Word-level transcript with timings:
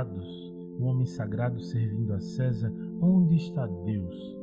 fechados, 0.00 0.52
o 0.78 0.84
homem 0.84 1.04
sagrado 1.04 1.60
servindo 1.60 2.14
a 2.14 2.20
César, 2.20 2.72
onde 3.02 3.36
está 3.36 3.66
Deus? 3.66 4.36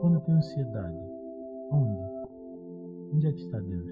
Quando 0.00 0.20
tenho 0.20 0.38
ansiedade, 0.38 0.98
onde? 1.70 2.00
Onde 3.12 3.26
é 3.26 3.32
que 3.32 3.40
está 3.40 3.60
Deus? 3.60 3.90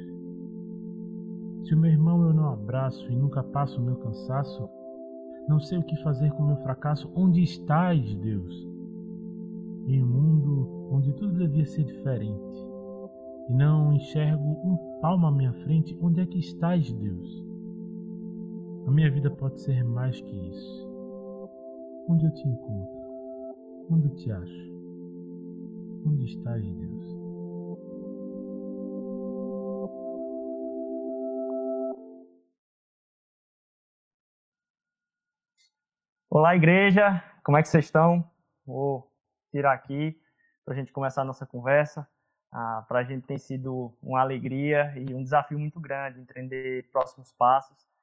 Se 1.64 1.74
o 1.74 1.78
meu 1.78 1.90
irmão 1.90 2.22
eu 2.22 2.32
não 2.32 2.50
abraço 2.50 3.10
e 3.10 3.16
nunca 3.16 3.42
passo 3.42 3.80
o 3.80 3.84
meu 3.84 3.96
cansaço, 3.96 4.68
não 5.48 5.60
sei 5.60 5.78
o 5.78 5.82
que 5.82 6.02
fazer 6.02 6.32
com 6.32 6.42
o 6.42 6.46
meu 6.46 6.56
fracasso, 6.56 7.10
onde 7.14 7.42
estás, 7.42 8.14
Deus? 8.16 8.66
Em 9.86 10.02
um 10.02 10.06
mundo 10.06 10.88
onde 10.90 11.12
tudo 11.14 11.36
devia 11.36 11.66
ser 11.66 11.84
diferente, 11.84 12.66
e 13.48 13.52
não 13.52 13.92
enxergo 13.92 14.42
um 14.42 15.00
palmo 15.00 15.26
à 15.26 15.32
minha 15.32 15.52
frente, 15.64 15.98
onde 16.00 16.20
é 16.20 16.26
que 16.26 16.38
estás, 16.38 16.90
Deus? 16.92 17.43
A 18.86 18.90
minha 18.90 19.10
vida 19.10 19.30
pode 19.30 19.58
ser 19.62 19.82
mais 19.82 20.20
que 20.20 20.48
isso. 20.50 20.88
Onde 22.06 22.26
eu 22.26 22.34
te 22.34 22.46
encontro? 22.46 23.88
Onde 23.90 24.08
eu 24.08 24.14
te 24.14 24.30
acho? 24.30 24.72
Onde 26.06 26.26
estás, 26.26 26.62
Deus? 26.62 27.04
Olá, 36.28 36.54
igreja! 36.54 37.24
Como 37.42 37.56
é 37.56 37.62
que 37.62 37.68
vocês 37.68 37.86
estão? 37.86 38.22
Vou 38.66 39.10
tirar 39.50 39.72
aqui 39.72 40.14
para 40.62 40.74
a 40.74 40.76
gente 40.76 40.92
começar 40.92 41.22
a 41.22 41.24
nossa 41.24 41.46
conversa. 41.46 42.06
Ah, 42.52 42.84
para 42.86 42.98
a 42.98 43.04
gente 43.04 43.26
tem 43.26 43.38
sido 43.38 43.96
uma 44.02 44.20
alegria 44.20 44.92
e 44.94 45.14
um 45.14 45.22
desafio 45.22 45.58
muito 45.58 45.80
grande 45.80 46.20
entender 46.20 46.86
próximos 46.92 47.32
passos. 47.32 47.93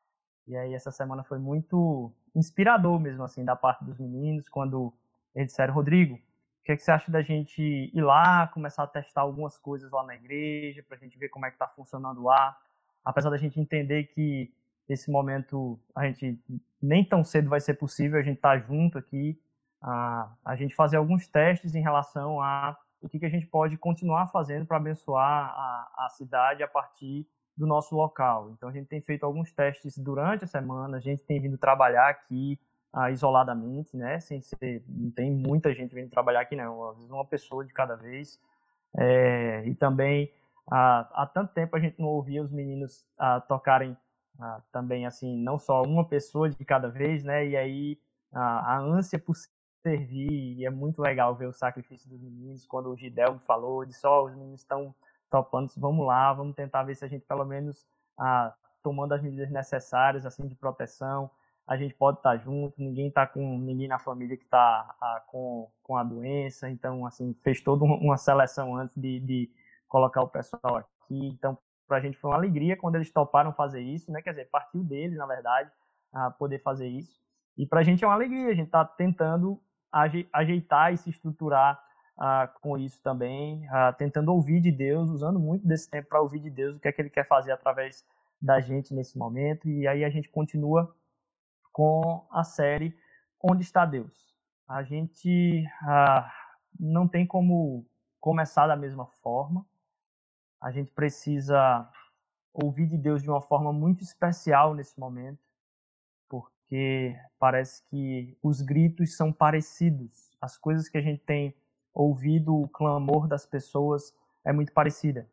E 0.51 0.57
aí 0.57 0.73
essa 0.73 0.91
semana 0.91 1.23
foi 1.23 1.39
muito 1.39 2.11
inspirador 2.35 2.99
mesmo 2.99 3.23
assim 3.23 3.45
da 3.45 3.55
parte 3.55 3.85
dos 3.85 3.97
meninos 3.97 4.49
quando 4.49 4.93
eles 5.33 5.47
disseram 5.47 5.73
Rodrigo, 5.73 6.15
o 6.15 6.63
que, 6.65 6.73
é 6.73 6.75
que 6.75 6.83
você 6.83 6.91
acha 6.91 7.09
da 7.09 7.21
gente 7.21 7.61
ir 7.61 8.01
lá, 8.01 8.47
começar 8.49 8.83
a 8.83 8.87
testar 8.87 9.21
algumas 9.21 9.57
coisas 9.57 9.89
lá 9.89 10.03
na 10.03 10.13
igreja 10.13 10.83
para 10.83 10.97
a 10.97 10.99
gente 10.99 11.17
ver 11.17 11.29
como 11.29 11.45
é 11.45 11.49
que 11.49 11.55
está 11.55 11.69
funcionando 11.69 12.21
lá, 12.21 12.59
apesar 13.03 13.29
da 13.29 13.37
gente 13.37 13.61
entender 13.61 14.07
que 14.07 14.53
esse 14.89 15.09
momento 15.09 15.79
a 15.95 16.05
gente 16.05 16.37
nem 16.81 17.05
tão 17.05 17.23
cedo 17.23 17.49
vai 17.49 17.61
ser 17.61 17.75
possível 17.75 18.19
a 18.19 18.21
gente 18.21 18.35
estar 18.35 18.59
tá 18.59 18.67
junto 18.67 18.97
aqui, 18.97 19.41
a, 19.81 20.33
a 20.43 20.57
gente 20.57 20.75
fazer 20.75 20.97
alguns 20.97 21.27
testes 21.27 21.75
em 21.75 21.81
relação 21.81 22.41
a 22.41 22.77
o 23.01 23.07
que, 23.07 23.19
que 23.19 23.25
a 23.25 23.29
gente 23.29 23.47
pode 23.47 23.77
continuar 23.77 24.27
fazendo 24.27 24.65
para 24.65 24.75
abençoar 24.75 25.49
a, 25.55 26.05
a 26.05 26.09
cidade 26.09 26.61
a 26.61 26.67
partir 26.67 27.25
do 27.61 27.67
nosso 27.67 27.95
local. 27.95 28.49
Então 28.51 28.69
a 28.69 28.71
gente 28.71 28.87
tem 28.87 28.99
feito 28.99 29.23
alguns 29.23 29.53
testes 29.53 29.95
durante 29.95 30.43
a 30.43 30.47
semana, 30.47 30.97
a 30.97 30.99
gente 30.99 31.23
tem 31.23 31.39
vindo 31.39 31.59
trabalhar 31.59 32.09
aqui 32.09 32.59
ah, 32.91 33.11
isoladamente, 33.11 33.95
né? 33.95 34.19
Sem 34.19 34.41
ser, 34.41 34.83
não 34.87 35.11
tem 35.11 35.31
muita 35.31 35.71
gente 35.71 35.93
vindo 35.93 36.09
trabalhar 36.09 36.41
aqui 36.41 36.55
não, 36.55 36.89
às 36.89 36.97
vezes 36.97 37.11
uma 37.11 37.23
pessoa 37.23 37.63
de 37.63 37.71
cada 37.71 37.95
vez. 37.95 38.39
É, 38.97 39.63
e 39.67 39.75
também 39.75 40.33
ah, 40.71 41.07
há 41.13 41.27
tanto 41.27 41.53
tempo 41.53 41.75
a 41.75 41.79
gente 41.79 42.01
não 42.01 42.09
ouvia 42.09 42.41
os 42.41 42.51
meninos 42.51 43.05
ah, 43.17 43.39
tocarem 43.39 43.95
ah, 44.39 44.59
também 44.71 45.05
assim, 45.05 45.37
não 45.37 45.59
só 45.59 45.83
uma 45.83 46.03
pessoa 46.03 46.49
de 46.49 46.65
cada 46.65 46.89
vez, 46.89 47.23
né? 47.23 47.45
E 47.45 47.55
aí 47.55 47.99
a, 48.33 48.75
a 48.75 48.79
ânsia 48.79 49.19
por 49.19 49.35
servir, 49.83 50.57
e 50.57 50.65
é 50.65 50.69
muito 50.71 50.99
legal 50.99 51.35
ver 51.35 51.47
o 51.47 51.53
sacrifício 51.53 52.09
dos 52.09 52.19
meninos, 52.19 52.65
quando 52.65 52.89
o 52.89 52.97
Gidel 52.97 53.37
falou, 53.45 53.85
de 53.85 53.93
só 53.93 54.25
os 54.25 54.33
meninos 54.35 54.61
estão 54.61 54.95
topando, 55.31 55.71
vamos 55.77 56.05
lá, 56.05 56.33
vamos 56.33 56.53
tentar 56.55 56.83
ver 56.83 56.95
se 56.95 57.05
a 57.05 57.07
gente 57.07 57.25
pelo 57.25 57.45
menos 57.45 57.87
ah, 58.19 58.53
tomando 58.83 59.13
as 59.13 59.21
medidas 59.23 59.49
necessárias 59.49 60.25
assim 60.25 60.47
de 60.47 60.55
proteção, 60.55 61.31
a 61.65 61.77
gente 61.77 61.93
pode 61.93 62.17
estar 62.17 62.37
junto, 62.37 62.75
ninguém 62.77 63.07
está 63.07 63.25
com 63.25 63.57
ninguém 63.57 63.87
na 63.87 63.97
família 63.97 64.35
que 64.35 64.43
está 64.43 64.93
ah, 65.01 65.23
com, 65.27 65.71
com 65.81 65.95
a 65.95 66.03
doença, 66.03 66.69
então 66.69 67.05
assim 67.05 67.33
fez 67.41 67.61
toda 67.61 67.85
uma 67.85 68.17
seleção 68.17 68.75
antes 68.75 68.95
de, 68.95 69.19
de 69.21 69.49
colocar 69.87 70.21
o 70.21 70.27
pessoal 70.27 70.77
aqui, 70.77 71.27
então 71.27 71.57
para 71.87 71.97
a 71.97 72.01
gente 72.01 72.17
foi 72.17 72.29
uma 72.29 72.37
alegria 72.37 72.77
quando 72.77 72.95
eles 72.95 73.11
toparam 73.11 73.51
fazer 73.51 73.81
isso, 73.81 74.09
né? 74.11 74.21
Quer 74.21 74.29
dizer, 74.29 74.49
partiu 74.49 74.81
deles, 74.81 75.17
na 75.17 75.25
verdade, 75.25 75.69
a 76.13 76.31
poder 76.31 76.59
fazer 76.59 76.87
isso. 76.87 77.19
E 77.57 77.65
para 77.65 77.81
a 77.81 77.83
gente 77.83 78.01
é 78.01 78.07
uma 78.07 78.13
alegria, 78.13 78.47
a 78.47 78.53
gente 78.53 78.67
está 78.67 78.85
tentando 78.85 79.61
ajeitar 80.31 80.93
e 80.93 80.97
se 80.97 81.09
estruturar 81.09 81.83
uh, 82.21 82.47
com 82.61 82.77
isso 82.77 83.01
também, 83.01 83.65
uh, 83.65 83.93
tentando 83.97 84.31
ouvir 84.31 84.61
de 84.61 84.71
Deus, 84.71 85.09
usando 85.09 85.39
muito 85.39 85.67
desse 85.67 85.89
tempo 85.89 86.09
para 86.09 86.21
ouvir 86.21 86.39
de 86.39 86.51
Deus 86.51 86.77
o 86.77 86.79
que 86.79 86.87
é 86.87 86.91
que 86.91 87.01
Ele 87.01 87.09
quer 87.09 87.27
fazer 87.27 87.51
através 87.51 88.05
da 88.39 88.61
gente 88.61 88.93
nesse 88.93 89.17
momento. 89.17 89.67
E 89.67 89.87
aí 89.87 90.05
a 90.05 90.09
gente 90.09 90.29
continua 90.29 90.95
com 91.71 92.25
a 92.31 92.43
série 92.43 92.95
Onde 93.43 93.63
está 93.63 93.87
Deus? 93.87 94.35
A 94.67 94.83
gente 94.83 95.65
uh, 95.81 96.29
não 96.79 97.07
tem 97.07 97.25
como 97.25 97.83
começar 98.19 98.67
da 98.67 98.75
mesma 98.75 99.07
forma 99.23 99.65
a 100.61 100.69
gente 100.69 100.91
precisa 100.91 101.89
ouvir 102.53 102.85
de 102.85 102.97
Deus 102.97 103.23
de 103.23 103.29
uma 103.29 103.41
forma 103.41 103.73
muito 103.73 104.03
especial 104.03 104.75
nesse 104.75 104.97
momento, 104.99 105.39
porque 106.29 107.17
parece 107.39 107.83
que 107.89 108.37
os 108.43 108.61
gritos 108.61 109.17
são 109.17 109.33
parecidos. 109.33 110.37
As 110.39 110.57
coisas 110.57 110.87
que 110.87 110.99
a 110.99 111.01
gente 111.01 111.23
tem 111.23 111.55
ouvido, 111.93 112.55
o 112.55 112.67
clamor 112.67 113.27
das 113.27 113.45
pessoas 113.45 114.13
é 114.45 114.51
muito 114.51 114.71
parecida. 114.71 115.27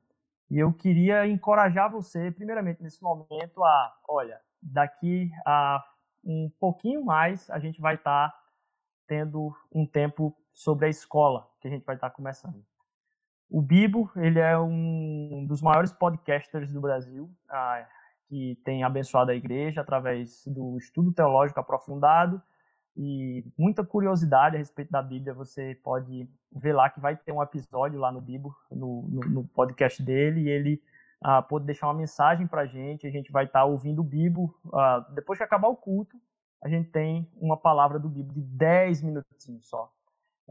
E 0.51 0.59
eu 0.59 0.73
queria 0.73 1.27
encorajar 1.27 1.91
você, 1.91 2.31
primeiramente 2.31 2.83
nesse 2.83 3.03
momento, 3.03 3.63
a, 3.63 3.97
olha, 4.09 4.41
daqui 4.63 5.31
a 5.47 5.85
um 6.25 6.51
pouquinho 6.59 7.05
mais 7.05 7.49
a 7.51 7.59
gente 7.59 7.81
vai 7.81 7.95
estar 7.95 8.31
tá 8.31 8.43
tendo 9.07 9.55
um 9.73 9.87
tempo 9.87 10.37
sobre 10.53 10.87
a 10.87 10.89
escola 10.89 11.49
que 11.61 11.69
a 11.69 11.71
gente 11.71 11.85
vai 11.85 11.95
estar 11.95 12.11
tá 12.11 12.15
começando. 12.15 12.65
O 13.51 13.63
Bibo, 13.63 14.11
ele 14.17 14.39
é 14.39 14.59
um 14.59 15.47
dos 15.47 15.63
maiores 15.63 15.93
podcasters 15.93 16.73
do 16.73 16.81
Brasil, 16.81 17.31
ah, 17.49 17.87
que 18.27 18.61
tem 18.65 18.85
abençoado 18.85 19.31
a 19.31 19.35
igreja 19.35 19.81
através 19.81 20.45
do 20.47 20.77
estudo 20.77 21.13
teológico 21.13 21.61
aprofundado 21.61 22.43
e 22.99 23.45
muita 23.57 23.85
curiosidade 23.85 24.57
a 24.57 24.59
respeito 24.59 24.91
da 24.91 25.01
Bíblia. 25.01 25.33
Você 25.33 25.79
pode 25.85 26.29
ver 26.51 26.73
lá 26.73 26.91
que 26.91 26.99
vai 26.99 27.17
ter 27.17 27.31
um 27.31 27.41
episódio 27.41 28.01
lá 28.01 28.11
no 28.11 28.21
Bibo, 28.21 28.53
no, 28.69 29.03
no, 29.03 29.21
no 29.21 29.45
podcast 29.45 30.03
dele, 30.03 30.41
e 30.43 30.49
ele 30.49 30.83
ah, 31.21 31.41
pode 31.41 31.65
deixar 31.65 31.87
uma 31.87 31.95
mensagem 31.95 32.49
para 32.49 32.63
a 32.63 32.67
gente. 32.67 33.07
A 33.07 33.11
gente 33.11 33.31
vai 33.31 33.45
estar 33.45 33.61
tá 33.61 33.65
ouvindo 33.65 34.01
o 34.01 34.05
Bibo. 34.05 34.53
Ah, 34.75 35.07
depois 35.15 35.39
que 35.39 35.45
acabar 35.45 35.69
o 35.69 35.77
culto, 35.77 36.17
a 36.61 36.69
gente 36.69 36.91
tem 36.91 37.31
uma 37.37 37.57
palavra 37.57 38.01
do 38.01 38.09
Bibo 38.09 38.35
de 38.35 38.41
10 38.41 39.03
minutinhos 39.03 39.69
só. 39.69 39.93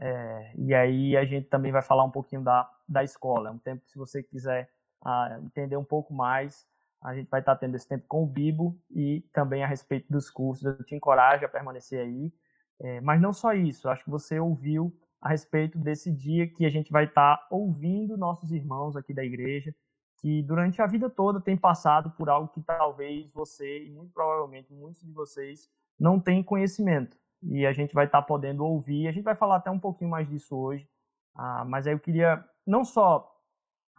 É, 0.00 0.52
e 0.56 0.74
aí 0.74 1.18
a 1.18 1.26
gente 1.26 1.48
também 1.48 1.70
vai 1.70 1.82
falar 1.82 2.04
um 2.04 2.10
pouquinho 2.10 2.42
da, 2.42 2.66
da 2.88 3.04
escola. 3.04 3.50
É 3.50 3.52
um 3.52 3.58
tempo, 3.58 3.82
se 3.86 3.98
você 3.98 4.22
quiser 4.22 4.70
ah, 5.04 5.38
entender 5.42 5.76
um 5.76 5.84
pouco 5.84 6.14
mais, 6.14 6.66
a 7.02 7.14
gente 7.14 7.28
vai 7.28 7.40
estar 7.40 7.56
tendo 7.56 7.76
esse 7.76 7.86
tempo 7.86 8.04
com 8.08 8.24
o 8.24 8.26
Bibo 8.26 8.76
e 8.90 9.20
também 9.32 9.62
a 9.62 9.66
respeito 9.66 10.10
dos 10.10 10.30
cursos. 10.30 10.64
Eu 10.64 10.84
te 10.84 10.94
encorajo 10.94 11.44
a 11.44 11.48
permanecer 11.48 12.00
aí. 12.00 12.32
É, 12.80 13.00
mas 13.00 13.20
não 13.20 13.32
só 13.32 13.52
isso, 13.52 13.88
acho 13.88 14.04
que 14.04 14.10
você 14.10 14.38
ouviu 14.38 14.96
a 15.20 15.30
respeito 15.30 15.78
desse 15.78 16.12
dia 16.12 16.46
que 16.46 16.64
a 16.64 16.70
gente 16.70 16.92
vai 16.92 17.04
estar 17.04 17.44
ouvindo 17.50 18.16
nossos 18.16 18.52
irmãos 18.52 18.96
aqui 18.96 19.12
da 19.12 19.24
igreja, 19.24 19.74
que 20.20 20.42
durante 20.42 20.80
a 20.80 20.86
vida 20.86 21.10
toda 21.10 21.40
tem 21.40 21.56
passado 21.56 22.10
por 22.12 22.28
algo 22.28 22.48
que 22.48 22.62
talvez 22.62 23.28
você 23.32 23.84
e 23.84 23.90
muito 23.90 24.12
provavelmente 24.12 24.72
muitos 24.72 25.00
de 25.00 25.12
vocês 25.12 25.68
não 25.98 26.20
têm 26.20 26.42
conhecimento 26.42 27.16
e 27.42 27.66
a 27.66 27.72
gente 27.72 27.94
vai 27.94 28.06
estar 28.06 28.22
podendo 28.22 28.64
ouvir. 28.64 29.08
A 29.08 29.12
gente 29.12 29.24
vai 29.24 29.34
falar 29.34 29.56
até 29.56 29.70
um 29.70 29.78
pouquinho 29.78 30.10
mais 30.10 30.28
disso 30.28 30.56
hoje, 30.56 30.88
ah, 31.34 31.64
mas 31.64 31.86
aí 31.86 31.94
eu 31.94 32.00
queria 32.00 32.44
não 32.64 32.84
só 32.84 33.28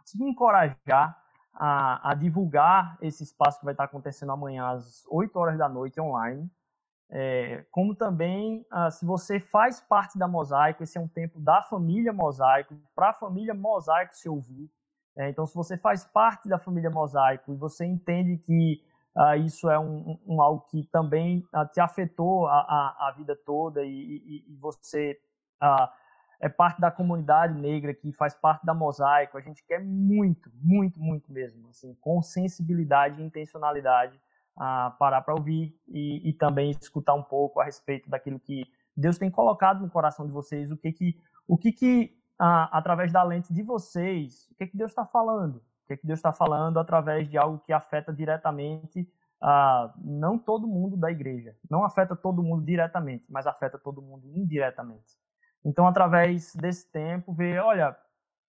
te 0.04 0.22
encorajar 0.22 1.19
a, 1.52 2.10
a, 2.10 2.14
divulgar 2.14 2.96
esse 3.00 3.22
espaço 3.22 3.58
que 3.58 3.64
vai 3.64 3.74
estar 3.74 3.84
acontecendo 3.84 4.32
amanhã 4.32 4.68
às 4.68 5.04
8 5.08 5.36
horas 5.38 5.58
da 5.58 5.68
noite 5.68 6.00
online, 6.00 6.50
é, 7.10 7.64
como 7.70 7.94
também 7.94 8.64
ah, 8.70 8.90
se 8.90 9.04
você 9.04 9.40
faz 9.40 9.80
parte 9.80 10.16
da 10.16 10.28
Mosaico, 10.28 10.82
esse 10.82 10.96
é 10.96 11.00
um 11.00 11.08
tempo 11.08 11.40
da 11.40 11.60
família 11.62 12.12
Mosaico, 12.12 12.76
para 12.94 13.10
a 13.10 13.14
família 13.14 13.52
Mosaico 13.52 14.16
se 14.16 14.28
ouvir. 14.28 14.70
É, 15.16 15.28
então, 15.28 15.44
se 15.44 15.54
você 15.54 15.76
faz 15.76 16.04
parte 16.04 16.48
da 16.48 16.58
família 16.58 16.90
Mosaico 16.90 17.52
e 17.52 17.56
você 17.56 17.84
entende 17.84 18.36
que 18.38 18.82
Uh, 19.16 19.34
isso 19.44 19.68
é 19.68 19.76
um, 19.76 20.16
um, 20.24 20.40
algo 20.40 20.64
que 20.70 20.84
também 20.84 21.44
uh, 21.52 21.66
te 21.72 21.80
afetou 21.80 22.46
a, 22.46 22.60
a, 22.60 23.08
a 23.08 23.14
vida 23.16 23.36
toda 23.44 23.82
e, 23.82 23.88
e, 23.88 24.44
e 24.48 24.56
você 24.56 25.18
é 26.40 26.48
parte 26.48 26.80
da 26.80 26.90
comunidade 26.90 27.54
negra 27.60 27.92
que 27.92 28.12
faz 28.12 28.34
parte 28.34 28.64
da 28.64 28.72
mosaico. 28.72 29.36
A 29.36 29.40
gente 29.40 29.62
quer 29.64 29.84
muito, 29.84 30.50
muito, 30.54 30.98
muito 30.98 31.30
mesmo, 31.30 31.68
assim, 31.68 31.94
com 32.00 32.22
sensibilidade 32.22 33.20
e 33.20 33.24
intencionalidade, 33.24 34.18
parar 34.98 35.22
para 35.22 35.34
ouvir 35.34 35.78
e, 35.86 36.28
e, 36.28 36.32
também 36.32 36.70
escutar 36.70 37.14
um 37.14 37.22
pouco 37.22 37.60
a 37.60 37.64
respeito 37.64 38.10
daquilo 38.10 38.38
que 38.38 38.66
Deus 38.96 39.16
tem 39.16 39.30
colocado 39.30 39.80
no 39.80 39.90
coração 39.90 40.26
de 40.26 40.32
vocês, 40.32 40.70
o 40.70 40.76
que 40.76 40.92
que, 40.92 41.16
o 41.46 41.56
que, 41.56 41.72
que 41.72 42.18
ah, 42.38 42.68
através 42.72 43.12
da 43.12 43.22
lente 43.22 43.52
de 43.52 43.62
vocês, 43.62 44.48
o 44.50 44.54
que, 44.56 44.66
que 44.66 44.76
Deus 44.76 44.90
está 44.90 45.06
falando? 45.06 45.56
O 45.56 45.88
que, 45.88 45.96
que 45.96 46.06
Deus 46.06 46.18
está 46.18 46.32
falando 46.32 46.78
através 46.78 47.28
de 47.28 47.38
algo 47.38 47.58
que 47.60 47.72
afeta 47.72 48.12
diretamente 48.12 49.08
ah, 49.40 49.92
não 49.96 50.38
todo 50.38 50.66
mundo 50.66 50.96
da 50.96 51.10
igreja. 51.10 51.56
Não 51.68 51.84
afeta 51.84 52.14
todo 52.14 52.42
mundo 52.42 52.64
diretamente, 52.64 53.24
mas 53.28 53.46
afeta 53.46 53.78
todo 53.78 54.02
mundo 54.02 54.26
indiretamente. 54.34 55.19
Então, 55.64 55.86
através 55.86 56.54
desse 56.54 56.90
tempo, 56.90 57.32
ver, 57.32 57.60
olha, 57.62 57.96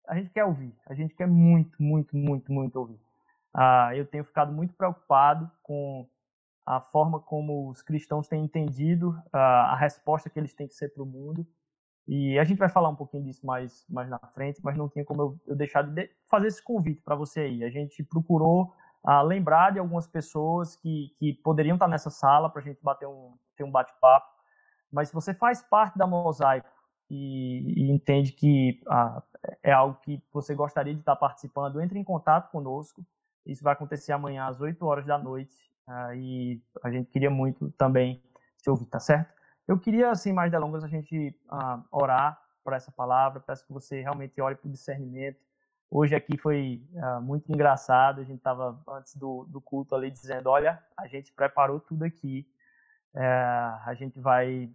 a 0.07 0.17
gente 0.17 0.31
quer 0.31 0.45
ouvir, 0.45 0.75
a 0.87 0.95
gente 0.95 1.15
quer 1.15 1.27
muito, 1.27 1.83
muito, 1.83 2.17
muito, 2.17 2.53
muito 2.53 2.77
ouvir. 2.79 3.01
Ah, 3.55 3.91
eu 3.95 4.07
tenho 4.07 4.25
ficado 4.25 4.53
muito 4.53 4.75
preocupado 4.75 5.51
com 5.63 6.09
a 6.65 6.81
forma 6.81 7.21
como 7.21 7.69
os 7.69 7.83
cristãos 7.83 8.29
têm 8.29 8.45
entendido 8.45 9.21
ah, 9.33 9.73
a 9.73 9.77
resposta 9.77 10.31
que 10.31 10.39
eles 10.39 10.55
têm 10.55 10.69
que 10.69 10.75
ser 10.75 10.89
para 10.91 11.03
o 11.03 11.07
mundo. 11.07 11.47
E 12.07 12.39
a 12.39 12.45
gente 12.45 12.59
vai 12.59 12.69
falar 12.69 12.89
um 12.89 12.97
pouquinho 12.97 13.25
disso 13.25 13.47
mais, 13.47 13.85
mais 13.89 14.09
na 14.09 14.19
frente, 14.19 14.61
mas 14.63 14.77
não 14.77 14.89
tinha 14.89 15.05
como 15.05 15.23
eu, 15.23 15.41
eu 15.47 15.57
deixar 15.57 15.83
de 15.83 16.11
fazer 16.29 16.49
esse 16.49 16.63
convite 16.63 17.01
para 17.01 17.15
você 17.15 17.41
aí. 17.41 17.65
A 17.65 17.71
gente 17.71 18.03
procurou 18.03 18.75
ah, 19.05 19.23
lembrar 19.23 19.73
de 19.73 19.79
algumas 19.79 20.07
pessoas 20.07 20.77
que, 20.77 21.15
que 21.19 21.33
poderiam 21.35 21.75
estar 21.75 21.89
nessa 21.89 22.11
sala 22.11 22.49
para 22.49 22.61
a 22.61 22.65
gente 22.65 22.83
bater 22.83 23.07
um, 23.07 23.35
ter 23.57 23.65
um 23.65 23.71
bate-papo. 23.71 24.27
Mas 24.91 25.09
se 25.09 25.15
você 25.15 25.33
faz 25.33 25.63
parte 25.63 25.97
da 25.97 26.07
Mosaico 26.07 26.69
e, 27.13 27.75
e 27.77 27.91
entende 27.91 28.33
que 28.33 28.81
ah, 28.89 29.23
é 29.63 29.71
algo 29.71 29.99
que 30.01 30.23
você 30.33 30.55
gostaria 30.55 30.95
de 30.95 31.01
estar 31.01 31.15
participando, 31.15 31.79
entre 31.79 31.99
em 31.99 32.05
contato 32.05 32.51
conosco. 32.51 33.05
Isso 33.45 33.63
vai 33.63 33.75
acontecer 33.75 34.13
amanhã 34.13 34.47
às 34.47 34.59
8 34.59 34.83
horas 34.87 35.05
da 35.05 35.19
noite. 35.19 35.55
Ah, 35.87 36.17
e 36.17 36.59
a 36.83 36.91
gente 36.91 37.11
queria 37.11 37.29
muito 37.29 37.71
também 37.73 38.23
te 38.63 38.71
ouvir, 38.71 38.87
tá 38.87 38.99
certo? 38.99 39.31
Eu 39.69 39.79
queria, 39.79 40.11
assim, 40.11 40.33
mais 40.33 40.51
delongas, 40.51 40.83
a 40.83 40.89
gente 40.89 41.39
ah, 41.51 41.83
orar 41.91 42.41
por 42.65 42.73
essa 42.73 42.91
palavra. 42.91 43.41
Peço 43.41 43.67
que 43.67 43.73
você 43.75 44.01
realmente 44.01 44.41
ore 44.41 44.55
por 44.55 44.71
discernimento. 44.71 45.39
Hoje 45.91 46.15
aqui 46.15 46.39
foi 46.39 46.83
ah, 46.97 47.21
muito 47.21 47.53
engraçado. 47.53 48.23
A 48.23 48.25
gente 48.25 48.39
estava 48.39 48.81
antes 48.89 49.15
do, 49.17 49.45
do 49.51 49.61
culto 49.61 49.95
ali 49.95 50.11
dizendo: 50.11 50.49
olha, 50.49 50.83
a 50.97 51.07
gente 51.07 51.31
preparou 51.31 51.79
tudo 51.79 52.05
aqui. 52.05 52.49
É, 53.15 53.27
a 53.85 53.93
gente 53.95 54.19
vai 54.19 54.71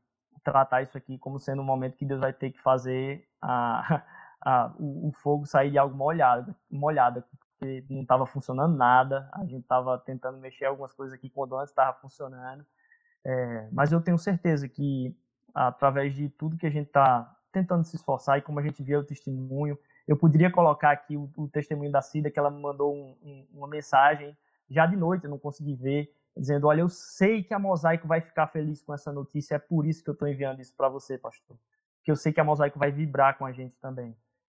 tratar 0.51 0.81
isso 0.81 0.97
aqui 0.97 1.17
como 1.17 1.39
sendo 1.39 1.61
um 1.61 1.65
momento 1.65 1.97
que 1.97 2.05
Deus 2.05 2.21
vai 2.21 2.31
ter 2.31 2.51
que 2.51 2.61
fazer 2.61 3.27
a, 3.41 4.01
a, 4.41 4.73
o, 4.79 5.09
o, 5.09 5.11
fogo 5.11 5.45
sair 5.45 5.71
de 5.71 5.77
algo 5.77 5.95
molhado, 5.95 6.55
molhada, 6.71 7.25
porque 7.59 7.83
não 7.89 8.01
estava 8.01 8.25
funcionando 8.25 8.75
nada. 8.75 9.29
A 9.33 9.43
gente 9.45 9.63
estava 9.63 9.97
tentando 9.97 10.37
mexer 10.37 10.65
algumas 10.65 10.93
coisas 10.93 11.13
aqui 11.13 11.29
quando 11.29 11.57
antes 11.57 11.71
estava 11.71 11.97
funcionando. 11.99 12.65
É, 13.25 13.67
mas 13.73 13.91
eu 13.91 13.99
tenho 13.99 14.17
certeza 14.17 14.69
que 14.69 15.13
através 15.53 16.15
de 16.15 16.29
tudo 16.29 16.57
que 16.57 16.67
a 16.67 16.71
gente 16.71 16.87
está 16.87 17.35
tentando 17.51 17.83
se 17.83 17.97
esforçar 17.97 18.37
e 18.37 18.41
como 18.41 18.59
a 18.59 18.63
gente 18.63 18.81
vê 18.81 18.95
o 18.95 19.03
testemunho, 19.03 19.77
eu 20.07 20.15
poderia 20.15 20.49
colocar 20.49 20.91
aqui 20.91 21.17
o, 21.17 21.29
o 21.35 21.47
testemunho 21.49 21.91
da 21.91 22.01
Cida, 22.01 22.31
que 22.31 22.39
ela 22.39 22.51
me 22.51 22.61
mandou 22.61 22.95
um, 22.95 23.17
um, 23.21 23.47
uma 23.53 23.67
mensagem 23.67 24.37
já 24.69 24.85
de 24.85 24.95
noite, 24.95 25.25
eu 25.25 25.29
não 25.29 25.39
consegui 25.39 25.75
ver, 25.75 26.13
dizendo: 26.39 26.67
Olha, 26.67 26.81
eu 26.81 26.89
sei 26.89 27.43
que 27.43 27.53
a 27.53 27.59
Mosaico 27.59 28.07
vai 28.07 28.21
ficar 28.21 28.47
feliz 28.47 28.81
com 28.81 28.93
essa 28.93 29.11
notícia, 29.11 29.55
é 29.55 29.59
por 29.59 29.85
isso 29.85 30.03
que 30.03 30.09
eu 30.09 30.13
estou 30.13 30.27
enviando 30.27 30.61
isso 30.61 30.73
para 30.75 30.89
você, 30.89 31.17
pastor. 31.17 31.57
Porque 31.97 32.11
eu 32.11 32.15
sei 32.15 32.31
que 32.31 32.39
a 32.39 32.43
Mosaico 32.43 32.79
vai 32.79 32.91
vibrar 32.91 33.37
com 33.37 33.45
a 33.45 33.51
gente 33.51 33.75
também. 33.79 34.15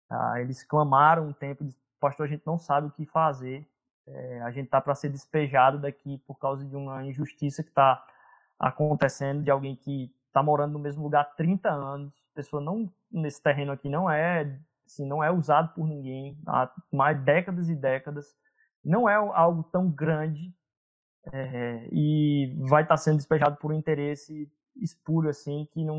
Ah, 0.10 0.42
eles 0.42 0.64
clamaram 0.64 1.28
um 1.28 1.34
tempo, 1.34 1.68
pastor, 2.00 2.26
a 2.26 2.30
gente 2.30 2.46
não 2.46 2.58
sabe 2.58 2.88
o 2.88 2.92
que 2.92 3.06
fazer, 3.06 3.68
é, 4.08 4.42
a 4.42 4.52
gente 4.52 4.66
está 4.66 4.82
para 4.82 4.96
ser 4.96 5.10
despejado 5.10 5.80
daqui 5.80 6.18
por 6.26 6.38
causa 6.40 6.66
de 6.66 6.76
uma 6.76 7.06
injustiça 7.06 7.64
que 7.64 7.70
está 7.70 8.04
acontecendo, 8.60 9.44
de 9.44 9.52
alguém 9.52 9.76
que 9.76 10.12
está 10.28 10.42
morando 10.42 10.74
no 10.74 10.80
mesmo 10.80 11.04
lugar 11.04 11.22
há 11.22 11.26
30 11.26 11.70
anos, 11.70 12.14
pessoa 12.34 12.62
não 12.62 12.92
nesse 13.12 13.42
terreno 13.42 13.72
aqui 13.72 13.90
não 13.90 14.10
é 14.10 14.58
assim, 14.86 15.06
não 15.06 15.24
é 15.24 15.30
usado 15.32 15.74
por 15.74 15.88
ninguém 15.88 16.38
há 16.48 16.72
mais 16.92 17.22
décadas 17.22 17.70
e 17.70 17.76
décadas, 17.76 18.36
não 18.84 19.10
é 19.10 19.16
algo 19.16 19.64
tão 19.64 19.90
grande 19.90 20.54
é, 21.32 21.88
e 21.92 22.56
vai 22.68 22.84
estar 22.84 22.96
tá 22.96 22.98
sendo 22.98 23.18
despejado 23.18 23.58
por 23.58 23.72
um 23.72 23.76
interesse 23.76 24.52
espúrio 24.76 25.30
assim 25.30 25.68
que 25.72 25.84
não, 25.84 25.98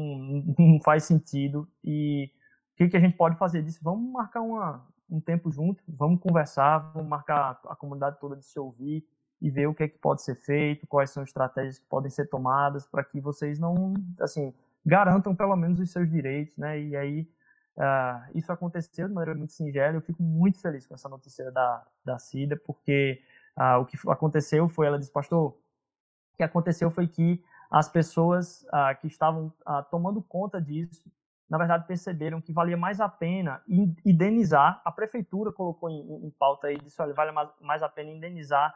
não 0.59 0.81
faz 0.81 1.05
sentido 1.05 1.69
e 1.85 2.31
o 2.75 2.77
que, 2.77 2.89
que 2.89 2.97
a 2.97 3.01
gente 3.01 3.17
pode 3.17 3.37
fazer 3.37 3.63
disso? 3.63 3.79
Vamos 3.83 4.11
marcar 4.11 4.41
uma, 4.41 4.87
um 5.11 5.21
tempo 5.21 5.51
junto, 5.51 5.83
vamos 5.87 6.21
conversar, 6.21 6.79
vamos 6.95 7.09
marcar 7.09 7.61
a 7.67 7.77
comunidade 7.77 8.19
toda 8.19 8.37
de 8.37 8.45
se 8.45 8.59
ouvir 8.59 9.05
e 9.41 9.51
ver 9.51 9.67
o 9.67 9.75
que 9.75 9.83
é 9.83 9.89
que 9.89 9.99
pode 9.99 10.23
ser 10.23 10.35
feito, 10.35 10.87
quais 10.87 11.11
são 11.11 11.23
as 11.23 11.29
estratégias 11.29 11.79
que 11.79 11.87
podem 11.87 12.11
ser 12.11 12.27
tomadas 12.29 12.87
para 12.87 13.05
que 13.05 13.21
vocês 13.21 13.59
não, 13.59 13.93
assim, 14.21 14.55
garantam 14.85 15.35
pelo 15.35 15.57
menos 15.57 15.79
os 15.79 15.91
seus 15.91 16.11
direitos, 16.11 16.57
né? 16.57 16.81
E 16.81 16.97
aí 16.97 17.29
Uh, 17.77 18.21
isso 18.35 18.53
aconteceu 18.53 19.09
de 19.09 19.15
maneira 19.15 19.39
muito 19.39 19.55
singela. 19.55 19.97
Eu 19.97 20.03
fico 20.03 20.23
muito 20.23 20.61
feliz 20.61 20.87
com 20.87 20.95
essa 20.95 21.09
notícia 21.09 21.51
da, 21.51 21.83
da 22.05 22.19
Cida, 22.19 22.55
porque 22.55 23.23
uh, 23.59 23.81
o 23.81 23.87
que 23.87 23.97
aconteceu 24.09 24.69
foi, 24.69 24.87
ela 24.87 24.99
disse, 24.99 25.13
pastor, 25.13 25.51
o 25.51 26.37
que 26.37 26.43
aconteceu 26.43 26.91
foi 26.91 27.07
que 27.07 27.43
as 27.71 27.89
pessoas 27.89 28.63
uh, 28.65 28.99
que 29.01 29.07
estavam 29.07 29.53
tomando 29.91 30.21
conta 30.21 30.61
disso, 30.61 31.11
na 31.49 31.59
verdade, 31.59 31.87
perceberam 31.87 32.41
que 32.41 32.53
valia 32.53 32.77
mais 32.77 33.01
a 33.01 33.09
pena 33.09 33.63
indenizar. 34.05 34.81
A 34.85 34.93
prefeitura 34.93 35.53
colocou 35.53 35.89
em, 35.91 36.27
em 36.27 36.31
pauta 36.31 36.69
aí, 36.69 36.79
disse, 36.79 37.01
olha, 37.03 37.15
vale 37.15 37.33
mais, 37.33 37.49
mais 37.61 37.83
a 37.83 37.89
pena 37.89 38.11
indenizar 38.11 38.75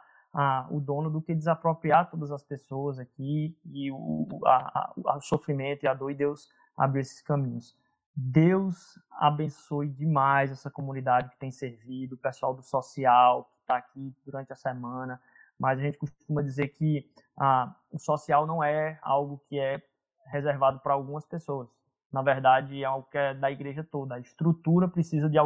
o 0.69 0.81
dono 0.81 1.09
do 1.09 1.21
que 1.21 1.33
desapropriar 1.33 2.09
todas 2.09 2.31
as 2.31 2.43
pessoas 2.43 2.99
aqui 2.99 3.57
e 3.65 3.89
o, 3.91 4.27
a, 4.45 4.91
a, 5.07 5.17
o 5.17 5.21
sofrimento 5.21 5.83
e 5.83 5.87
a 5.87 5.93
dor, 5.93 6.11
e 6.11 6.15
Deus 6.15 6.49
abriu 6.77 7.01
esses 7.01 7.21
caminhos. 7.21 7.77
Deus 8.13 8.99
abençoe 9.11 9.87
demais 9.89 10.51
essa 10.51 10.69
comunidade 10.69 11.29
que 11.29 11.37
tem 11.37 11.51
servido, 11.51 12.15
o 12.15 12.17
pessoal 12.17 12.53
do 12.53 12.61
social 12.61 13.49
que 13.65 13.71
está 13.71 13.77
aqui 13.77 14.13
durante 14.25 14.53
a 14.53 14.55
semana. 14.55 15.19
Mas 15.59 15.79
a 15.79 15.81
gente 15.81 15.97
costuma 15.97 16.41
dizer 16.41 16.69
que 16.69 17.09
ah, 17.37 17.73
o 17.91 17.97
social 17.97 18.45
não 18.45 18.63
é 18.63 18.99
algo 19.01 19.41
que 19.47 19.59
é 19.59 19.81
reservado 20.27 20.79
para 20.79 20.93
algumas 20.93 21.25
pessoas. 21.25 21.67
Na 22.11 22.21
verdade, 22.21 22.81
é 22.81 22.85
algo 22.85 23.07
que 23.09 23.17
é 23.17 23.33
da 23.33 23.51
igreja 23.51 23.83
toda. 23.83 24.15
A 24.15 24.19
estrutura 24.19 24.87
precisa 24.87 25.29
de, 25.29 25.37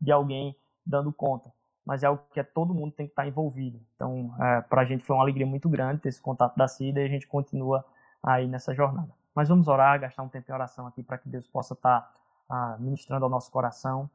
de 0.00 0.12
alguém 0.12 0.56
dando 0.84 1.12
conta, 1.12 1.52
mas 1.84 2.02
é 2.02 2.06
algo 2.06 2.22
que 2.32 2.40
é, 2.40 2.42
todo 2.42 2.74
mundo 2.74 2.92
tem 2.92 3.06
que 3.06 3.12
estar 3.12 3.26
envolvido. 3.26 3.80
Então, 3.94 4.34
é, 4.40 4.60
para 4.62 4.82
a 4.82 4.84
gente 4.84 5.04
foi 5.04 5.16
uma 5.16 5.22
alegria 5.22 5.46
muito 5.46 5.68
grande 5.68 6.00
ter 6.00 6.08
esse 6.08 6.20
contato 6.20 6.56
da 6.56 6.68
CIDA 6.68 7.00
e 7.00 7.04
a 7.04 7.08
gente 7.08 7.26
continua 7.26 7.84
aí 8.22 8.46
nessa 8.46 8.74
jornada. 8.74 9.12
Mas 9.34 9.48
vamos 9.48 9.68
orar, 9.68 10.00
gastar 10.00 10.22
um 10.22 10.28
tempo 10.28 10.50
em 10.50 10.54
oração 10.54 10.86
aqui 10.86 11.02
para 11.02 11.18
que 11.18 11.28
Deus 11.28 11.46
possa 11.46 11.74
estar 11.74 12.00
tá, 12.00 12.12
ah, 12.48 12.76
ministrando 12.78 13.24
ao 13.24 13.30
nosso 13.30 13.50
coração. 13.50 14.08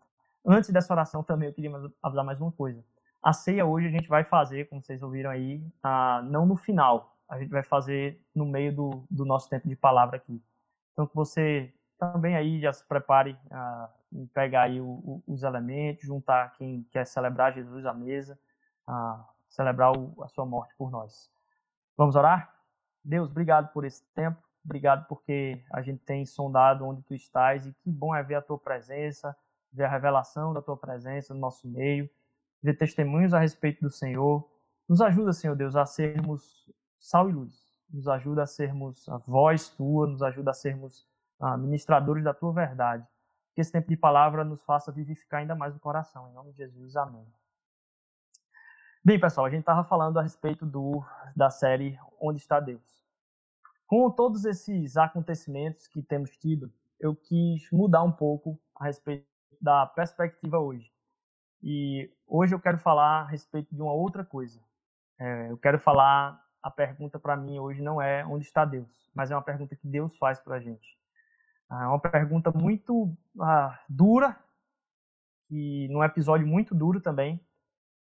Antes 0.46 0.72
dessa 0.72 0.91
oração 0.94 1.24
também 1.24 1.48
eu 1.48 1.53
queria 1.53 1.72
avisar 2.01 2.25
mais 2.25 2.41
uma 2.41 2.51
coisa. 2.51 2.84
A 3.22 3.34
ceia 3.34 3.66
hoje 3.66 3.88
a 3.88 3.92
gente 3.92 4.08
vai 4.08 4.24
fazer, 4.24 4.68
como 4.68 4.82
vocês 4.82 5.04
ouviram 5.04 5.30
aí, 5.30 5.63
ah, 5.84 6.22
não 6.25 6.46
no 6.46 6.56
final. 6.56 7.16
A 7.30 7.40
gente 7.40 7.50
vai 7.50 7.63
fazer 7.63 8.20
no 8.34 8.46
meio 8.46 8.75
do, 8.75 9.04
do 9.10 9.24
nosso 9.25 9.50
tempo 9.50 9.68
de 9.68 9.75
palavra 9.75 10.18
aqui. 10.18 10.42
Então 10.92 11.06
que 11.06 11.16
você 11.16 11.72
também 11.98 12.36
aí 12.36 12.60
já 12.60 12.74
se 12.74 12.84
prepare 12.84 13.38
em 14.12 14.25
pegar 14.28 14.63
aí 14.63 14.82
o, 14.82 14.86
o, 14.86 15.24
os 15.28 15.44
elementos, 15.44 16.04
juntar 16.04 16.54
quem 16.54 16.84
quer 16.92 17.06
celebrar 17.06 17.54
Jesus 17.54 17.86
à 17.86 17.94
mesa, 17.94 18.38
celebrar 19.48 19.96
o, 19.96 20.22
a 20.24 20.28
sua 20.28 20.46
morte 20.46 20.74
por 20.75 20.90
nós. 20.90 21.32
Vamos 21.96 22.16
orar? 22.16 22.54
Deus, 23.04 23.30
obrigado 23.30 23.72
por 23.72 23.86
esse 23.86 24.04
tempo. 24.16 24.42
Obrigado 24.66 25.08
porque 25.08 25.63
a 25.72 25.82
gente 25.82 26.04
tem 26.04 26.25
sondado 26.25 26.86
onde 26.86 27.01
tu 27.04 27.13
estás 27.16 27.66
e 27.66 27.74
que 27.74 27.90
bom 27.90 28.16
é 28.16 28.22
ver 28.22 28.36
a 28.36 28.42
tua 28.42 28.58
presença, 28.58 29.36
ver 29.72 29.86
a 29.86 29.90
revelação 29.90 30.54
da 30.54 30.62
tua 30.62 30.78
presença 30.78 31.34
no 31.34 31.40
nosso 31.40 31.68
meio, 31.68 32.10
ver 32.62 32.77
testemunhos 32.77 33.34
a 33.34 33.39
respeito 33.39 33.82
do 33.82 33.89
Senhor. 33.89 34.50
Nos 34.88 35.01
ajuda, 35.01 35.34
Senhor 35.34 35.56
Deus, 35.56 35.75
a 35.75 35.86
sermos 35.86 36.70
sal 37.00 37.30
e 37.30 37.34
luz. 37.34 37.70
Nos 37.89 38.08
ajuda 38.08 38.44
a 38.44 38.48
sermos 38.48 39.08
a 39.10 39.18
voz 39.18 39.70
tua, 39.70 40.08
nos 40.08 40.22
ajuda 40.22 40.51
a 40.51 40.53
sermos 40.53 41.08
ah, 41.39 41.58
ministradores 41.58 42.24
da 42.24 42.34
tua 42.34 42.53
verdade. 42.53 43.06
Que 43.53 43.62
esse 43.62 43.72
tempo 43.72 43.89
de 43.89 43.98
palavra 43.98 44.46
nos 44.46 44.63
faça 44.63 44.91
vivificar 44.91 45.41
ainda 45.41 45.56
mais 45.56 45.75
o 45.75 45.80
coração. 45.80 46.30
Em 46.30 46.34
nome 46.34 46.51
de 46.51 46.58
Jesus, 46.58 46.96
amém. 46.96 47.25
Bem, 49.03 49.20
pessoal, 49.20 49.48
a 49.48 49.50
gente 49.50 49.62
estava 49.62 49.84
falando 49.84 50.20
a 50.20 50.22
respeito 50.22 50.65
do, 50.65 51.03
da 51.36 51.50
série 51.50 52.00
Onde 52.20 52.39
está 52.39 52.60
Deus. 52.60 53.03
Com 53.88 54.10
todos 54.10 54.46
esses 54.46 54.96
acontecimentos 54.96 55.88
que 55.88 56.01
temos 56.01 56.38
tido, 56.38 56.72
eu 57.00 57.15
quis 57.15 57.70
mudar 57.72 58.03
um 58.03 58.12
pouco 58.12 58.62
a 58.75 58.86
respeito 58.86 59.25
da 59.60 59.86
perspectiva 59.88 60.60
hoje. 60.60 60.94
E 61.63 62.10
hoje 62.31 62.55
eu 62.55 62.59
quero 62.59 62.77
falar 62.77 63.23
a 63.23 63.25
respeito 63.25 63.75
de 63.75 63.81
uma 63.81 63.91
outra 63.91 64.23
coisa. 64.23 64.61
É, 65.19 65.51
eu 65.51 65.57
quero 65.57 65.77
falar, 65.77 66.41
a 66.63 66.71
pergunta 66.71 67.19
para 67.19 67.35
mim 67.35 67.59
hoje 67.59 67.81
não 67.81 68.01
é 68.01 68.25
onde 68.25 68.45
está 68.45 68.63
Deus, 68.63 68.89
mas 69.13 69.29
é 69.29 69.35
uma 69.35 69.41
pergunta 69.41 69.75
que 69.75 69.85
Deus 69.85 70.17
faz 70.17 70.39
para 70.39 70.55
a 70.55 70.59
gente. 70.59 70.97
É 71.69 71.88
uma 71.88 72.00
pergunta 72.00 72.50
muito 72.51 73.13
ah, 73.39 73.77
dura, 73.88 74.38
e 75.50 75.89
num 75.89 76.03
episódio 76.03 76.47
muito 76.47 76.73
duro 76.73 77.01
também, 77.01 77.39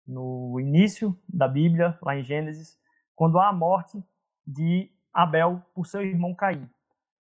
no 0.06 0.60
início 0.60 1.20
da 1.28 1.48
Bíblia, 1.48 1.98
lá 2.02 2.16
em 2.16 2.24
Gênesis, 2.24 2.80
quando 3.16 3.40
há 3.40 3.50
a 3.50 3.54
morte 3.54 4.04
de 4.46 4.92
Abel 5.12 5.62
por 5.74 5.86
seu 5.88 6.02
irmão 6.02 6.36
Caim. 6.36 6.70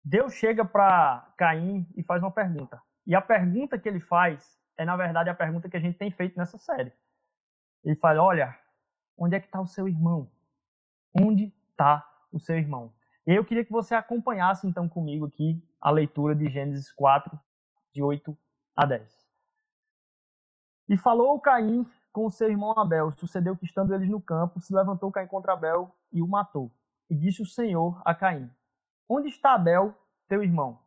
Deus 0.03 0.33
chega 0.33 0.63
para 0.63 1.33
Caim 1.37 1.87
e 1.95 2.03
faz 2.03 2.21
uma 2.21 2.31
pergunta: 2.31 2.81
E 3.05 3.15
a 3.15 3.21
pergunta 3.21 3.77
que 3.77 3.87
ele 3.87 3.99
faz 3.99 4.59
é, 4.77 4.85
na 4.85 4.95
verdade, 4.95 5.29
a 5.29 5.35
pergunta 5.35 5.69
que 5.69 5.77
a 5.77 5.79
gente 5.79 5.97
tem 5.97 6.11
feito 6.11 6.37
nessa 6.37 6.57
série. 6.57 6.91
Ele 7.83 7.95
fala: 7.95 8.23
Olha, 8.23 8.57
onde 9.17 9.35
é 9.35 9.39
que 9.39 9.47
está 9.47 9.61
o 9.61 9.67
seu 9.67 9.87
irmão? 9.87 10.31
Onde 11.13 11.53
está 11.69 12.07
o 12.31 12.39
seu 12.39 12.57
irmão? 12.57 12.93
E 13.25 13.33
eu 13.33 13.45
queria 13.45 13.63
que 13.63 13.71
você 13.71 13.95
acompanhasse 13.95 14.67
então 14.67 14.89
comigo 14.89 15.25
aqui 15.25 15.63
a 15.79 15.89
leitura 15.91 16.35
de 16.35 16.49
Gênesis 16.49 16.91
4, 16.91 17.39
de 17.93 18.01
8 18.01 18.37
a 18.75 18.85
10. 18.85 19.23
E 20.89 20.97
falou 20.97 21.39
Caim 21.39 21.87
com 22.11 22.29
seu 22.29 22.49
irmão 22.49 22.77
Abel. 22.77 23.11
Sucedeu 23.11 23.55
que, 23.55 23.65
estando 23.65 23.93
eles 23.93 24.09
no 24.09 24.21
campo, 24.21 24.59
se 24.59 24.73
levantou 24.73 25.11
Caim 25.11 25.27
contra 25.27 25.53
Abel 25.53 25.95
e 26.11 26.21
o 26.21 26.27
matou. 26.27 26.71
E 27.09 27.15
disse 27.15 27.41
o 27.41 27.45
Senhor 27.45 28.01
a 28.03 28.13
Caim: 28.13 28.49
Onde 29.07 29.29
está 29.29 29.53
Abel, 29.53 29.95
teu 30.27 30.43
irmão? 30.43 30.79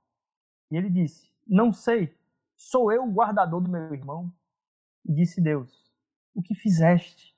E 0.71 0.77
ele 0.77 0.91
disse: 0.91 1.33
Não 1.47 1.73
sei, 1.73 2.17
sou 2.57 2.91
eu 2.91 3.05
o 3.05 3.13
guardador 3.13 3.61
do 3.61 3.71
meu 3.71 3.93
irmão? 3.93 4.33
E 5.05 5.13
disse 5.13 5.41
Deus: 5.41 5.93
O 6.35 6.43
que 6.43 6.55
fizeste? 6.55 7.37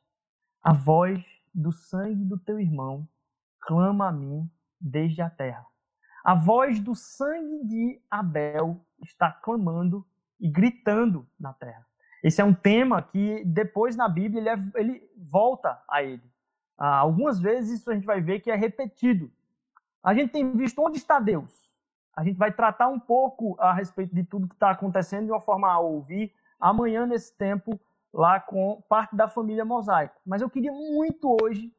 A 0.62 0.72
voz 0.72 1.24
do 1.54 1.72
sangue 1.72 2.24
do 2.24 2.38
teu 2.38 2.60
irmão 2.60 3.08
clama 3.60 4.08
a 4.08 4.12
mim 4.12 4.50
desde 4.80 5.20
a 5.20 5.28
terra. 5.28 5.66
A 6.24 6.34
voz 6.34 6.80
do 6.80 6.94
sangue 6.94 7.64
de 7.64 8.00
Abel 8.10 8.84
está 9.02 9.30
clamando 9.30 10.06
e 10.40 10.48
gritando 10.48 11.26
na 11.38 11.52
terra. 11.52 11.86
Esse 12.22 12.40
é 12.40 12.44
um 12.44 12.54
tema 12.54 13.00
que 13.02 13.44
depois 13.44 13.96
na 13.96 14.08
Bíblia 14.08 14.40
ele, 14.40 14.48
é, 14.48 14.80
ele 14.80 15.10
volta 15.16 15.80
a 15.88 16.02
ele. 16.02 16.22
Ah, 16.76 16.98
algumas 16.98 17.40
vezes 17.40 17.80
isso 17.80 17.90
a 17.90 17.94
gente 17.94 18.06
vai 18.06 18.20
ver 18.20 18.40
que 18.40 18.50
é 18.50 18.56
repetido. 18.56 19.30
A 20.02 20.14
gente 20.14 20.32
tem 20.32 20.56
visto 20.56 20.80
onde 20.80 20.98
está 20.98 21.20
Deus. 21.20 21.67
A 22.18 22.24
gente 22.24 22.36
vai 22.36 22.50
tratar 22.50 22.88
um 22.88 22.98
pouco 22.98 23.54
a 23.60 23.72
respeito 23.72 24.12
de 24.12 24.24
tudo 24.24 24.48
que 24.48 24.54
está 24.56 24.72
acontecendo 24.72 25.26
de 25.26 25.30
uma 25.30 25.40
forma 25.40 25.70
a 25.70 25.78
ouvir 25.78 26.34
amanhã 26.58 27.06
nesse 27.06 27.32
tempo 27.38 27.80
lá 28.12 28.40
com 28.40 28.82
parte 28.88 29.14
da 29.14 29.28
família 29.28 29.64
Mosaico. 29.64 30.16
Mas 30.26 30.42
eu 30.42 30.50
queria 30.50 30.72
muito 30.72 31.36
hoje 31.40 31.72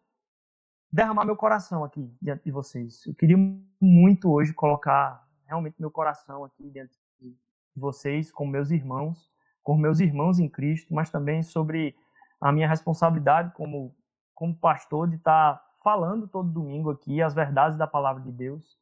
derramar 0.89 1.25
meu 1.25 1.35
coração 1.35 1.83
aqui 1.83 2.09
diante 2.21 2.45
de 2.45 2.51
vocês. 2.51 3.05
Eu 3.05 3.13
queria 3.15 3.35
muito 3.81 4.31
hoje 4.31 4.53
colocar 4.53 5.27
realmente 5.45 5.75
meu 5.77 5.91
coração 5.91 6.45
aqui 6.45 6.69
diante 6.69 6.97
de 7.19 7.35
vocês, 7.75 8.31
com 8.31 8.47
meus 8.47 8.71
irmãos, 8.71 9.29
com 9.61 9.75
meus 9.75 9.99
irmãos 9.99 10.39
em 10.39 10.47
Cristo, 10.47 10.93
mas 10.93 11.09
também 11.09 11.43
sobre 11.43 11.93
a 12.39 12.49
minha 12.53 12.69
responsabilidade 12.69 13.51
como, 13.55 13.93
como 14.33 14.55
pastor 14.55 15.09
de 15.09 15.17
estar 15.17 15.55
tá 15.55 15.65
falando 15.83 16.29
todo 16.29 16.49
domingo 16.49 16.91
aqui 16.91 17.21
as 17.21 17.33
verdades 17.35 17.77
da 17.77 17.85
palavra 17.85 18.23
de 18.23 18.31
Deus. 18.31 18.78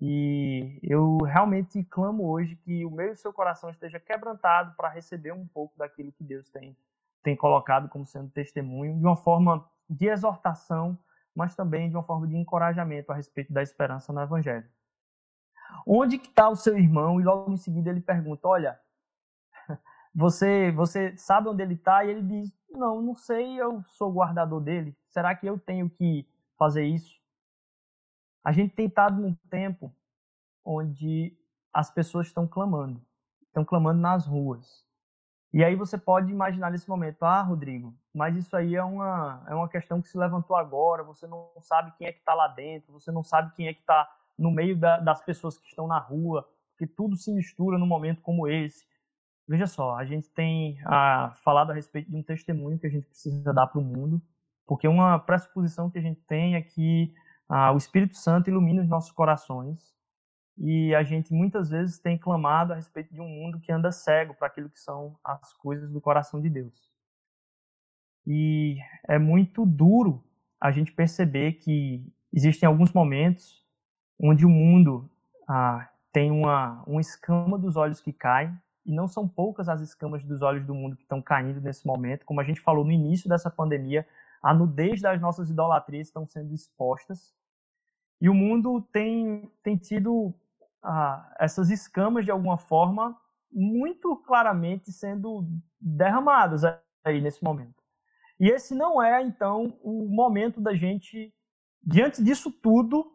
E 0.00 0.78
eu 0.82 1.18
realmente 1.18 1.82
clamo 1.84 2.30
hoje 2.30 2.54
que 2.56 2.84
o 2.84 2.90
meu 2.90 3.12
e 3.12 3.16
seu 3.16 3.32
coração 3.32 3.68
esteja 3.68 3.98
quebrantado 3.98 4.74
para 4.76 4.88
receber 4.88 5.32
um 5.32 5.46
pouco 5.46 5.76
daquilo 5.76 6.12
que 6.12 6.22
Deus 6.22 6.48
tem, 6.50 6.76
tem 7.22 7.34
colocado 7.34 7.88
como 7.88 8.06
sendo 8.06 8.30
testemunho, 8.30 8.96
de 8.96 9.04
uma 9.04 9.16
forma 9.16 9.68
de 9.90 10.06
exortação, 10.06 10.96
mas 11.34 11.56
também 11.56 11.90
de 11.90 11.96
uma 11.96 12.04
forma 12.04 12.28
de 12.28 12.36
encorajamento 12.36 13.10
a 13.10 13.14
respeito 13.14 13.52
da 13.52 13.62
esperança 13.62 14.12
no 14.12 14.20
Evangelho. 14.20 14.68
Onde 15.84 16.16
está 16.16 16.48
o 16.48 16.56
seu 16.56 16.78
irmão? 16.78 17.20
E 17.20 17.24
logo 17.24 17.52
em 17.52 17.56
seguida 17.56 17.90
ele 17.90 18.00
pergunta: 18.00 18.46
Olha, 18.46 18.78
você, 20.14 20.70
você 20.72 21.16
sabe 21.16 21.48
onde 21.48 21.62
ele 21.62 21.74
está? 21.74 22.04
E 22.04 22.10
ele 22.10 22.22
diz: 22.22 22.52
Não, 22.70 23.02
não 23.02 23.14
sei, 23.14 23.60
eu 23.60 23.82
sou 23.84 24.12
guardador 24.12 24.60
dele. 24.60 24.96
Será 25.08 25.34
que 25.34 25.46
eu 25.46 25.58
tenho 25.58 25.90
que 25.90 26.26
fazer 26.56 26.84
isso? 26.84 27.18
A 28.44 28.52
gente 28.52 28.74
tem 28.74 28.86
estado 28.86 29.20
num 29.20 29.34
tempo 29.50 29.94
onde 30.64 31.36
as 31.72 31.90
pessoas 31.90 32.26
estão 32.26 32.46
clamando, 32.46 33.00
estão 33.46 33.64
clamando 33.64 34.00
nas 34.00 34.26
ruas. 34.26 34.86
E 35.52 35.64
aí 35.64 35.74
você 35.74 35.96
pode 35.96 36.30
imaginar 36.30 36.70
nesse 36.70 36.88
momento, 36.88 37.22
ah, 37.22 37.40
Rodrigo, 37.40 37.94
mas 38.12 38.36
isso 38.36 38.54
aí 38.54 38.74
é 38.74 38.82
uma, 38.82 39.44
é 39.48 39.54
uma 39.54 39.68
questão 39.68 40.02
que 40.02 40.08
se 40.08 40.18
levantou 40.18 40.54
agora, 40.54 41.02
você 41.02 41.26
não 41.26 41.48
sabe 41.60 41.92
quem 41.96 42.06
é 42.06 42.12
que 42.12 42.18
está 42.18 42.34
lá 42.34 42.48
dentro, 42.48 42.92
você 42.92 43.10
não 43.10 43.22
sabe 43.22 43.54
quem 43.54 43.66
é 43.66 43.72
que 43.72 43.80
está 43.80 44.10
no 44.36 44.50
meio 44.50 44.76
da, 44.76 44.98
das 44.98 45.22
pessoas 45.22 45.58
que 45.58 45.66
estão 45.66 45.86
na 45.86 45.98
rua, 45.98 46.46
que 46.76 46.86
tudo 46.86 47.16
se 47.16 47.32
mistura 47.32 47.78
num 47.78 47.86
momento 47.86 48.20
como 48.20 48.46
esse. 48.46 48.86
Veja 49.48 49.66
só, 49.66 49.96
a 49.96 50.04
gente 50.04 50.28
tem 50.30 50.78
ah, 50.84 51.32
falado 51.42 51.70
a 51.70 51.74
respeito 51.74 52.10
de 52.10 52.16
um 52.16 52.22
testemunho 52.22 52.78
que 52.78 52.86
a 52.86 52.90
gente 52.90 53.06
precisa 53.06 53.52
dar 53.52 53.66
para 53.66 53.80
o 53.80 53.84
mundo, 53.84 54.20
porque 54.66 54.86
uma 54.86 55.18
pressuposição 55.18 55.90
que 55.90 55.98
a 55.98 56.02
gente 56.02 56.20
tem 56.22 56.54
é 56.54 56.60
que 56.60 57.14
ah, 57.48 57.72
o 57.72 57.76
Espírito 57.76 58.16
Santo 58.16 58.50
ilumina 58.50 58.82
os 58.82 58.88
nossos 58.88 59.10
corações 59.10 59.96
e 60.56 60.94
a 60.94 61.02
gente 61.02 61.32
muitas 61.32 61.70
vezes 61.70 61.98
tem 61.98 62.18
clamado 62.18 62.72
a 62.72 62.76
respeito 62.76 63.14
de 63.14 63.20
um 63.20 63.28
mundo 63.28 63.60
que 63.60 63.72
anda 63.72 63.92
cego 63.92 64.34
para 64.34 64.48
aquilo 64.48 64.68
que 64.68 64.80
são 64.80 65.16
as 65.24 65.52
coisas 65.54 65.90
do 65.90 66.00
coração 66.00 66.40
de 66.40 66.50
Deus. 66.50 66.90
E 68.26 68.76
é 69.06 69.18
muito 69.18 69.64
duro 69.64 70.22
a 70.60 70.70
gente 70.70 70.92
perceber 70.92 71.54
que 71.54 72.04
existem 72.32 72.66
alguns 72.66 72.92
momentos 72.92 73.64
onde 74.20 74.44
o 74.44 74.50
mundo 74.50 75.08
ah, 75.48 75.88
tem 76.12 76.30
uma, 76.30 76.82
uma 76.86 77.00
escama 77.00 77.56
dos 77.56 77.76
olhos 77.76 78.00
que 78.00 78.12
cai 78.12 78.52
e 78.84 78.92
não 78.92 79.06
são 79.06 79.28
poucas 79.28 79.68
as 79.68 79.80
escamas 79.80 80.24
dos 80.24 80.42
olhos 80.42 80.66
do 80.66 80.74
mundo 80.74 80.96
que 80.96 81.02
estão 81.02 81.22
caindo 81.22 81.60
nesse 81.60 81.86
momento. 81.86 82.26
Como 82.26 82.40
a 82.40 82.44
gente 82.44 82.60
falou 82.60 82.84
no 82.84 82.90
início 82.90 83.28
dessa 83.28 83.50
pandemia, 83.50 84.06
a 84.42 84.52
nudez 84.52 85.00
das 85.00 85.20
nossas 85.20 85.50
idolatrias 85.50 86.08
estão 86.08 86.26
sendo 86.26 86.52
expostas. 86.54 87.34
E 88.20 88.28
o 88.28 88.34
mundo 88.34 88.82
tem, 88.92 89.50
tem 89.62 89.76
tido 89.76 90.34
ah, 90.82 91.34
essas 91.38 91.70
escamas, 91.70 92.24
de 92.24 92.30
alguma 92.30 92.58
forma, 92.58 93.16
muito 93.50 94.16
claramente 94.16 94.92
sendo 94.92 95.46
derramadas 95.80 96.62
aí 97.04 97.20
nesse 97.20 97.42
momento. 97.42 97.82
E 98.40 98.48
esse 98.48 98.74
não 98.74 99.02
é, 99.02 99.22
então, 99.22 99.78
o 99.82 100.08
momento 100.08 100.60
da 100.60 100.74
gente, 100.74 101.34
diante 101.82 102.22
disso 102.22 102.50
tudo, 102.50 103.12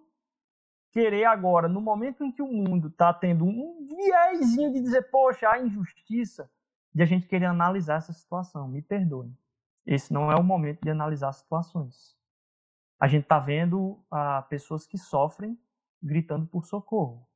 querer 0.91 1.25
agora, 1.25 1.67
no 1.67 1.81
momento 1.81 2.23
em 2.23 2.31
que 2.31 2.41
o 2.41 2.47
mundo 2.47 2.87
está 2.87 3.13
tendo 3.13 3.45
um 3.45 3.87
viésinho 3.87 4.71
de 4.71 4.81
dizer, 4.81 5.09
poxa, 5.09 5.49
há 5.49 5.59
injustiça, 5.59 6.49
de 6.93 7.01
a 7.01 7.05
gente 7.05 7.27
querer 7.27 7.45
analisar 7.45 7.95
essa 7.95 8.13
situação. 8.13 8.67
Me 8.67 8.81
perdoe. 8.81 9.33
Esse 9.85 10.13
não 10.13 10.31
é 10.31 10.35
o 10.35 10.43
momento 10.43 10.81
de 10.81 10.89
analisar 10.89 11.33
situações. 11.33 12.15
A 13.03 13.07
gente 13.07 13.23
está 13.23 13.37
vendo 13.39 14.01
ah, 14.09 14.41
pessoas 14.43 14.85
que 14.87 14.97
sofrem 14.97 15.59
gritando 16.01 16.45
por 16.45 16.65
socorro. 16.65 17.27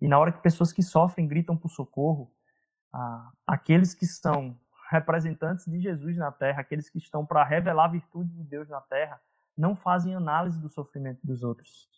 E 0.00 0.08
na 0.08 0.18
hora 0.18 0.32
que 0.32 0.42
pessoas 0.42 0.72
que 0.72 0.82
sofrem 0.82 1.28
gritam 1.28 1.56
por 1.56 1.68
socorro, 1.68 2.32
ah, 2.92 3.30
aqueles 3.46 3.94
que 3.94 4.06
são 4.06 4.58
representantes 4.90 5.66
de 5.66 5.78
Jesus 5.78 6.16
na 6.16 6.32
terra, 6.32 6.62
aqueles 6.62 6.90
que 6.90 6.98
estão 6.98 7.24
para 7.24 7.44
revelar 7.44 7.84
a 7.84 7.92
virtude 7.92 8.30
de 8.30 8.42
Deus 8.42 8.68
na 8.68 8.80
terra, 8.80 9.20
não 9.56 9.76
fazem 9.76 10.14
análise 10.16 10.60
do 10.60 10.68
sofrimento 10.68 11.20
dos 11.22 11.44
outros 11.44 11.88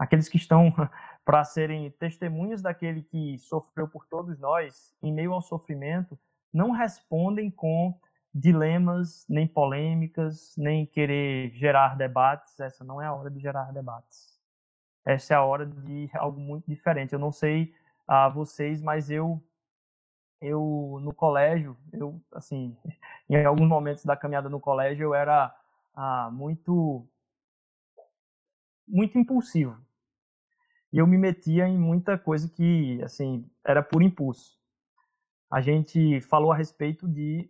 aqueles 0.00 0.30
que 0.30 0.38
estão 0.38 0.72
para 1.26 1.44
serem 1.44 1.90
testemunhas 1.90 2.62
daquele 2.62 3.02
que 3.02 3.36
sofreu 3.38 3.86
por 3.86 4.06
todos 4.06 4.38
nós, 4.38 4.96
em 5.02 5.12
meio 5.12 5.34
ao 5.34 5.42
sofrimento, 5.42 6.18
não 6.50 6.70
respondem 6.70 7.50
com 7.50 7.94
dilemas, 8.34 9.26
nem 9.28 9.46
polêmicas, 9.46 10.54
nem 10.56 10.86
querer 10.86 11.50
gerar 11.54 11.96
debates. 11.96 12.58
Essa 12.60 12.84
não 12.84 13.00
é 13.00 13.06
a 13.06 13.14
hora 13.14 13.30
de 13.30 13.40
gerar 13.40 13.72
debates. 13.72 14.38
Essa 15.04 15.34
é 15.34 15.36
a 15.36 15.44
hora 15.44 15.66
de 15.66 16.08
algo 16.14 16.40
muito 16.40 16.66
diferente. 16.68 17.12
Eu 17.12 17.18
não 17.18 17.32
sei 17.32 17.74
a 18.06 18.28
vocês, 18.28 18.80
mas 18.82 19.10
eu 19.10 19.42
eu 20.40 20.98
no 21.02 21.12
colégio, 21.12 21.76
eu 21.92 22.20
assim, 22.32 22.76
em 23.28 23.44
alguns 23.44 23.68
momentos 23.68 24.04
da 24.04 24.16
caminhada 24.16 24.48
no 24.48 24.60
colégio 24.60 25.04
eu 25.04 25.14
era 25.14 25.54
ah, 25.94 26.30
muito 26.32 27.06
muito 28.86 29.18
impulsivo. 29.18 29.78
E 30.92 30.98
eu 30.98 31.06
me 31.06 31.16
metia 31.16 31.68
em 31.68 31.78
muita 31.78 32.18
coisa 32.18 32.48
que, 32.48 33.00
assim, 33.02 33.48
era 33.64 33.82
por 33.82 34.02
impulso. 34.02 34.58
A 35.50 35.60
gente 35.60 36.20
falou 36.22 36.52
a 36.52 36.56
respeito 36.56 37.08
de 37.08 37.48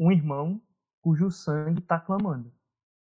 um 0.00 0.10
irmão 0.10 0.58
cujo 1.02 1.30
sangue 1.30 1.80
está 1.80 2.00
clamando. 2.00 2.50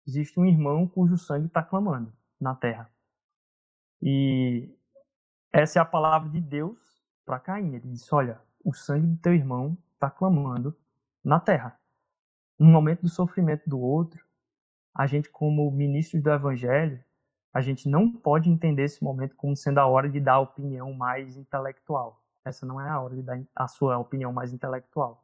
Existe 0.08 0.40
um 0.40 0.46
irmão 0.46 0.88
cujo 0.88 1.18
sangue 1.18 1.46
está 1.46 1.62
clamando 1.62 2.10
na 2.40 2.54
terra. 2.54 2.90
E 4.00 4.75
essa 5.52 5.78
é 5.78 5.82
a 5.82 5.84
palavra 5.84 6.30
de 6.30 6.40
Deus 6.40 6.78
para 7.26 7.38
Caim. 7.38 7.75
Ele 7.75 7.87
disse: 7.90 8.12
Olha, 8.14 8.40
o 8.64 8.72
sangue 8.72 9.06
do 9.06 9.18
teu 9.18 9.34
irmão 9.34 9.76
está 9.92 10.10
clamando 10.10 10.75
na 11.22 11.38
terra. 11.38 11.78
No 12.58 12.66
momento 12.66 13.02
do 13.02 13.10
sofrimento 13.10 13.68
do 13.68 13.78
outro, 13.78 14.25
a 14.94 15.06
gente, 15.06 15.28
como 15.28 15.70
ministros 15.70 16.22
do 16.22 16.30
evangelho, 16.30 17.04
a 17.52 17.60
gente 17.60 17.90
não 17.90 18.10
pode 18.10 18.49
entender 18.49 18.84
esse 18.84 19.04
momento 19.04 19.37
como 19.37 19.54
sendo 19.54 19.78
a 19.78 19.87
hora 19.87 20.08
de 20.08 20.18
dar 20.18 20.34
a 20.34 20.40
opinião 20.40 20.94
mais 20.94 21.37
intelectual. 21.37 22.25
Essa 22.42 22.64
não 22.64 22.80
é 22.80 22.88
a 22.88 22.99
hora 22.99 23.14
de 23.14 23.22
dar 23.22 23.42
a 23.54 23.68
sua 23.68 23.99
opinião 23.99 24.32
mais 24.32 24.54
intelectual. 24.54 25.22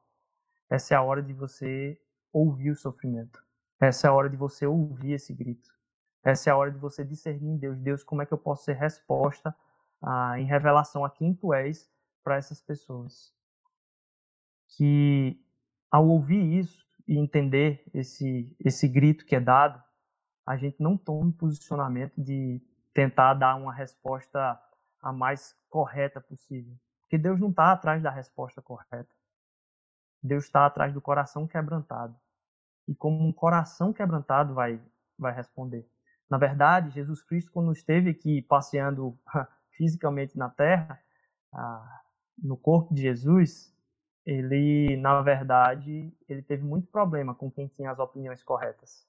Essa 0.69 0.95
é 0.95 0.97
a 0.97 1.03
hora 1.03 1.23
de 1.23 1.33
você 1.33 2.01
ouvir 2.33 2.71
o 2.71 2.77
sofrimento. 2.77 3.45
Essa 3.81 4.07
é 4.07 4.11
a 4.11 4.15
hora 4.15 4.29
de 4.29 4.37
você 4.37 4.67
ouvir 4.67 5.13
esse 5.13 5.33
grito. 5.33 5.71
Essa 6.25 6.51
é 6.51 6.53
a 6.53 6.57
hora 6.57 6.71
de 6.71 6.79
você 6.79 7.05
discernir 7.05 7.51
em 7.51 7.57
Deus. 7.57 7.79
Deus, 7.79 8.03
como 8.03 8.23
é 8.23 8.27
que 8.27 8.33
eu 8.33 8.39
posso 8.39 8.65
ser 8.65 8.75
resposta 8.75 9.55
ah, 10.03 10.39
em 10.39 10.45
revelação 10.45 11.05
a 11.05 11.11
quem 11.11 11.35
tu 11.35 11.55
és 11.55 11.91
para 12.25 12.37
essas 12.37 12.61
pessoas? 12.61 13.37
que 14.69 15.41
ao 15.91 16.07
ouvir 16.09 16.59
isso 16.59 16.85
e 17.07 17.19
entender 17.19 17.85
esse, 17.95 18.55
esse 18.65 18.89
grito 18.89 19.25
que 19.25 19.37
é 19.37 19.41
dado, 19.41 19.83
a 20.45 20.57
gente 20.57 20.77
não 20.81 20.97
toma 20.97 21.27
um 21.27 21.33
posicionamento 21.33 22.21
de 22.21 22.61
tentar 22.93 23.35
dar 23.35 23.57
uma 23.57 23.73
resposta 23.73 24.61
a 25.01 25.13
mais 25.13 25.57
correta 25.69 26.21
possível. 26.21 26.75
Porque 27.03 27.19
Deus 27.19 27.39
não 27.39 27.51
está 27.51 27.73
atrás 27.73 28.03
da 28.03 28.11
resposta 28.11 28.61
correta. 28.61 29.15
Deus 30.27 30.45
está 30.45 30.67
atrás 30.67 30.93
do 30.93 31.01
coração 31.01 31.47
quebrantado. 31.47 32.15
E 32.89 32.95
como 32.95 33.27
um 33.27 33.33
coração 33.33 33.93
quebrantado 33.93 34.55
vai, 34.55 34.81
vai 35.19 35.33
responder. 35.33 35.89
Na 36.29 36.39
verdade, 36.39 36.91
Jesus 36.91 37.23
Cristo, 37.23 37.51
quando 37.53 37.73
esteve 37.73 38.11
aqui 38.11 38.43
passeando 38.43 39.19
fisicamente 39.77 40.37
na 40.37 40.49
terra, 40.49 41.01
ah, 41.53 42.01
no 42.39 42.57
corpo 42.57 42.95
de 42.95 43.03
Jesus, 43.03 43.75
ele, 44.25 44.97
na 44.97 45.23
verdade, 45.23 46.13
ele 46.29 46.43
teve 46.43 46.65
muito 46.65 46.89
problema 46.89 47.35
com 47.35 47.51
quem 47.51 47.69
tinha 47.69 47.91
as 47.91 47.99
opiniões 47.99 48.43
corretas. 48.43 49.07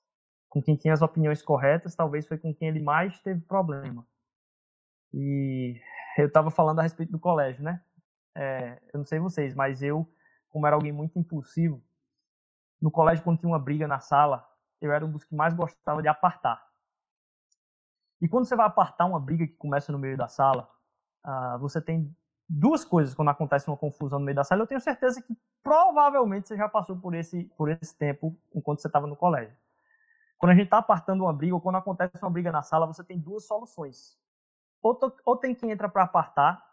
Com 0.47 0.61
quem 0.61 0.75
tinha 0.75 0.93
as 0.93 1.01
opiniões 1.01 1.41
corretas, 1.41 1.95
talvez 1.95 2.27
foi 2.27 2.37
com 2.37 2.53
quem 2.53 2.67
ele 2.67 2.79
mais 2.79 3.19
teve 3.19 3.41
problema. 3.41 4.05
E 5.13 5.81
eu 6.17 6.27
estava 6.27 6.51
falando 6.51 6.79
a 6.79 6.83
respeito 6.83 7.11
do 7.11 7.19
colégio, 7.19 7.63
né? 7.63 7.81
É, 8.35 8.79
eu 8.93 8.99
não 8.99 9.05
sei 9.05 9.19
vocês, 9.19 9.55
mas 9.55 9.81
eu, 9.81 10.07
como 10.57 10.65
era 10.65 10.75
alguém 10.75 10.91
muito 10.91 11.19
impulsivo, 11.19 11.79
no 12.81 12.89
colégio, 12.89 13.23
quando 13.23 13.37
tinha 13.37 13.51
uma 13.51 13.59
briga 13.59 13.87
na 13.87 13.99
sala, 13.99 14.43
eu 14.81 14.91
era 14.91 15.05
um 15.05 15.11
dos 15.11 15.23
que 15.23 15.35
mais 15.35 15.53
gostava 15.53 16.01
de 16.01 16.07
apartar. 16.07 16.67
E 18.19 18.27
quando 18.27 18.45
você 18.45 18.55
vai 18.55 18.65
apartar 18.65 19.05
uma 19.05 19.19
briga 19.19 19.45
que 19.45 19.53
começa 19.53 19.91
no 19.91 19.99
meio 19.99 20.17
da 20.17 20.27
sala, 20.27 20.67
uh, 21.23 21.59
você 21.59 21.79
tem 21.79 22.11
duas 22.49 22.83
coisas 22.83 23.13
quando 23.13 23.29
acontece 23.29 23.67
uma 23.67 23.77
confusão 23.77 24.17
no 24.17 24.25
meio 24.25 24.35
da 24.35 24.43
sala. 24.43 24.63
Eu 24.63 24.67
tenho 24.67 24.81
certeza 24.81 25.21
que 25.21 25.37
provavelmente 25.61 26.47
você 26.47 26.57
já 26.57 26.67
passou 26.67 26.97
por 26.97 27.13
esse, 27.13 27.43
por 27.55 27.69
esse 27.69 27.95
tempo 27.95 28.35
enquanto 28.55 28.81
você 28.81 28.87
estava 28.87 29.05
no 29.05 29.15
colégio. 29.15 29.55
Quando 30.39 30.53
a 30.53 30.55
gente 30.55 30.65
está 30.65 30.79
apartando 30.79 31.23
uma 31.23 31.33
briga 31.33 31.53
ou 31.53 31.61
quando 31.61 31.75
acontece 31.75 32.17
uma 32.19 32.31
briga 32.31 32.51
na 32.51 32.63
sala, 32.63 32.87
você 32.87 33.03
tem 33.03 33.19
duas 33.19 33.45
soluções. 33.45 34.17
Ou, 34.81 34.95
to, 34.95 35.13
ou 35.23 35.37
tem 35.37 35.53
quem 35.53 35.69
entra 35.69 35.87
para 35.87 36.01
apartar, 36.01 36.67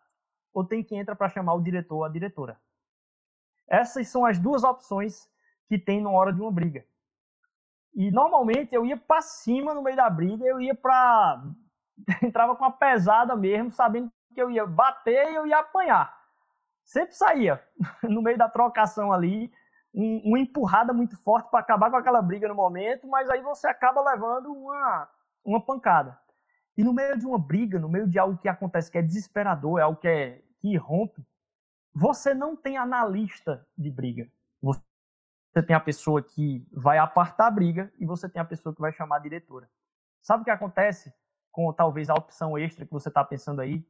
ou 0.54 0.64
tem 0.64 0.82
quem 0.82 1.00
entra 1.00 1.14
para 1.14 1.28
chamar 1.28 1.52
o 1.52 1.60
diretor 1.60 1.96
ou 1.96 2.04
a 2.04 2.08
diretora. 2.08 2.58
Essas 3.68 4.08
são 4.08 4.24
as 4.24 4.38
duas 4.38 4.64
opções 4.64 5.28
que 5.68 5.78
tem 5.78 6.00
na 6.00 6.10
hora 6.10 6.32
de 6.32 6.40
uma 6.40 6.52
briga. 6.52 6.84
E 7.94 8.10
normalmente 8.10 8.74
eu 8.74 8.84
ia 8.84 8.96
para 8.96 9.22
cima 9.22 9.72
no 9.72 9.82
meio 9.82 9.96
da 9.96 10.10
briga, 10.10 10.44
eu 10.44 10.60
ia 10.60 10.74
para 10.74 11.44
entrava 12.22 12.56
com 12.56 12.64
uma 12.64 12.72
pesada 12.72 13.36
mesmo, 13.36 13.70
sabendo 13.70 14.10
que 14.34 14.42
eu 14.42 14.50
ia 14.50 14.66
bater 14.66 15.30
e 15.30 15.34
eu 15.34 15.46
ia 15.46 15.58
apanhar. 15.58 16.14
Sempre 16.84 17.14
saía 17.14 17.62
no 18.02 18.20
meio 18.20 18.36
da 18.36 18.48
trocação 18.48 19.12
ali, 19.12 19.50
um, 19.94 20.22
uma 20.24 20.38
empurrada 20.38 20.92
muito 20.92 21.16
forte 21.22 21.48
para 21.50 21.60
acabar 21.60 21.90
com 21.90 21.96
aquela 21.96 22.20
briga 22.20 22.48
no 22.48 22.54
momento, 22.54 23.06
mas 23.06 23.30
aí 23.30 23.40
você 23.40 23.68
acaba 23.68 24.02
levando 24.02 24.52
uma, 24.52 25.08
uma 25.44 25.64
pancada. 25.64 26.18
E 26.76 26.82
no 26.82 26.92
meio 26.92 27.16
de 27.16 27.24
uma 27.24 27.38
briga, 27.38 27.78
no 27.78 27.88
meio 27.88 28.08
de 28.08 28.18
algo 28.18 28.36
que 28.36 28.48
acontece 28.48 28.90
que 28.90 28.98
é 28.98 29.02
desesperador, 29.02 29.78
é 29.78 29.82
algo 29.82 30.00
que, 30.00 30.08
é, 30.08 30.42
que 30.58 30.76
rompe, 30.76 31.24
você 31.94 32.34
não 32.34 32.56
tem 32.56 32.76
analista 32.76 33.66
de 33.76 33.90
briga. 33.90 34.28
Você 34.60 35.62
tem 35.66 35.76
a 35.76 35.80
pessoa 35.80 36.22
que 36.22 36.66
vai 36.72 36.98
apartar 36.98 37.46
a 37.46 37.50
briga 37.50 37.92
e 37.98 38.04
você 38.04 38.28
tem 38.28 38.42
a 38.42 38.44
pessoa 38.44 38.74
que 38.74 38.80
vai 38.80 38.92
chamar 38.92 39.16
a 39.16 39.20
diretora. 39.20 39.70
Sabe 40.20 40.42
o 40.42 40.44
que 40.44 40.50
acontece 40.50 41.14
com 41.52 41.72
talvez 41.72 42.10
a 42.10 42.14
opção 42.14 42.58
extra 42.58 42.84
que 42.84 42.92
você 42.92 43.08
está 43.08 43.24
pensando 43.24 43.60
aí? 43.60 43.86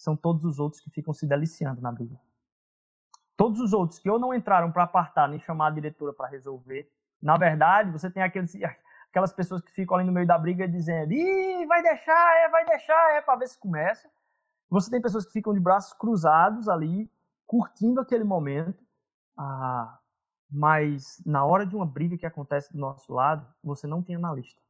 são 0.00 0.16
todos 0.16 0.46
os 0.46 0.58
outros 0.58 0.80
que 0.80 0.90
ficam 0.90 1.12
se 1.12 1.26
deliciando 1.26 1.82
na 1.82 1.92
briga. 1.92 2.18
Todos 3.36 3.60
os 3.60 3.74
outros 3.74 3.98
que 3.98 4.08
ou 4.08 4.18
não 4.18 4.32
entraram 4.32 4.72
para 4.72 4.84
apartar 4.84 5.28
nem 5.28 5.38
chamar 5.38 5.66
a 5.68 5.70
diretora 5.70 6.12
para 6.12 6.26
resolver. 6.26 6.90
Na 7.22 7.36
verdade, 7.36 7.90
você 7.90 8.10
tem 8.10 8.22
aqueles, 8.22 8.54
aquelas 9.10 9.30
pessoas 9.30 9.60
que 9.60 9.70
ficam 9.70 9.96
ali 9.96 10.06
no 10.06 10.12
meio 10.12 10.26
da 10.26 10.38
briga 10.38 10.66
dizendo: 10.66 11.12
Ih, 11.12 11.66
vai 11.66 11.82
deixar, 11.82 12.36
é, 12.38 12.48
vai 12.48 12.64
deixar, 12.64 13.12
é, 13.12 13.20
para 13.20 13.36
ver 13.36 13.48
se 13.48 13.58
começa. 13.58 14.10
Você 14.70 14.90
tem 14.90 15.02
pessoas 15.02 15.26
que 15.26 15.32
ficam 15.32 15.52
de 15.52 15.60
braços 15.60 15.92
cruzados 15.92 16.66
ali, 16.66 17.10
curtindo 17.50 18.00
aquele 18.00 18.22
momento. 18.22 18.80
Ah, 19.36 19.98
mas 20.48 21.20
na 21.26 21.44
hora 21.44 21.66
de 21.66 21.74
uma 21.74 21.84
briga 21.84 22.16
que 22.16 22.24
acontece 22.24 22.72
do 22.72 22.78
nosso 22.78 23.12
lado, 23.12 23.44
você 23.60 23.88
não 23.88 24.00
tem 24.00 24.14
analista. 24.14 24.62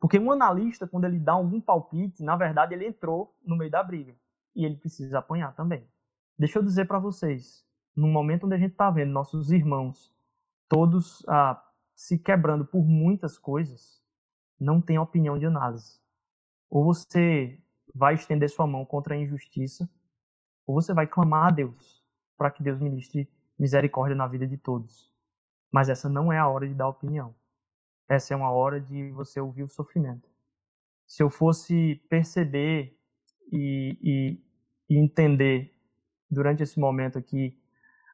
Porque 0.00 0.18
um 0.18 0.32
analista, 0.32 0.88
quando 0.88 1.04
ele 1.04 1.20
dá 1.20 1.34
algum 1.34 1.60
palpite, 1.60 2.24
na 2.24 2.34
verdade 2.34 2.74
ele 2.74 2.88
entrou 2.88 3.32
no 3.46 3.56
meio 3.56 3.70
da 3.70 3.80
briga 3.80 4.12
e 4.56 4.64
ele 4.64 4.76
precisa 4.76 5.20
apanhar 5.20 5.54
também. 5.54 5.86
Deixa 6.36 6.58
eu 6.58 6.64
dizer 6.64 6.86
para 6.86 6.98
vocês, 6.98 7.64
no 7.94 8.08
momento 8.08 8.46
onde 8.46 8.56
a 8.56 8.58
gente 8.58 8.72
está 8.72 8.90
vendo 8.90 9.12
nossos 9.12 9.52
irmãos 9.52 10.12
todos 10.68 11.24
ah, 11.28 11.62
se 11.94 12.18
quebrando 12.18 12.64
por 12.64 12.84
muitas 12.84 13.38
coisas, 13.38 14.02
não 14.58 14.80
tem 14.80 14.98
opinião 14.98 15.38
de 15.38 15.46
análise. 15.46 16.00
Ou 16.68 16.82
você 16.82 17.56
vai 17.94 18.14
estender 18.14 18.50
sua 18.50 18.66
mão 18.66 18.84
contra 18.84 19.14
a 19.14 19.18
injustiça, 19.18 19.88
ou 20.66 20.74
você 20.74 20.92
vai 20.92 21.06
clamar 21.06 21.48
a 21.48 21.50
Deus 21.50 22.02
para 22.36 22.50
que 22.50 22.62
Deus 22.62 22.80
ministre 22.80 23.28
misericórdia 23.58 24.16
na 24.16 24.26
vida 24.26 24.46
de 24.46 24.56
todos. 24.56 25.12
Mas 25.70 25.88
essa 25.88 26.08
não 26.08 26.32
é 26.32 26.38
a 26.38 26.48
hora 26.48 26.66
de 26.66 26.74
dar 26.74 26.88
opinião. 26.88 27.34
Essa 28.08 28.34
é 28.34 28.36
uma 28.36 28.50
hora 28.50 28.80
de 28.80 29.10
você 29.12 29.40
ouvir 29.40 29.62
o 29.62 29.68
sofrimento. 29.68 30.28
Se 31.06 31.22
eu 31.22 31.30
fosse 31.30 31.96
perceber 32.08 32.98
e, 33.52 33.98
e, 34.02 34.94
e 34.94 34.98
entender 34.98 35.74
durante 36.30 36.62
esse 36.62 36.78
momento 36.78 37.18
aqui 37.18 37.58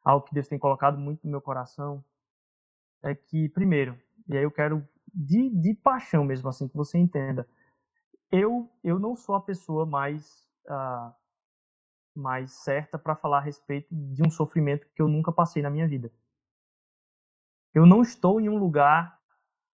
algo 0.03 0.25
que 0.25 0.33
Deus 0.33 0.47
tem 0.47 0.59
colocado 0.59 0.97
muito 0.97 1.23
no 1.23 1.31
meu 1.31 1.41
coração 1.41 2.03
é 3.03 3.15
que, 3.15 3.49
primeiro, 3.49 3.97
e 4.27 4.37
aí 4.37 4.43
eu 4.43 4.51
quero 4.51 4.87
de, 5.13 5.49
de 5.49 5.73
paixão 5.73 6.23
mesmo 6.23 6.47
assim 6.49 6.67
que 6.67 6.75
você 6.75 6.97
entenda, 6.97 7.47
eu 8.31 8.69
eu 8.83 8.99
não 8.99 9.15
sou 9.15 9.35
a 9.35 9.41
pessoa 9.41 9.85
mais 9.85 10.47
uh, 10.67 11.13
mais 12.15 12.51
certa 12.51 12.97
para 12.97 13.15
falar 13.15 13.37
a 13.37 13.41
respeito 13.41 13.87
de 13.91 14.21
um 14.25 14.29
sofrimento 14.29 14.87
que 14.95 15.01
eu 15.01 15.07
nunca 15.07 15.31
passei 15.31 15.61
na 15.61 15.69
minha 15.69 15.87
vida. 15.87 16.11
Eu 17.73 17.85
não 17.85 18.01
estou 18.01 18.41
em 18.41 18.49
um 18.49 18.57
lugar 18.57 19.19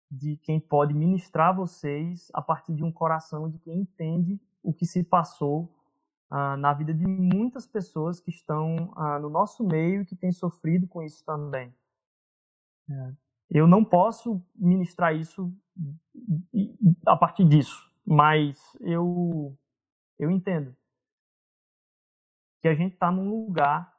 de 0.10 0.38
quem 0.38 0.60
pode 0.60 0.94
ministrar 0.94 1.56
vocês 1.56 2.30
a 2.34 2.42
partir 2.42 2.74
de 2.74 2.84
um 2.84 2.92
coração 2.92 3.50
de 3.50 3.58
quem 3.60 3.80
entende 3.80 4.40
o 4.62 4.74
que 4.74 4.86
se 4.86 5.04
passou 5.04 5.74
ah, 6.30 6.56
na 6.58 6.74
vida 6.74 6.94
de 6.94 7.06
muitas 7.06 7.66
pessoas 7.66 8.20
que 8.20 8.30
estão 8.30 8.94
ah, 8.96 9.20
no 9.20 9.30
nosso 9.30 9.64
meio 9.64 10.02
e 10.02 10.06
que 10.06 10.16
têm 10.16 10.32
sofrido 10.32 10.88
com 10.88 11.02
isso 11.02 11.24
também. 11.26 11.74
É. 12.90 13.14
Eu 13.50 13.68
não 13.68 13.84
posso 13.84 14.42
ministrar 14.56 15.16
isso 15.16 15.54
a 17.06 17.18
partir 17.18 17.46
disso, 17.46 17.92
mas 18.06 18.58
eu, 18.80 19.58
eu 20.18 20.32
entendo 20.32 20.76
que 22.62 22.68
a 22.68 22.76
gente 22.76 22.94
está 22.94 23.12
num 23.12 23.30
lugar 23.30 23.92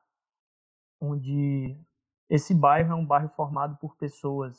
onde 1.01 1.77
esse 2.31 2.55
bairro 2.55 2.93
é 2.93 2.95
um 2.95 3.05
bairro 3.05 3.29
formado 3.31 3.77
por 3.77 3.97
pessoas 3.97 4.57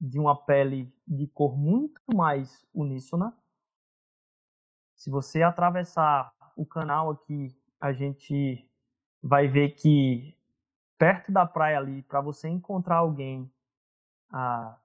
de 0.00 0.18
uma 0.18 0.34
pele 0.34 0.90
de 1.06 1.26
cor 1.26 1.58
muito 1.58 2.00
mais 2.14 2.66
uníssona, 2.72 3.36
se 4.94 5.10
você 5.10 5.42
atravessar 5.42 6.32
o 6.56 6.64
canal 6.64 7.10
aqui, 7.10 7.54
a 7.80 7.92
gente 7.92 8.68
vai 9.22 9.48
ver 9.48 9.70
que 9.70 10.36
perto 10.98 11.32
da 11.32 11.46
praia 11.46 11.78
ali, 11.78 12.02
para 12.02 12.20
você 12.20 12.48
encontrar 12.48 12.96
alguém 12.96 13.50
ah, 14.30 14.78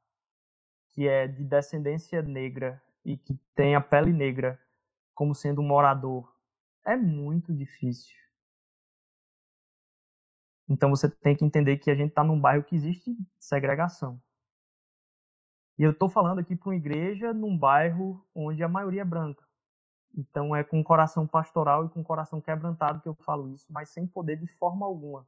que 0.91 1.07
é 1.07 1.27
de 1.27 1.43
descendência 1.43 2.21
negra 2.21 2.81
e 3.03 3.17
que 3.17 3.35
tem 3.53 3.75
a 3.75 3.81
pele 3.81 4.11
negra 4.11 4.59
como 5.13 5.35
sendo 5.35 5.61
um 5.61 5.67
morador, 5.67 6.33
é 6.85 6.95
muito 6.95 7.53
difícil. 7.53 8.24
Então 10.67 10.89
você 10.89 11.09
tem 11.09 11.35
que 11.35 11.45
entender 11.45 11.77
que 11.77 11.91
a 11.91 11.95
gente 11.95 12.09
está 12.09 12.23
num 12.23 12.39
bairro 12.39 12.63
que 12.63 12.75
existe 12.75 13.15
segregação. 13.39 14.19
E 15.77 15.83
eu 15.83 15.91
estou 15.91 16.09
falando 16.09 16.39
aqui 16.39 16.55
para 16.55 16.69
uma 16.69 16.75
igreja 16.75 17.33
num 17.33 17.57
bairro 17.57 18.25
onde 18.33 18.63
a 18.63 18.67
maioria 18.67 19.01
é 19.01 19.05
branca. 19.05 19.43
Então 20.17 20.55
é 20.55 20.63
com 20.63 20.83
coração 20.83 21.27
pastoral 21.27 21.85
e 21.85 21.89
com 21.89 22.03
coração 22.03 22.39
quebrantado 22.39 23.01
que 23.01 23.09
eu 23.09 23.15
falo 23.15 23.49
isso, 23.49 23.65
mas 23.69 23.89
sem 23.89 24.07
poder 24.07 24.37
de 24.37 24.47
forma 24.47 24.85
alguma 24.85 25.27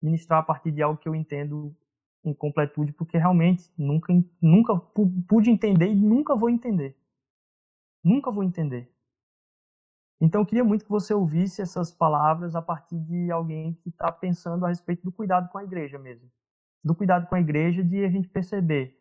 ministrar 0.00 0.40
a 0.40 0.42
partir 0.42 0.70
de 0.70 0.82
algo 0.82 0.98
que 0.98 1.08
eu 1.08 1.14
entendo 1.14 1.74
em 2.24 2.32
completude, 2.34 2.92
porque 2.92 3.16
realmente 3.16 3.70
nunca, 3.76 4.12
nunca 4.40 4.76
pude 4.76 5.50
entender 5.50 5.86
e 5.88 5.94
nunca 5.94 6.34
vou 6.34 6.50
entender. 6.50 6.96
Nunca 8.02 8.30
vou 8.30 8.44
entender. 8.44 8.90
Então 10.20 10.40
eu 10.40 10.46
queria 10.46 10.64
muito 10.64 10.84
que 10.84 10.90
você 10.90 11.14
ouvisse 11.14 11.62
essas 11.62 11.92
palavras 11.92 12.56
a 12.56 12.62
partir 12.62 12.98
de 12.98 13.30
alguém 13.30 13.74
que 13.82 13.88
está 13.88 14.10
pensando 14.10 14.64
a 14.64 14.68
respeito 14.68 15.04
do 15.04 15.12
cuidado 15.12 15.48
com 15.48 15.58
a 15.58 15.64
igreja 15.64 15.98
mesmo. 15.98 16.28
Do 16.82 16.94
cuidado 16.94 17.26
com 17.28 17.34
a 17.34 17.40
igreja, 17.40 17.84
de 17.84 18.04
a 18.04 18.10
gente 18.10 18.28
perceber 18.28 18.98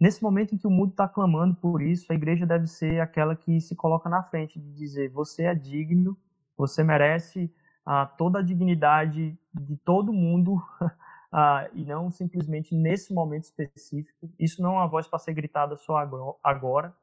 Nesse 0.00 0.22
momento 0.22 0.54
em 0.54 0.58
que 0.58 0.66
o 0.66 0.70
mundo 0.70 0.90
está 0.90 1.08
clamando 1.08 1.56
por 1.56 1.82
isso, 1.82 2.12
a 2.12 2.14
igreja 2.14 2.46
deve 2.46 2.68
ser 2.68 3.00
aquela 3.00 3.34
que 3.34 3.60
se 3.60 3.74
coloca 3.74 4.08
na 4.08 4.22
frente 4.22 4.58
de 4.58 4.72
dizer: 4.72 5.10
você 5.10 5.44
é 5.44 5.54
digno, 5.54 6.16
você 6.56 6.84
merece 6.84 7.52
ah, 7.84 8.06
toda 8.06 8.38
a 8.38 8.42
dignidade 8.42 9.36
de 9.52 9.76
todo 9.78 10.12
mundo 10.12 10.54
uh, 10.54 11.66
e 11.74 11.84
não 11.84 12.10
simplesmente 12.12 12.76
nesse 12.76 13.12
momento 13.12 13.44
específico. 13.44 14.30
Isso 14.38 14.62
não 14.62 14.74
é 14.74 14.78
uma 14.78 14.86
voz 14.86 15.08
para 15.08 15.18
ser 15.18 15.34
gritada 15.34 15.76
só 15.76 15.96
agora, 16.44 16.94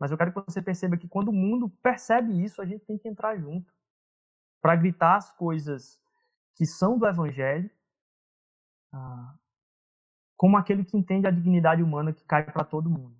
mas 0.00 0.10
eu 0.10 0.16
quero 0.16 0.32
que 0.32 0.40
você 0.46 0.62
perceba 0.62 0.96
que 0.96 1.06
quando 1.06 1.28
o 1.28 1.32
mundo 1.32 1.68
percebe 1.82 2.42
isso, 2.42 2.62
a 2.62 2.64
gente 2.64 2.86
tem 2.86 2.96
que 2.96 3.06
entrar 3.06 3.36
junto 3.36 3.70
para 4.62 4.74
gritar 4.74 5.16
as 5.16 5.30
coisas 5.30 6.00
que 6.54 6.64
são 6.64 6.98
do 6.98 7.06
Evangelho, 7.06 7.70
uh, 8.94 9.38
como 10.38 10.56
aquele 10.56 10.84
que 10.86 10.96
entende 10.96 11.26
a 11.26 11.30
dignidade 11.30 11.82
humana 11.82 12.14
que 12.14 12.24
cai 12.24 12.50
para 12.50 12.64
todo 12.64 12.88
mundo. 12.88 13.14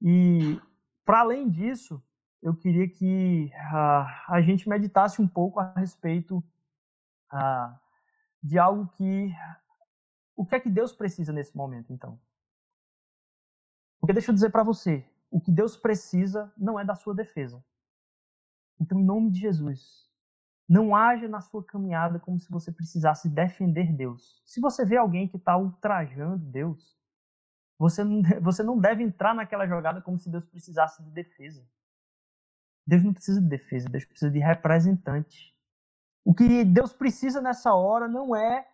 E, 0.00 0.60
para 1.04 1.20
além 1.20 1.48
disso, 1.48 2.02
eu 2.42 2.56
queria 2.56 2.88
que 2.88 3.52
uh, 3.54 4.32
a 4.32 4.42
gente 4.42 4.68
meditasse 4.68 5.22
um 5.22 5.28
pouco 5.28 5.60
a 5.60 5.72
respeito 5.74 6.38
uh, 7.32 7.78
de 8.42 8.58
algo 8.58 8.88
que. 8.96 9.32
O 10.34 10.44
que 10.44 10.56
é 10.56 10.60
que 10.60 10.70
Deus 10.70 10.92
precisa 10.92 11.32
nesse 11.32 11.56
momento, 11.56 11.92
então? 11.92 12.20
Porque 14.00 14.12
deixa 14.12 14.32
eu 14.32 14.34
dizer 14.34 14.50
para 14.50 14.64
você: 14.64 15.08
o 15.32 15.40
que 15.40 15.50
Deus 15.50 15.78
precisa 15.78 16.52
não 16.58 16.78
é 16.78 16.84
da 16.84 16.94
sua 16.94 17.14
defesa. 17.14 17.64
Então, 18.78 19.00
em 19.00 19.04
nome 19.04 19.30
de 19.30 19.40
Jesus, 19.40 20.06
não 20.68 20.94
haja 20.94 21.26
na 21.26 21.40
sua 21.40 21.64
caminhada 21.64 22.20
como 22.20 22.38
se 22.38 22.50
você 22.50 22.70
precisasse 22.70 23.30
defender 23.30 23.92
Deus. 23.96 24.42
Se 24.44 24.60
você 24.60 24.84
vê 24.84 24.98
alguém 24.98 25.26
que 25.26 25.38
está 25.38 25.56
ultrajando 25.56 26.44
Deus, 26.44 26.98
você 27.78 28.04
não, 28.04 28.20
você 28.42 28.62
não 28.62 28.78
deve 28.78 29.02
entrar 29.02 29.34
naquela 29.34 29.66
jogada 29.66 30.02
como 30.02 30.18
se 30.18 30.30
Deus 30.30 30.44
precisasse 30.44 31.02
de 31.02 31.10
defesa. 31.10 31.66
Deus 32.86 33.02
não 33.02 33.14
precisa 33.14 33.40
de 33.40 33.48
defesa, 33.48 33.88
Deus 33.88 34.04
precisa 34.04 34.30
de 34.30 34.38
representante. 34.38 35.56
O 36.24 36.34
que 36.34 36.62
Deus 36.62 36.92
precisa 36.92 37.40
nessa 37.40 37.72
hora 37.72 38.06
não 38.06 38.36
é 38.36 38.68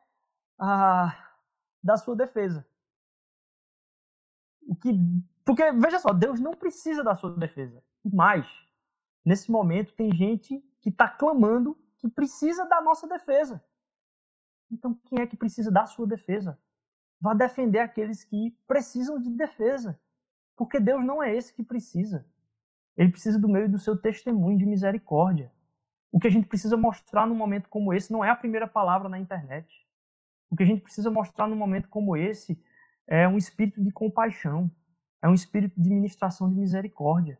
ah, 0.58 1.36
da 1.82 1.96
sua 1.96 2.16
defesa. 2.16 2.66
O 4.62 4.74
que, 4.74 4.92
porque, 5.48 5.72
veja 5.72 5.98
só, 5.98 6.12
Deus 6.12 6.38
não 6.38 6.52
precisa 6.52 7.02
da 7.02 7.16
sua 7.16 7.34
defesa. 7.34 7.82
E 8.04 8.14
mais, 8.14 8.46
nesse 9.24 9.50
momento 9.50 9.94
tem 9.94 10.14
gente 10.14 10.62
que 10.82 10.90
está 10.90 11.08
clamando 11.08 11.74
que 11.96 12.06
precisa 12.06 12.66
da 12.66 12.82
nossa 12.82 13.08
defesa. 13.08 13.64
Então, 14.70 14.92
quem 15.06 15.22
é 15.22 15.26
que 15.26 15.38
precisa 15.38 15.70
da 15.70 15.86
sua 15.86 16.06
defesa? 16.06 16.60
Vá 17.18 17.32
defender 17.32 17.78
aqueles 17.78 18.22
que 18.24 18.54
precisam 18.66 19.18
de 19.18 19.30
defesa. 19.30 19.98
Porque 20.54 20.78
Deus 20.78 21.02
não 21.02 21.22
é 21.22 21.34
esse 21.34 21.54
que 21.54 21.62
precisa. 21.62 22.26
Ele 22.94 23.10
precisa 23.10 23.38
do 23.38 23.48
meu 23.48 23.64
e 23.64 23.68
do 23.68 23.78
seu 23.78 23.96
testemunho 23.96 24.58
de 24.58 24.66
misericórdia. 24.66 25.50
O 26.12 26.20
que 26.20 26.26
a 26.26 26.30
gente 26.30 26.46
precisa 26.46 26.76
mostrar 26.76 27.26
num 27.26 27.34
momento 27.34 27.70
como 27.70 27.94
esse 27.94 28.12
não 28.12 28.22
é 28.22 28.28
a 28.28 28.36
primeira 28.36 28.68
palavra 28.68 29.08
na 29.08 29.18
internet. 29.18 29.66
O 30.50 30.56
que 30.56 30.62
a 30.62 30.66
gente 30.66 30.82
precisa 30.82 31.10
mostrar 31.10 31.48
num 31.48 31.56
momento 31.56 31.88
como 31.88 32.18
esse 32.18 32.62
é 33.06 33.26
um 33.26 33.38
espírito 33.38 33.82
de 33.82 33.90
compaixão, 33.90 34.70
é 35.22 35.28
um 35.28 35.34
espírito 35.34 35.80
de 35.80 35.90
ministração 35.90 36.48
de 36.48 36.56
misericórdia. 36.56 37.38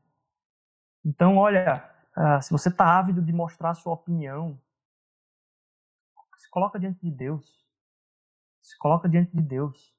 Então, 1.05 1.37
olha, 1.37 1.89
ah, 2.15 2.41
se 2.41 2.51
você 2.51 2.69
está 2.69 2.99
ávido 2.99 3.23
de 3.23 3.33
mostrar 3.33 3.71
a 3.71 3.75
sua 3.75 3.93
opinião, 3.93 4.61
se 6.37 6.51
coloca 6.51 6.79
diante 6.79 7.01
de 7.01 7.11
Deus. 7.11 7.67
Se 8.63 8.77
coloca 8.79 9.09
diante 9.09 9.35
de 9.35 9.43
Deus. 9.43 9.95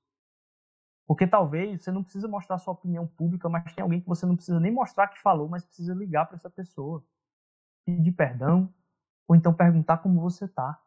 Porque 1.08 1.26
talvez 1.26 1.84
você 1.84 1.92
não 1.92 2.04
precisa 2.04 2.28
mostrar 2.28 2.58
sua 2.60 2.74
opinião 2.74 3.08
pública, 3.08 3.50
mas 3.50 3.74
tem 3.74 3.82
alguém 3.82 4.02
que 4.02 4.08
você 4.08 4.26
não 4.26 4.36
precisa 4.36 4.60
nem 4.60 4.72
mostrar 4.72 5.08
que 5.08 5.20
falou, 5.20 5.50
mas 5.50 5.66
precisa 5.66 5.94
ligar 5.94 6.26
para 6.26 6.36
essa 6.36 6.50
pessoa 6.50 7.04
pedir 7.86 8.12
perdão, 8.12 8.72
ou 9.28 9.36
então 9.36 9.54
perguntar 9.54 9.98
como 9.98 10.22
você 10.22 10.46
está. 10.46 10.80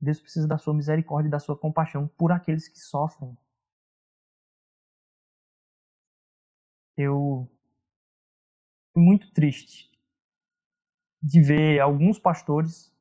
Deus 0.00 0.20
precisa 0.20 0.46
da 0.46 0.58
sua 0.58 0.74
misericórdia 0.74 1.28
e 1.28 1.30
da 1.30 1.38
sua 1.38 1.56
compaixão 1.56 2.06
por 2.06 2.32
aqueles 2.32 2.68
que 2.68 2.78
sofrem. 2.78 3.36
Eu 6.96 7.48
fui 8.92 9.02
muito 9.02 9.30
triste 9.32 9.90
de 11.22 11.42
ver 11.42 11.80
alguns 11.80 12.18
pastores, 12.18 12.94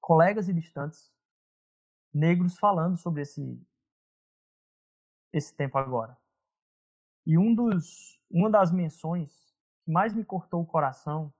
colegas 0.00 0.48
e 0.48 0.52
distantes, 0.52 1.10
negros 2.12 2.58
falando 2.58 2.96
sobre 2.96 3.22
esse 3.22 3.60
esse 5.32 5.54
tempo 5.54 5.78
agora. 5.78 6.16
E 7.26 7.36
um 7.38 7.54
dos 7.54 8.20
uma 8.30 8.50
das 8.50 8.72
menções 8.72 9.32
que 9.84 9.90
mais 9.90 10.12
me 10.14 10.24
cortou 10.24 10.62
o 10.62 10.66
coração 10.66 11.32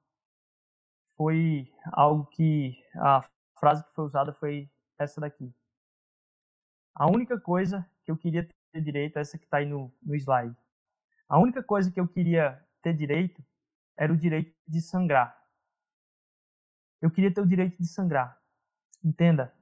foi 1.16 1.72
algo 1.92 2.26
que 2.26 2.82
a 2.94 3.28
frase 3.58 3.84
que 3.84 3.94
foi 3.94 4.04
usada 4.04 4.32
foi 4.32 4.70
essa 4.98 5.20
daqui. 5.20 5.52
A 6.94 7.06
única 7.06 7.38
coisa 7.38 7.88
que 8.04 8.10
eu 8.10 8.16
queria 8.16 8.48
ter 8.72 8.80
direito, 8.80 9.18
essa 9.18 9.38
que 9.38 9.44
está 9.44 9.58
aí 9.58 9.66
no, 9.66 9.92
no 10.02 10.14
slide. 10.14 10.56
A 11.28 11.38
única 11.38 11.62
coisa 11.62 11.90
que 11.90 11.98
eu 11.98 12.06
queria 12.06 12.64
ter 12.80 12.94
direito 12.94 13.44
era 13.96 14.12
o 14.12 14.16
direito 14.16 14.54
de 14.66 14.80
sangrar. 14.80 15.36
Eu 17.00 17.10
queria 17.10 17.32
ter 17.32 17.40
o 17.40 17.46
direito 17.46 17.76
de 17.78 17.88
sangrar. 17.88 18.40
Entenda? 19.02 19.54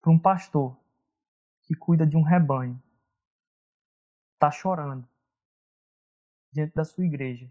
Para 0.00 0.10
um 0.10 0.18
pastor 0.18 0.78
que 1.62 1.74
cuida 1.74 2.06
de 2.06 2.16
um 2.16 2.22
rebanho, 2.22 2.80
está 4.34 4.50
chorando 4.50 5.08
diante 6.52 6.74
da 6.74 6.84
sua 6.84 7.04
igreja, 7.04 7.50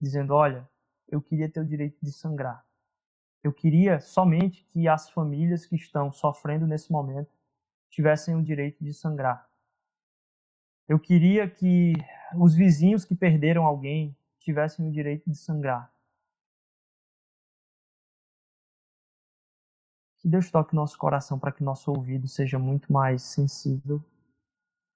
dizendo: 0.00 0.32
Olha, 0.32 0.68
eu 1.08 1.20
queria 1.20 1.50
ter 1.50 1.60
o 1.60 1.66
direito 1.66 1.98
de 2.02 2.10
sangrar. 2.10 2.66
Eu 3.42 3.52
queria 3.52 4.00
somente 4.00 4.64
que 4.64 4.88
as 4.88 5.10
famílias 5.10 5.66
que 5.66 5.74
estão 5.74 6.10
sofrendo 6.12 6.66
nesse 6.66 6.90
momento 6.90 7.30
tivessem 7.90 8.34
o 8.34 8.42
direito 8.42 8.82
de 8.82 8.94
sangrar. 8.94 9.51
Eu 10.88 10.98
queria 10.98 11.48
que 11.48 11.92
os 12.38 12.54
vizinhos 12.54 13.04
que 13.04 13.14
perderam 13.14 13.64
alguém 13.64 14.16
tivessem 14.40 14.86
o 14.86 14.92
direito 14.92 15.30
de 15.30 15.36
sangrar. 15.36 15.92
Que 20.18 20.28
Deus 20.28 20.50
toque 20.50 20.74
nosso 20.74 20.96
coração 20.98 21.38
para 21.38 21.52
que 21.52 21.64
nosso 21.64 21.90
ouvido 21.90 22.28
seja 22.28 22.58
muito 22.58 22.92
mais 22.92 23.22
sensível, 23.22 24.02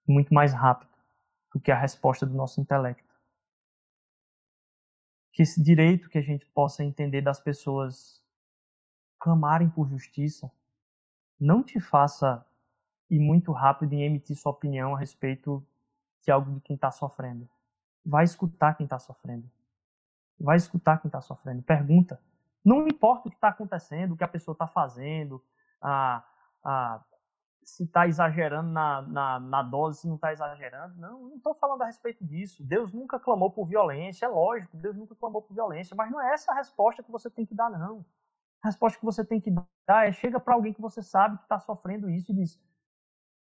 muito 0.06 0.32
mais 0.32 0.52
rápido 0.52 0.90
do 1.52 1.60
que 1.60 1.70
a 1.70 1.78
resposta 1.78 2.24
do 2.24 2.34
nosso 2.34 2.60
intelecto 2.60 3.06
que 5.36 5.42
esse 5.42 5.62
direito 5.62 6.08
que 6.08 6.16
a 6.16 6.22
gente 6.22 6.46
possa 6.46 6.82
entender 6.82 7.20
das 7.20 7.38
pessoas 7.38 8.24
clamarem 9.18 9.68
por 9.68 9.86
justiça 9.86 10.50
não 11.38 11.62
te 11.62 11.78
faça 11.78 12.42
ir 13.10 13.20
muito 13.20 13.52
rápido 13.52 13.92
em 13.92 14.02
emitir 14.02 14.34
sua 14.34 14.52
opinião 14.52 14.96
a 14.96 14.98
respeito 14.98 15.62
de 16.26 16.32
algo 16.32 16.52
de 16.52 16.60
quem 16.60 16.74
está 16.74 16.90
sofrendo. 16.90 17.48
Vai 18.04 18.24
escutar 18.24 18.74
quem 18.76 18.84
está 18.84 18.98
sofrendo. 18.98 19.48
Vai 20.38 20.56
escutar 20.56 21.00
quem 21.00 21.08
está 21.08 21.20
sofrendo. 21.20 21.62
Pergunta. 21.62 22.20
Não 22.64 22.86
importa 22.88 23.28
o 23.28 23.30
que 23.30 23.36
está 23.36 23.48
acontecendo, 23.48 24.12
o 24.12 24.16
que 24.16 24.24
a 24.24 24.28
pessoa 24.28 24.52
está 24.52 24.66
fazendo, 24.66 25.42
a, 25.80 26.24
a, 26.64 27.00
se 27.62 27.84
está 27.84 28.08
exagerando 28.08 28.70
na, 28.70 29.02
na, 29.02 29.40
na, 29.40 29.62
dose, 29.62 30.00
se 30.00 30.08
não 30.08 30.16
está 30.16 30.32
exagerando. 30.32 30.96
Não, 30.96 31.28
não 31.28 31.36
estou 31.36 31.54
falando 31.54 31.82
a 31.82 31.86
respeito 31.86 32.24
disso. 32.24 32.64
Deus 32.64 32.92
nunca 32.92 33.20
clamou 33.20 33.52
por 33.52 33.66
violência, 33.66 34.26
é 34.26 34.28
lógico, 34.28 34.76
Deus 34.76 34.96
nunca 34.96 35.14
clamou 35.14 35.40
por 35.40 35.54
violência, 35.54 35.94
mas 35.94 36.10
não 36.10 36.20
é 36.20 36.34
essa 36.34 36.50
a 36.50 36.56
resposta 36.56 37.04
que 37.04 37.10
você 37.10 37.30
tem 37.30 37.46
que 37.46 37.54
dar, 37.54 37.70
não. 37.70 38.04
A 38.62 38.66
resposta 38.66 38.98
que 38.98 39.04
você 39.04 39.24
tem 39.24 39.40
que 39.40 39.52
dar 39.86 40.08
é 40.08 40.12
chega 40.12 40.40
para 40.40 40.54
alguém 40.54 40.72
que 40.72 40.80
você 40.80 41.00
sabe 41.00 41.36
que 41.36 41.44
está 41.44 41.60
sofrendo 41.60 42.10
isso 42.10 42.32
e 42.32 42.34
diz: 42.34 42.60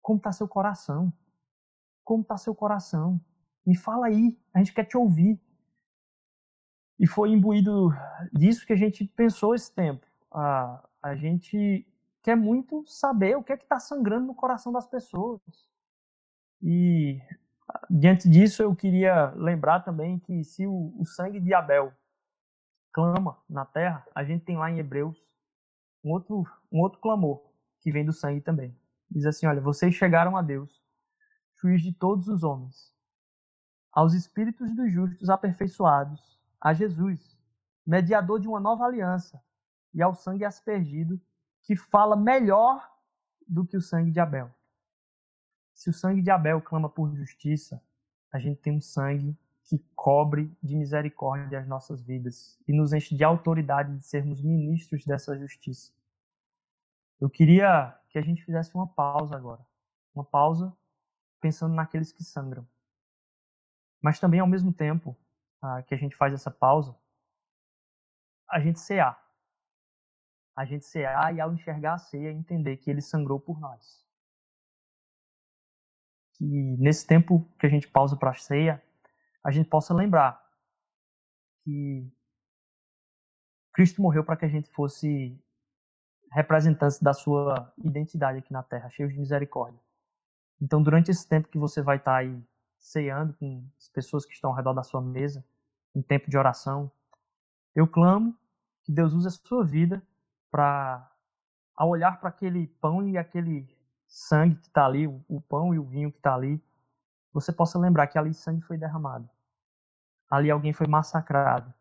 Como 0.04 0.18
está 0.18 0.32
seu 0.32 0.48
coração? 0.48 1.12
Como 2.06 2.22
está 2.22 2.38
seu 2.38 2.56
coração? 2.56 3.20
Me 3.66 3.76
fala 3.76 4.06
aí, 4.06 4.38
a 4.54 4.60
gente 4.60 4.74
quer 4.74 4.86
te 4.86 4.96
ouvir. 4.96 5.38
E 7.00 7.08
foi 7.08 7.32
imbuído 7.32 7.90
disso 8.32 8.66
que 8.66 8.72
a 8.72 8.78
gente 8.78 9.06
pensou 9.06 9.54
esse 9.54 9.74
tempo. 9.74 10.08
A, 10.32 10.88
a 11.02 11.16
gente 11.16 11.86
quer 12.22 12.38
muito 12.38 12.86
saber 12.88 13.36
o 13.36 13.44
que 13.44 13.52
é 13.52 13.58
que 13.58 13.64
está 13.64 13.80
sangrando 13.80 14.28
no 14.28 14.36
coração 14.36 14.72
das 14.72 14.88
pessoas. 14.88 15.42
E 16.62 17.20
diante 17.90 18.30
disso 18.30 18.62
eu 18.62 18.76
queria 18.76 19.32
lembrar 19.36 19.82
também 19.82 20.20
que 20.20 20.44
se 20.44 20.66
o, 20.66 20.94
o 20.98 21.06
sangue 21.06 21.40
de 21.40 21.54
Abel 21.54 21.92
clama 22.94 23.38
na 23.50 23.66
terra, 23.66 24.06
a 24.16 24.24
gente 24.24 24.46
tem 24.46 24.58
lá 24.58 24.72
em 24.72 24.80
Hebreus 24.80 25.22
um 26.04 26.12
outro, 26.12 26.46
um 26.72 26.80
outro 26.80 27.00
clamor 27.02 27.44
que 27.82 27.92
vem 27.92 28.06
do 28.06 28.14
sangue 28.14 28.42
também. 28.42 28.74
Diz 29.10 29.26
assim: 29.26 29.48
Olha, 29.48 29.60
vocês 29.60 29.94
chegaram 29.94 30.38
a 30.38 30.42
Deus, 30.42 30.82
juiz 31.66 31.82
de 31.82 31.92
todos 31.92 32.28
os 32.28 32.44
homens, 32.44 32.94
aos 33.92 34.14
espíritos 34.14 34.72
dos 34.76 34.92
justos 34.92 35.30
aperfeiçoados, 35.30 36.40
a 36.62 36.74
Jesus, 36.74 37.38
mediador 37.86 38.40
de 38.40 38.48
uma 38.48 38.60
nova 38.60 38.86
aliança, 38.86 39.42
e 39.94 40.02
ao 40.02 40.14
sangue 40.14 40.46
aspergido 40.46 41.20
que 41.64 41.76
fala 41.76 42.16
melhor 42.16 42.88
do 43.48 43.66
que 43.66 43.76
o 43.76 43.82
sangue 43.82 44.12
de 44.12 44.20
Abel. 44.20 44.54
Se 45.74 45.90
o 45.90 45.94
sangue 45.94 46.22
de 46.22 46.30
Abel 46.30 46.62
clama 46.62 46.90
por 46.90 47.16
justiça, 47.16 47.82
a 48.32 48.38
gente 48.38 48.62
tem 48.62 48.74
um 48.74 48.82
sangue 48.82 49.36
que 49.64 49.80
cobre 49.96 50.56
de 50.62 50.76
misericórdia 50.76 51.60
as 51.60 51.68
nossas 51.68 52.02
vidas 52.02 52.60
e 52.68 52.74
nos 52.74 52.94
enche 52.94 53.16
de 53.16 53.24
autoridade 53.24 53.98
de 53.98 54.06
sermos 54.06 54.42
ministros 54.42 55.04
dessa 55.06 55.38
justiça. 55.38 55.92
Eu 57.20 57.30
queria 57.30 57.98
que 58.10 58.20
a 58.20 58.22
gente 58.22 58.44
fizesse 58.44 58.76
uma 58.76 58.88
pausa 58.88 59.36
agora. 59.36 59.66
Uma 60.14 60.24
pausa 60.24 60.72
pensando 61.46 61.76
naqueles 61.76 62.12
que 62.12 62.24
sangram. 62.24 62.68
Mas 64.02 64.20
também, 64.20 64.40
ao 64.40 64.48
mesmo 64.48 64.74
tempo 64.74 65.16
ah, 65.62 65.84
que 65.84 65.94
a 65.94 65.98
gente 65.98 66.16
faz 66.16 66.34
essa 66.34 66.50
pausa, 66.50 66.98
a 68.50 68.60
gente 68.60 68.80
cear. 68.80 69.24
A 70.56 70.66
gente 70.66 70.86
cear 70.86 71.36
e, 71.36 71.40
ao 71.40 71.54
enxergar 71.54 71.94
a 71.94 71.98
ceia, 72.00 72.32
entender 72.32 72.78
que 72.78 72.90
ele 72.90 73.00
sangrou 73.00 73.40
por 73.40 73.60
nós. 73.60 74.04
Que 76.34 76.46
nesse 76.80 77.06
tempo 77.06 77.48
que 77.60 77.68
a 77.68 77.70
gente 77.70 77.88
pausa 77.88 78.18
para 78.18 78.32
a 78.32 78.36
ceia, 78.36 78.84
a 79.44 79.52
gente 79.52 79.70
possa 79.70 79.94
lembrar 79.94 80.44
que 81.64 82.12
Cristo 83.72 84.02
morreu 84.02 84.24
para 84.24 84.38
que 84.38 84.46
a 84.46 84.50
gente 84.50 84.68
fosse 84.72 85.40
representantes 86.32 87.00
da 87.00 87.14
sua 87.14 87.72
identidade 87.78 88.40
aqui 88.40 88.52
na 88.52 88.64
terra, 88.64 88.90
cheios 88.90 89.14
de 89.14 89.20
misericórdia. 89.20 89.85
Então, 90.62 90.82
durante 90.82 91.12
esse 91.12 91.28
tempo 91.28 91.50
que 91.50 91.58
você 91.58 91.82
vai 91.82 91.98
estar 91.98 92.16
aí 92.16 92.44
ceando 92.78 93.34
com 93.34 93.68
as 93.78 93.90
pessoas 93.90 94.26
que 94.26 94.34
estão 94.34 94.52
ao 94.52 94.56
redor 94.56 94.74
da 94.74 94.84
sua 94.84 95.02
mesa, 95.02 95.44
em 95.94 96.02
tempo 96.02 96.30
de 96.30 96.38
oração, 96.38 96.92
eu 97.74 97.88
clamo 97.88 98.38
que 98.84 98.92
Deus 98.92 99.14
use 99.14 99.28
a 99.28 99.32
sua 99.32 99.66
vida 99.66 100.02
para, 100.52 101.12
ao 101.76 101.90
olhar 101.90 102.20
para 102.20 102.30
aquele 102.30 102.68
pão 102.68 103.08
e 103.08 103.18
aquele 103.18 103.68
sangue 104.08 104.56
que 104.56 104.68
está 104.68 104.86
ali, 104.86 105.08
o 105.08 105.42
pão 105.42 105.74
e 105.74 105.80
o 105.80 105.84
vinho 105.84 106.12
que 106.12 106.18
está 106.18 106.36
ali, 106.36 106.62
você 107.34 107.52
possa 107.52 107.78
lembrar 107.78 108.08
que 108.08 108.18
ali 108.18 108.34
sangue 108.34 108.62
foi 108.62 108.78
derramado. 108.78 109.30
Ali 110.30 110.50
alguém 110.50 110.72
foi 110.72 110.88
massacrado. 110.88 111.74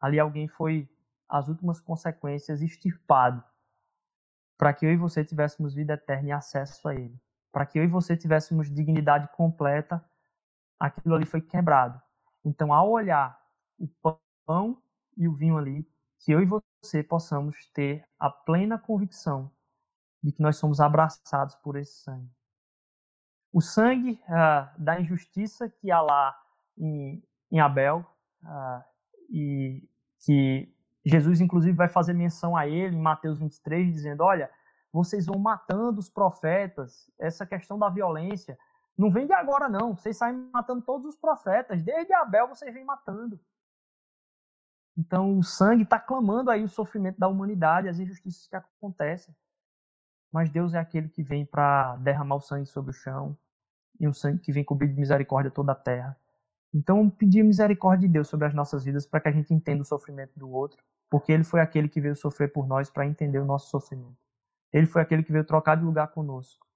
Ali 0.00 0.18
alguém 0.18 0.48
foi, 0.48 0.88
as 1.28 1.48
últimas 1.48 1.80
consequências, 1.80 2.62
extirpado 2.62 3.42
para 4.56 4.72
que 4.72 4.86
eu 4.86 4.92
e 4.92 4.96
você 4.96 5.24
tivéssemos 5.24 5.74
vida 5.74 5.94
eterna 5.94 6.28
e 6.28 6.32
acesso 6.32 6.88
a 6.88 6.94
Ele. 6.94 7.20
Para 7.52 7.66
que 7.66 7.78
eu 7.78 7.84
e 7.84 7.88
você 7.88 8.16
tivéssemos 8.16 8.72
dignidade 8.72 9.28
completa, 9.32 10.04
aquilo 10.78 11.14
ali 11.14 11.24
foi 11.24 11.40
quebrado. 11.40 12.00
Então, 12.44 12.72
ao 12.72 12.90
olhar 12.90 13.38
o 13.78 13.88
pão 14.46 14.80
e 15.16 15.26
o 15.26 15.34
vinho 15.34 15.56
ali, 15.56 15.88
que 16.20 16.32
eu 16.32 16.40
e 16.40 16.46
você 16.46 17.02
possamos 17.02 17.56
ter 17.72 18.06
a 18.18 18.30
plena 18.30 18.78
convicção 18.78 19.50
de 20.22 20.32
que 20.32 20.42
nós 20.42 20.56
somos 20.56 20.80
abraçados 20.80 21.54
por 21.56 21.76
esse 21.76 22.02
sangue. 22.02 22.30
O 23.52 23.60
sangue 23.60 24.20
ah, 24.28 24.74
da 24.76 25.00
injustiça 25.00 25.68
que 25.68 25.90
há 25.90 26.00
lá 26.00 26.38
em, 26.76 27.22
em 27.50 27.60
Abel, 27.60 28.04
ah, 28.44 28.84
e 29.30 29.88
que 30.24 30.72
Jesus, 31.04 31.40
inclusive, 31.40 31.76
vai 31.76 31.88
fazer 31.88 32.12
menção 32.12 32.56
a 32.56 32.66
ele 32.66 32.96
em 32.96 33.00
Mateus 33.00 33.38
23, 33.38 33.92
dizendo: 33.92 34.24
Olha, 34.24 34.50
vocês 34.96 35.26
vão 35.26 35.38
matando 35.38 36.00
os 36.00 36.08
profetas, 36.08 37.10
essa 37.18 37.44
questão 37.44 37.78
da 37.78 37.88
violência. 37.88 38.58
Não 38.96 39.10
vem 39.10 39.26
de 39.26 39.32
agora, 39.32 39.68
não. 39.68 39.94
Vocês 39.94 40.16
saem 40.16 40.48
matando 40.52 40.82
todos 40.82 41.06
os 41.06 41.16
profetas. 41.16 41.82
Desde 41.82 42.12
Abel 42.14 42.48
vocês 42.48 42.72
vêm 42.72 42.84
matando. 42.84 43.38
Então 44.96 45.38
o 45.38 45.42
sangue 45.42 45.82
está 45.82 46.00
clamando 46.00 46.50
aí 46.50 46.64
o 46.64 46.68
sofrimento 46.68 47.18
da 47.18 47.28
humanidade, 47.28 47.88
as 47.88 47.98
injustiças 47.98 48.46
que 48.46 48.56
acontecem. 48.56 49.34
Mas 50.32 50.50
Deus 50.50 50.72
é 50.72 50.78
aquele 50.78 51.08
que 51.08 51.22
vem 51.22 51.44
para 51.44 51.96
derramar 51.96 52.36
o 52.36 52.40
sangue 52.40 52.66
sobre 52.66 52.90
o 52.90 52.94
chão 52.94 53.36
e 54.00 54.08
um 54.08 54.14
sangue 54.14 54.40
que 54.40 54.52
vem 54.52 54.64
cobrir 54.64 54.88
de 54.88 54.98
misericórdia 54.98 55.50
toda 55.50 55.72
a 55.72 55.74
terra. 55.74 56.16
Então 56.72 57.08
pedir 57.10 57.42
misericórdia 57.42 58.08
de 58.08 58.12
Deus 58.14 58.28
sobre 58.28 58.46
as 58.46 58.54
nossas 58.54 58.84
vidas 58.84 59.06
para 59.06 59.20
que 59.20 59.28
a 59.28 59.32
gente 59.32 59.52
entenda 59.52 59.82
o 59.82 59.86
sofrimento 59.86 60.38
do 60.38 60.50
outro 60.50 60.82
porque 61.08 61.32
ele 61.32 61.44
foi 61.44 61.60
aquele 61.60 61.88
que 61.88 62.00
veio 62.00 62.16
sofrer 62.16 62.52
por 62.52 62.66
nós 62.66 62.90
para 62.90 63.06
entender 63.06 63.38
o 63.38 63.44
nosso 63.44 63.70
sofrimento. 63.70 64.25
Ele 64.76 64.84
foi 64.86 65.00
aquele 65.00 65.22
que 65.22 65.32
veio 65.32 65.42
trocar 65.42 65.74
de 65.74 65.84
lugar 65.84 66.08
conosco. 66.08 66.66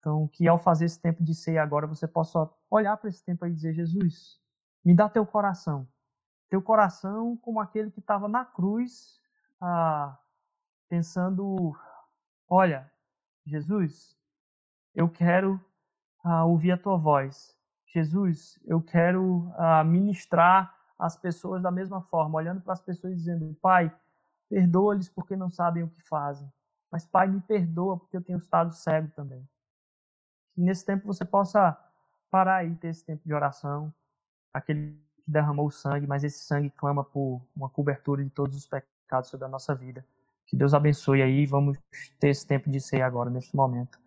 Então, 0.00 0.26
que 0.26 0.48
ao 0.48 0.58
fazer 0.58 0.86
esse 0.86 1.00
tempo 1.00 1.22
de 1.22 1.32
ceia 1.32 1.62
agora, 1.62 1.86
você 1.86 2.06
possa 2.08 2.50
olhar 2.68 2.96
para 2.96 3.08
esse 3.08 3.24
tempo 3.24 3.46
e 3.46 3.52
dizer: 3.52 3.72
Jesus, 3.72 4.40
me 4.84 4.92
dá 4.92 5.08
teu 5.08 5.24
coração. 5.24 5.86
Teu 6.48 6.60
coração 6.60 7.36
como 7.36 7.60
aquele 7.60 7.92
que 7.92 8.00
estava 8.00 8.26
na 8.26 8.44
cruz, 8.44 9.20
ah, 9.60 10.18
pensando: 10.88 11.72
olha, 12.48 12.90
Jesus, 13.44 14.18
eu 14.92 15.08
quero 15.08 15.64
ah, 16.24 16.44
ouvir 16.44 16.72
a 16.72 16.78
tua 16.78 16.96
voz. 16.96 17.56
Jesus, 17.86 18.58
eu 18.64 18.82
quero 18.82 19.52
ah, 19.56 19.84
ministrar 19.84 20.76
as 20.98 21.16
pessoas 21.16 21.62
da 21.62 21.70
mesma 21.70 22.02
forma, 22.02 22.38
olhando 22.38 22.60
para 22.60 22.72
as 22.72 22.80
pessoas 22.80 23.12
e 23.12 23.16
dizendo: 23.16 23.54
Pai, 23.62 23.96
perdoa-lhes 24.48 25.08
porque 25.08 25.36
não 25.36 25.48
sabem 25.48 25.84
o 25.84 25.88
que 25.88 26.02
fazem. 26.02 26.52
Mas, 26.90 27.04
Pai, 27.04 27.26
me 27.26 27.40
perdoa 27.40 27.98
porque 27.98 28.16
eu 28.16 28.22
tenho 28.22 28.38
estado 28.38 28.72
cego 28.72 29.08
também. 29.14 29.46
Que 30.54 30.60
nesse 30.60 30.84
tempo 30.84 31.06
você 31.06 31.24
possa 31.24 31.76
parar 32.30 32.64
e 32.64 32.74
ter 32.76 32.88
esse 32.88 33.04
tempo 33.04 33.22
de 33.24 33.34
oração, 33.34 33.92
aquele 34.52 34.92
que 35.24 35.30
derramou 35.30 35.66
o 35.66 35.70
sangue, 35.70 36.06
mas 36.06 36.24
esse 36.24 36.38
sangue 36.44 36.70
clama 36.70 37.04
por 37.04 37.42
uma 37.54 37.68
cobertura 37.68 38.22
de 38.24 38.30
todos 38.30 38.56
os 38.56 38.66
pecados 38.66 39.30
sobre 39.30 39.46
a 39.46 39.48
nossa 39.48 39.74
vida. 39.74 40.04
Que 40.46 40.56
Deus 40.56 40.74
abençoe 40.74 41.22
aí. 41.22 41.44
Vamos 41.44 41.76
ter 42.20 42.28
esse 42.28 42.46
tempo 42.46 42.70
de 42.70 42.80
ser 42.80 43.02
agora, 43.02 43.28
neste 43.28 43.54
momento. 43.54 43.98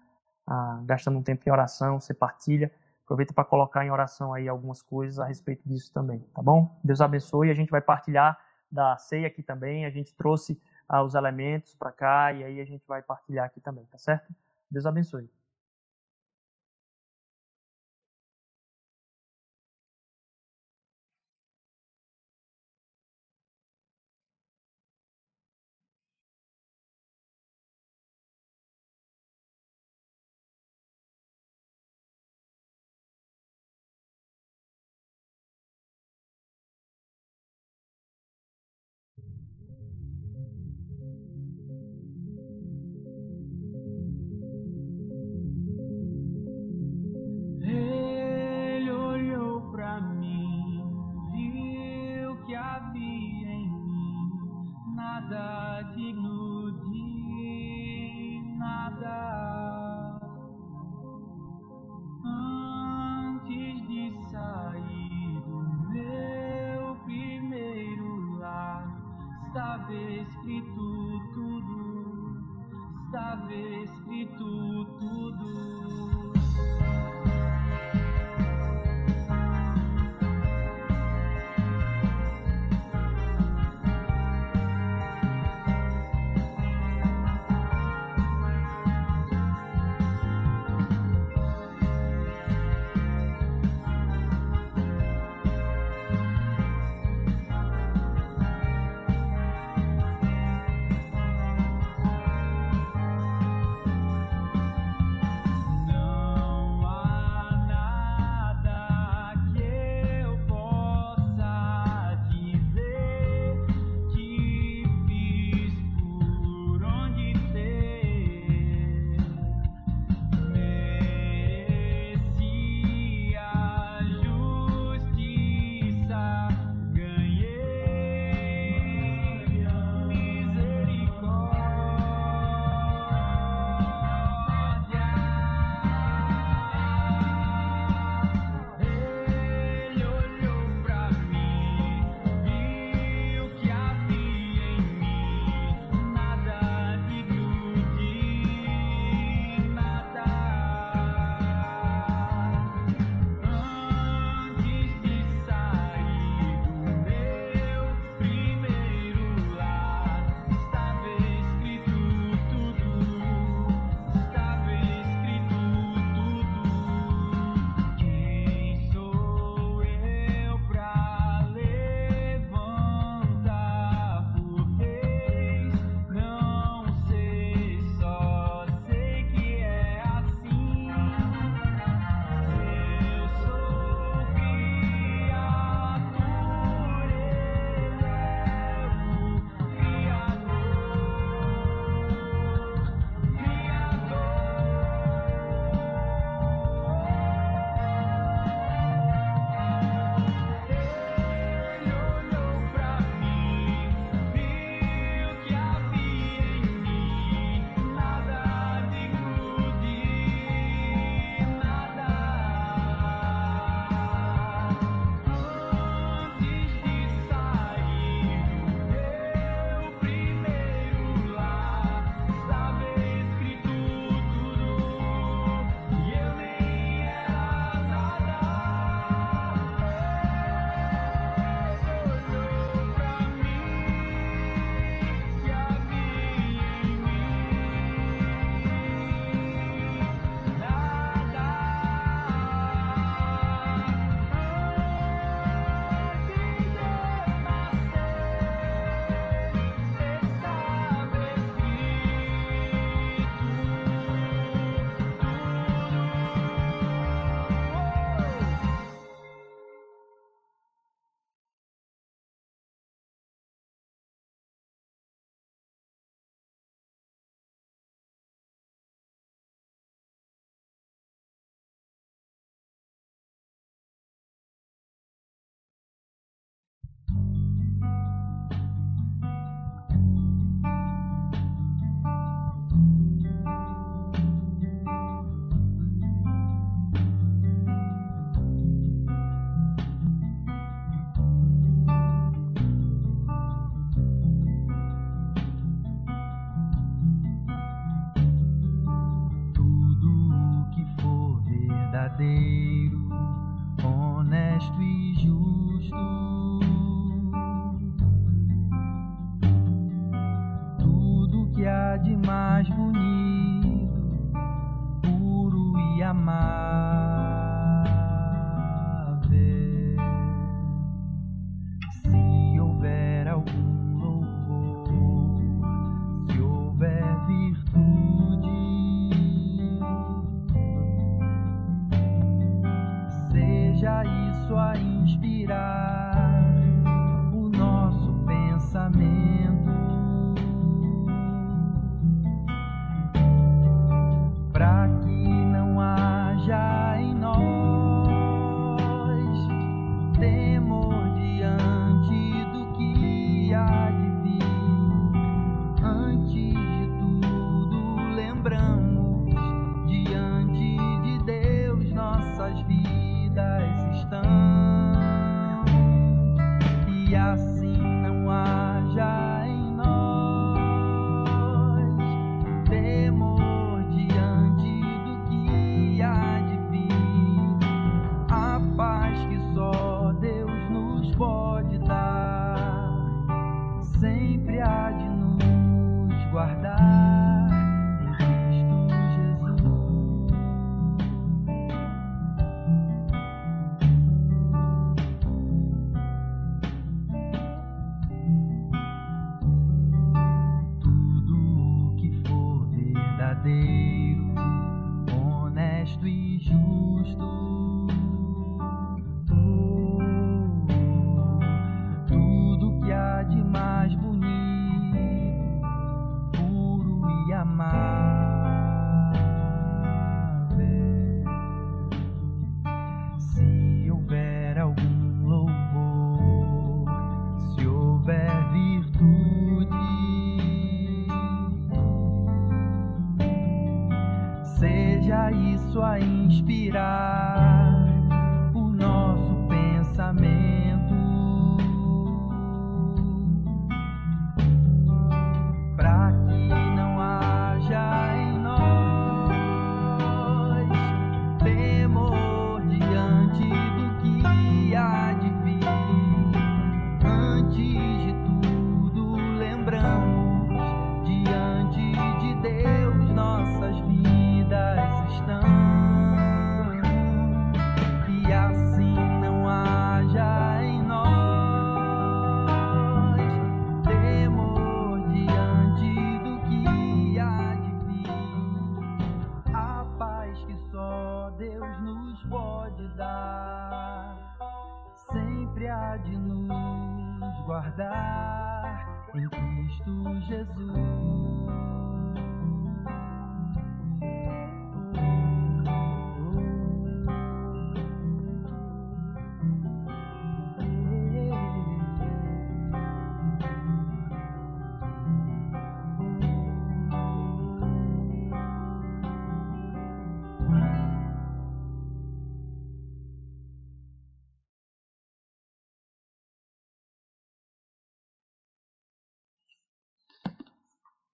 Ah, 0.47 0.81
gastando 0.85 1.19
um 1.19 1.23
tempo 1.23 1.47
em 1.47 1.51
oração, 1.51 1.99
você 1.99 2.13
partilha. 2.13 2.71
Aproveita 3.03 3.33
para 3.33 3.43
colocar 3.43 3.85
em 3.85 3.91
oração 3.91 4.33
aí 4.33 4.47
algumas 4.47 4.81
coisas 4.81 5.19
a 5.19 5.25
respeito 5.25 5.67
disso 5.67 5.91
também, 5.91 6.19
tá 6.33 6.41
bom? 6.41 6.79
Deus 6.83 7.01
abençoe. 7.01 7.49
A 7.49 7.53
gente 7.53 7.71
vai 7.71 7.81
partilhar 7.81 8.39
da 8.71 8.97
ceia 8.97 9.27
aqui 9.27 9.41
também. 9.41 9.85
A 9.85 9.89
gente 9.89 10.13
trouxe 10.15 10.61
os 11.03 11.13
elementos 11.15 11.75
para 11.75 11.91
cá 11.91 12.33
e 12.33 12.43
aí 12.43 12.59
a 12.59 12.65
gente 12.65 12.85
vai 12.87 13.01
partilhar 13.01 13.45
aqui 13.45 13.61
também, 13.61 13.85
tá 13.85 13.97
certo? 13.97 14.33
Deus 14.69 14.85
abençoe. 14.85 15.29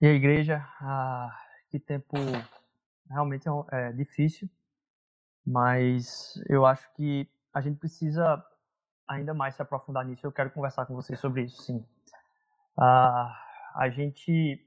E 0.02 0.08
a 0.08 0.12
igreja, 0.12 0.58
ah, 0.82 1.30
que 1.70 1.80
tempo 1.80 2.16
realmente 3.10 3.48
é, 3.48 3.90
é 3.90 3.92
difícil, 3.94 4.50
mas 5.46 6.42
eu 6.50 6.66
acho 6.66 6.92
que 6.96 7.30
a 7.54 7.62
gente 7.62 7.80
precisa 7.80 8.44
ainda 9.08 9.34
mais 9.34 9.56
se 9.56 9.62
aprofundar 9.62 10.06
nisso. 10.06 10.26
Eu 10.26 10.32
quero 10.32 10.52
conversar 10.52 10.86
com 10.86 10.96
vocês 10.96 11.20
sobre 11.20 11.44
isso, 11.44 11.62
sim. 11.62 11.86
Ah, 12.78 13.34
a 13.76 13.90
gente 13.90 14.62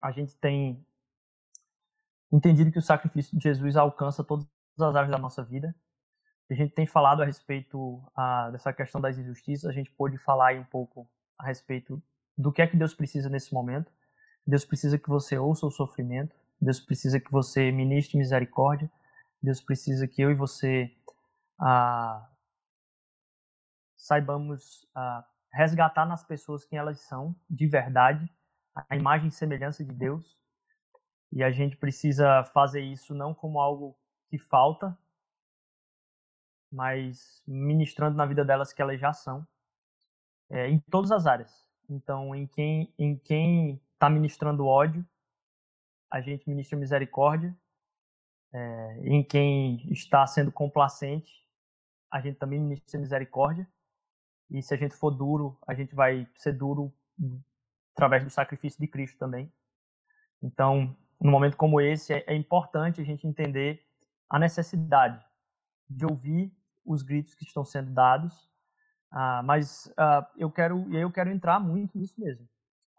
a 0.00 0.10
gente 0.10 0.34
tem 0.36 0.84
entendido 2.32 2.72
que 2.72 2.78
o 2.78 2.82
sacrifício 2.82 3.36
de 3.38 3.42
Jesus 3.42 3.76
alcança 3.76 4.24
todas 4.24 4.46
as 4.80 4.96
áreas 4.96 5.10
da 5.10 5.18
nossa 5.18 5.44
vida. 5.44 5.74
A 6.50 6.54
gente 6.54 6.74
tem 6.74 6.86
falado 6.86 7.22
a 7.22 7.24
respeito 7.24 8.02
ah, 8.16 8.50
dessa 8.50 8.72
questão 8.72 9.00
das 9.00 9.16
injustiças. 9.16 9.70
A 9.70 9.72
gente 9.72 9.92
pôde 9.92 10.18
falar 10.18 10.54
um 10.54 10.64
pouco 10.64 11.08
a 11.38 11.46
respeito 11.46 12.02
do 12.36 12.52
que 12.52 12.62
é 12.62 12.66
que 12.66 12.76
Deus 12.76 12.94
precisa 12.94 13.28
nesse 13.28 13.54
momento. 13.54 13.92
Deus 14.46 14.64
precisa 14.64 14.98
que 14.98 15.08
você 15.08 15.38
ouça 15.38 15.66
o 15.66 15.70
sofrimento. 15.70 16.34
Deus 16.60 16.80
precisa 16.80 17.20
que 17.20 17.30
você 17.30 17.70
ministre 17.70 18.18
misericórdia. 18.18 18.90
Deus 19.42 19.60
precisa 19.60 20.06
que 20.06 20.22
eu 20.22 20.30
e 20.30 20.34
você 20.34 20.94
ah, 21.60 22.28
saibamos 23.96 24.88
ah, 24.94 25.24
resgatar 25.52 26.06
nas 26.06 26.24
pessoas 26.24 26.64
quem 26.64 26.78
elas 26.78 27.00
são, 27.00 27.36
de 27.48 27.66
verdade, 27.66 28.28
a 28.74 28.96
imagem 28.96 29.28
e 29.28 29.32
semelhança 29.32 29.84
de 29.84 29.92
Deus. 29.92 30.38
E 31.32 31.42
a 31.42 31.50
gente 31.50 31.76
precisa 31.76 32.44
fazer 32.52 32.80
isso 32.80 33.14
não 33.14 33.34
como 33.34 33.60
algo 33.60 33.96
que 34.28 34.38
falta, 34.38 34.96
mas 36.70 37.42
ministrando 37.46 38.16
na 38.16 38.26
vida 38.26 38.44
delas 38.44 38.72
que 38.72 38.80
elas 38.80 38.98
já 38.98 39.12
são, 39.12 39.46
é, 40.50 40.68
em 40.68 40.78
todas 40.78 41.12
as 41.12 41.26
áreas. 41.26 41.68
Então, 41.88 42.34
em 42.34 42.46
quem 42.46 42.94
em 42.98 43.16
quem 43.16 43.80
está 44.02 44.10
ministrando 44.10 44.66
ódio, 44.66 45.06
a 46.10 46.20
gente 46.20 46.48
ministra 46.48 46.76
misericórdia. 46.76 47.56
É, 48.52 49.00
em 49.04 49.22
quem 49.22 49.76
está 49.92 50.26
sendo 50.26 50.50
complacente, 50.50 51.32
a 52.10 52.20
gente 52.20 52.36
também 52.36 52.58
ministra 52.58 52.98
misericórdia. 52.98 53.66
E 54.50 54.60
se 54.60 54.74
a 54.74 54.76
gente 54.76 54.94
for 54.96 55.12
duro, 55.12 55.56
a 55.68 55.72
gente 55.72 55.94
vai 55.94 56.28
ser 56.34 56.52
duro 56.52 56.92
através 57.94 58.24
do 58.24 58.30
sacrifício 58.30 58.80
de 58.80 58.88
Cristo 58.88 59.16
também. 59.18 59.50
Então, 60.42 60.96
num 61.20 61.30
momento 61.30 61.56
como 61.56 61.80
esse, 61.80 62.12
é, 62.12 62.24
é 62.26 62.34
importante 62.34 63.00
a 63.00 63.04
gente 63.04 63.24
entender 63.24 63.86
a 64.28 64.36
necessidade 64.36 65.24
de 65.88 66.04
ouvir 66.04 66.52
os 66.84 67.02
gritos 67.02 67.36
que 67.36 67.44
estão 67.44 67.64
sendo 67.64 67.92
dados, 67.92 68.50
uh, 69.12 69.44
mas 69.44 69.86
uh, 69.92 70.26
eu 70.36 70.50
quero 70.50 70.92
eu 70.92 71.10
quero 71.12 71.30
entrar 71.30 71.60
muito 71.60 71.96
nisso 71.96 72.20
mesmo. 72.20 72.51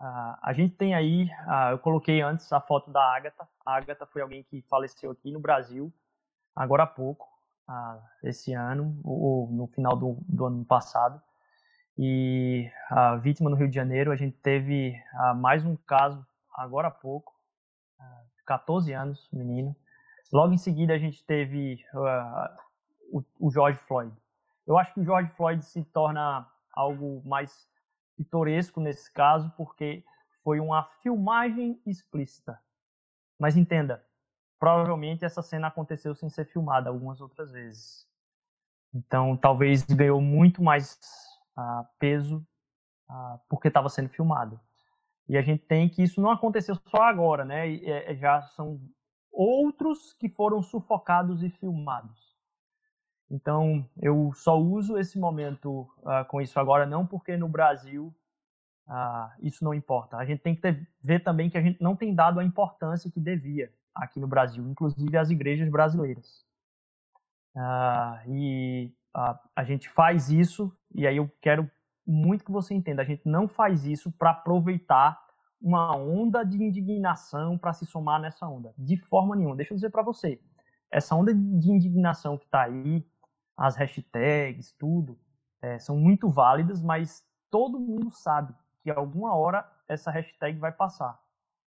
Uh, 0.04 0.36
a 0.42 0.52
gente 0.52 0.76
tem 0.76 0.94
aí, 0.94 1.30
eu 1.72 1.80
coloquei 1.80 2.22
antes 2.22 2.52
a 2.52 2.60
foto 2.60 2.92
da 2.92 3.02
Agatha. 3.16 3.48
A 3.66 3.78
Agatha 3.78 4.06
foi 4.06 4.22
alguém 4.22 4.44
que 4.44 4.62
faleceu 4.64 5.12
aqui 5.12 5.32
no 5.32 5.40
Brasil 5.40 5.94
agora 6.54 6.84
há 6.84 6.88
pouco, 6.88 7.26
esse 8.22 8.54
ano, 8.54 9.00
ou 9.02 9.50
no 9.50 9.66
final 9.68 9.96
do, 9.96 10.18
do 10.28 10.46
ano 10.46 10.66
passado. 10.66 11.22
E 11.98 12.70
a 12.90 13.16
vítima 13.16 13.50
no 13.50 13.56
Rio 13.56 13.70
de 13.70 13.76
Janeiro, 13.76 14.12
a 14.12 14.16
gente 14.18 14.36
teve 14.40 14.94
mais 15.38 15.64
um 15.66 15.78
caso 15.78 16.28
agora 16.54 16.90
há 16.90 16.92
pouco, 16.92 17.34
14 18.46 18.92
anos, 18.92 19.30
menino. 19.32 19.74
Logo 20.34 20.54
em 20.54 20.58
seguida 20.58 20.94
a 20.94 20.98
gente 20.98 21.24
teve 21.24 21.86
uh, 21.94 23.18
o, 23.18 23.24
o 23.40 23.52
George 23.52 23.80
Floyd. 23.88 24.12
Eu 24.68 24.78
acho 24.78 24.94
que 24.94 25.00
o 25.00 25.06
George 25.06 25.32
Floyd 25.38 25.64
se 25.64 25.82
torna 25.86 26.46
algo 26.74 27.22
mais 27.26 27.70
pitoresco 28.16 28.80
nesse 28.80 29.12
caso, 29.12 29.52
porque 29.58 30.04
foi 30.44 30.60
uma 30.60 30.84
filmagem 31.02 31.82
explícita. 31.86 32.60
Mas 33.40 33.58
entenda, 33.58 34.06
provavelmente 34.60 35.26
essa 35.26 35.42
cena 35.42 35.68
aconteceu 35.68 36.14
sem 36.16 36.30
ser 36.30 36.46
filmada 36.46 36.90
algumas 36.90 37.22
outras 37.22 37.52
vezes. 37.52 38.08
Então, 38.94 39.36
talvez 39.36 39.84
ganhou 39.84 40.22
muito 40.22 40.62
mais 40.62 41.00
uh, 41.58 41.86
peso 41.98 42.46
uh, 43.10 43.40
porque 43.50 43.68
estava 43.68 43.90
sendo 43.90 44.10
filmado. 44.10 44.60
E 45.28 45.38
a 45.38 45.42
gente 45.42 45.64
tem 45.64 45.90
que 45.90 46.04
isso 46.04 46.22
não 46.22 46.30
aconteceu 46.30 46.76
só 46.90 47.04
agora, 47.04 47.46
né? 47.46 47.70
É, 47.76 48.12
é, 48.12 48.16
já 48.16 48.42
são 48.42 48.80
outros 49.32 50.14
que 50.14 50.30
foram 50.30 50.62
sufocados 50.62 51.42
e 51.44 51.50
filmados. 51.50 52.33
Então, 53.30 53.88
eu 54.02 54.32
só 54.34 54.60
uso 54.60 54.98
esse 54.98 55.18
momento 55.18 55.82
uh, 56.00 56.26
com 56.28 56.42
isso 56.42 56.60
agora, 56.60 56.86
não 56.86 57.06
porque 57.06 57.36
no 57.36 57.48
Brasil 57.48 58.14
uh, 58.88 59.30
isso 59.42 59.64
não 59.64 59.74
importa. 59.74 60.18
A 60.18 60.26
gente 60.26 60.42
tem 60.42 60.56
que 60.56 60.62
ter, 60.62 60.88
ver 61.02 61.22
também 61.22 61.50
que 61.50 61.58
a 61.58 61.62
gente 61.62 61.82
não 61.82 61.96
tem 61.96 62.14
dado 62.14 62.40
a 62.40 62.44
importância 62.44 63.10
que 63.12 63.20
devia 63.20 63.72
aqui 63.96 64.20
no 64.20 64.28
Brasil, 64.28 64.68
inclusive 64.68 65.18
as 65.18 65.30
igrejas 65.30 65.70
brasileiras. 65.70 66.46
Uh, 67.56 68.32
e 68.32 68.94
a 69.56 69.64
gente 69.64 69.88
faz 69.90 70.30
isso, 70.30 70.76
e 70.94 71.06
aí 71.06 71.18
eu 71.18 71.32
quero 71.40 71.70
muito 72.06 72.44
que 72.44 72.52
você 72.52 72.74
entenda, 72.74 73.04
a 73.04 73.06
gente 73.06 73.28
não 73.28 73.48
faz 73.48 73.86
isso 73.86 74.12
para 74.12 74.32
aproveitar 74.32 75.22
uma 75.62 75.96
onda 75.96 76.44
de 76.44 76.62
indignação 76.62 77.58
para 77.58 77.72
se 77.72 77.86
somar 77.86 78.20
nessa 78.20 78.46
onda. 78.48 78.74
De 78.78 78.98
forma 78.98 79.36
nenhuma. 79.36 79.56
Deixa 79.56 79.74
eu 79.74 79.76
dizer 79.76 79.92
para 79.92 80.04
você, 80.04 80.42
essa 80.92 81.16
onda 81.16 81.34
de 81.34 81.72
indignação 81.72 82.38
que 82.38 82.46
está 82.46 82.64
aí, 82.64 83.08
as 83.58 83.76
hashtags, 83.76 84.72
tudo, 84.74 85.18
é, 85.62 85.80
são 85.80 85.98
muito 85.98 86.30
válidas, 86.30 86.82
mas 86.82 87.26
todo 87.50 87.80
mundo 87.80 88.12
sabe 88.12 88.54
que 88.82 88.92
alguma 88.92 89.36
hora 89.36 89.70
essa 89.88 90.12
hashtag 90.12 90.60
vai 90.60 90.72
passar. 90.72 91.20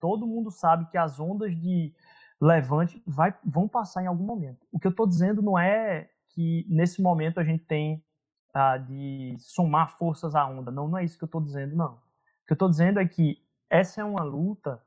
Todo 0.00 0.26
mundo 0.26 0.50
sabe 0.50 0.86
que 0.86 0.98
as 0.98 1.18
ondas 1.18 1.54
de 1.56 1.94
levante 2.40 3.02
vai, 3.06 3.34
vão 3.44 3.68
passar 3.68 4.02
em 4.02 4.06
algum 4.06 4.24
momento. 4.24 4.66
O 4.70 4.78
que 4.78 4.86
eu 4.86 4.90
estou 4.90 5.06
dizendo 5.06 5.42
não 5.42 5.58
é 5.58 6.10
que 6.30 6.66
nesse 6.68 7.00
momento 7.00 7.38
a 7.38 7.44
gente 7.44 7.64
tem 7.64 8.04
ah, 8.52 8.76
de 8.76 9.36
somar 9.38 9.96
forças 9.96 10.34
à 10.34 10.46
onda. 10.46 10.70
Não, 10.70 10.88
não 10.88 10.98
é 10.98 11.04
isso 11.04 11.18
que 11.18 11.24
eu 11.24 11.26
estou 11.26 11.40
dizendo, 11.40 11.74
não. 11.74 11.94
O 11.94 12.46
que 12.46 12.52
eu 12.52 12.54
estou 12.54 12.68
dizendo 12.68 13.00
é 13.00 13.06
que 13.06 13.42
essa 13.68 14.00
é 14.00 14.04
uma 14.04 14.22
luta 14.22 14.82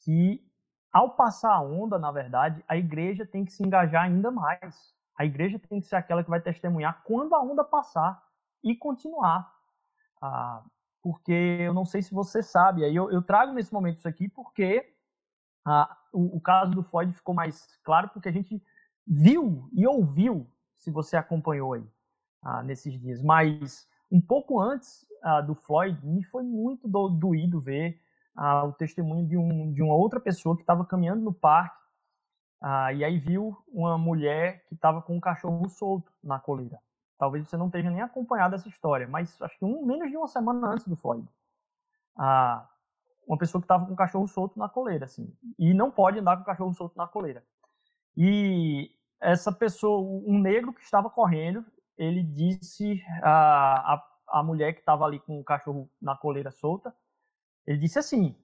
que, 0.00 0.44
ao 0.92 1.14
passar 1.14 1.52
a 1.52 1.60
onda, 1.60 1.98
na 1.98 2.10
verdade, 2.10 2.64
a 2.66 2.76
igreja 2.76 3.26
tem 3.26 3.44
que 3.44 3.52
se 3.52 3.62
engajar 3.62 4.04
ainda 4.04 4.30
mais. 4.30 4.95
A 5.16 5.24
igreja 5.24 5.58
tem 5.58 5.80
que 5.80 5.86
ser 5.86 5.96
aquela 5.96 6.22
que 6.22 6.30
vai 6.30 6.40
testemunhar 6.40 7.02
quando 7.04 7.34
a 7.34 7.40
onda 7.40 7.64
passar 7.64 8.22
e 8.62 8.74
continuar. 8.74 9.50
Ah, 10.20 10.62
porque 11.02 11.58
eu 11.60 11.72
não 11.72 11.84
sei 11.84 12.02
se 12.02 12.12
você 12.12 12.42
sabe, 12.42 12.84
aí 12.84 12.94
eu, 12.94 13.10
eu 13.10 13.22
trago 13.22 13.52
nesse 13.52 13.72
momento 13.72 13.98
isso 13.98 14.08
aqui 14.08 14.28
porque 14.28 14.92
ah, 15.64 15.96
o, 16.12 16.36
o, 16.36 16.40
caso 16.40 16.72
do 16.72 16.82
Floyd 16.82 17.12
ficou 17.12 17.34
mais 17.34 17.78
claro 17.84 18.08
porque 18.08 18.28
a 18.28 18.32
gente 18.32 18.62
viu 19.06 19.68
e 19.72 19.86
ouviu, 19.86 20.50
se 20.76 20.90
você 20.90 21.16
acompanhou 21.16 21.74
aí 21.74 21.88
ah, 22.42 22.62
nesses 22.62 22.98
dias. 23.00 23.22
Mas 23.22 23.88
um 24.10 24.20
pouco 24.20 24.60
antes 24.60 25.06
ah, 25.22 25.40
do 25.40 25.54
Floyd, 25.54 26.04
me 26.04 26.24
foi 26.24 26.42
muito 26.42 26.88
do, 26.88 27.08
doído 27.08 27.60
ver 27.60 28.00
ah, 28.34 28.64
o 28.64 28.72
testemunho 28.72 29.26
de, 29.26 29.36
um, 29.36 29.72
de 29.72 29.82
uma 29.82 29.94
outra 29.94 30.20
pessoa 30.20 30.56
que 30.56 30.62
estava 30.62 30.84
caminhando 30.84 31.22
no 31.22 31.32
parque 31.32 31.85
ah, 32.60 32.92
e 32.92 33.04
aí 33.04 33.18
viu 33.18 33.56
uma 33.68 33.98
mulher 33.98 34.64
que 34.66 34.74
estava 34.74 35.02
com 35.02 35.16
um 35.16 35.20
cachorro 35.20 35.68
solto 35.68 36.10
na 36.22 36.38
coleira. 36.38 36.78
Talvez 37.18 37.48
você 37.48 37.56
não 37.56 37.70
tenha 37.70 37.90
nem 37.90 38.02
acompanhado 38.02 38.54
essa 38.54 38.68
história, 38.68 39.08
mas 39.08 39.40
acho 39.40 39.58
que 39.58 39.64
um, 39.64 39.84
menos 39.84 40.10
de 40.10 40.16
uma 40.16 40.28
semana 40.28 40.68
antes 40.68 40.86
do 40.86 40.96
Floyd. 40.96 41.26
Ah, 42.16 42.68
uma 43.26 43.38
pessoa 43.38 43.60
que 43.60 43.64
estava 43.64 43.86
com 43.86 43.92
um 43.92 43.96
cachorro 43.96 44.28
solto 44.28 44.58
na 44.58 44.68
coleira, 44.68 45.04
assim, 45.04 45.34
e 45.58 45.74
não 45.74 45.90
pode 45.90 46.18
andar 46.18 46.36
com 46.36 46.42
o 46.42 46.46
cachorro 46.46 46.74
solto 46.74 46.96
na 46.96 47.06
coleira. 47.06 47.44
E 48.16 48.90
essa 49.20 49.52
pessoa, 49.52 50.00
um 50.00 50.38
negro 50.38 50.72
que 50.72 50.82
estava 50.82 51.10
correndo, 51.10 51.64
ele 51.98 52.22
disse 52.22 53.02
a, 53.22 53.94
a, 53.94 54.04
a 54.28 54.42
mulher 54.42 54.74
que 54.74 54.80
estava 54.80 55.04
ali 55.04 55.18
com 55.20 55.40
o 55.40 55.44
cachorro 55.44 55.90
na 56.00 56.16
coleira 56.16 56.50
solta, 56.50 56.94
ele 57.66 57.78
disse 57.78 57.98
assim: 57.98 58.36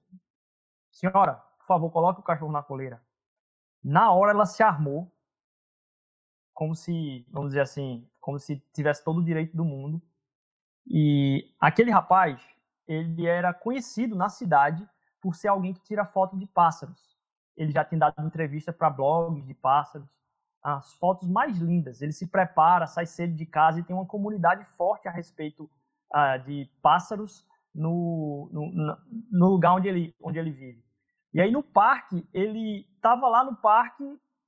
Senhora, 0.91 1.35
por 1.59 1.65
favor, 1.65 1.89
coloque 1.91 2.19
o 2.19 2.23
cachorro 2.23 2.51
na 2.51 2.61
coleira. 2.61 3.01
Na 3.83 4.11
hora 4.11 4.31
ela 4.31 4.45
se 4.45 4.63
armou, 4.63 5.11
como 6.53 6.75
se, 6.75 7.25
vamos 7.29 7.49
dizer 7.49 7.61
assim, 7.61 8.07
como 8.21 8.39
se 8.39 8.57
tivesse 8.73 9.03
todo 9.03 9.19
o 9.19 9.23
direito 9.23 9.55
do 9.57 9.65
mundo. 9.65 10.01
E 10.87 11.53
aquele 11.59 11.91
rapaz, 11.91 12.41
ele 12.87 13.25
era 13.25 13.53
conhecido 13.53 14.15
na 14.15 14.29
cidade 14.29 14.87
por 15.21 15.35
ser 15.35 15.47
alguém 15.47 15.73
que 15.73 15.81
tira 15.81 16.05
foto 16.05 16.37
de 16.37 16.45
pássaros. 16.45 17.17
Ele 17.55 17.71
já 17.71 17.83
tinha 17.83 17.99
dado 17.99 18.25
entrevista 18.25 18.71
para 18.71 18.89
blogs 18.89 19.45
de 19.45 19.53
pássaros, 19.53 20.07
as 20.61 20.93
fotos 20.93 21.27
mais 21.27 21.57
lindas. 21.57 22.01
Ele 22.01 22.13
se 22.13 22.27
prepara, 22.27 22.87
sai 22.87 23.05
cedo 23.05 23.35
de 23.35 23.45
casa 23.45 23.79
e 23.79 23.83
tem 23.83 23.95
uma 23.95 24.05
comunidade 24.05 24.65
forte 24.77 25.07
a 25.07 25.11
respeito 25.11 25.69
uh, 26.13 26.43
de 26.45 26.69
pássaros 26.81 27.45
no, 27.73 28.49
no, 28.51 28.97
no 29.31 29.47
lugar 29.49 29.75
onde 29.75 29.87
ele, 29.87 30.15
onde 30.21 30.39
ele 30.39 30.51
vive. 30.51 30.83
E 31.33 31.41
aí 31.41 31.51
no 31.51 31.63
parque, 31.63 32.27
ele 32.33 32.87
estava 32.95 33.27
lá 33.27 33.43
no 33.43 33.55
parque, 33.55 34.03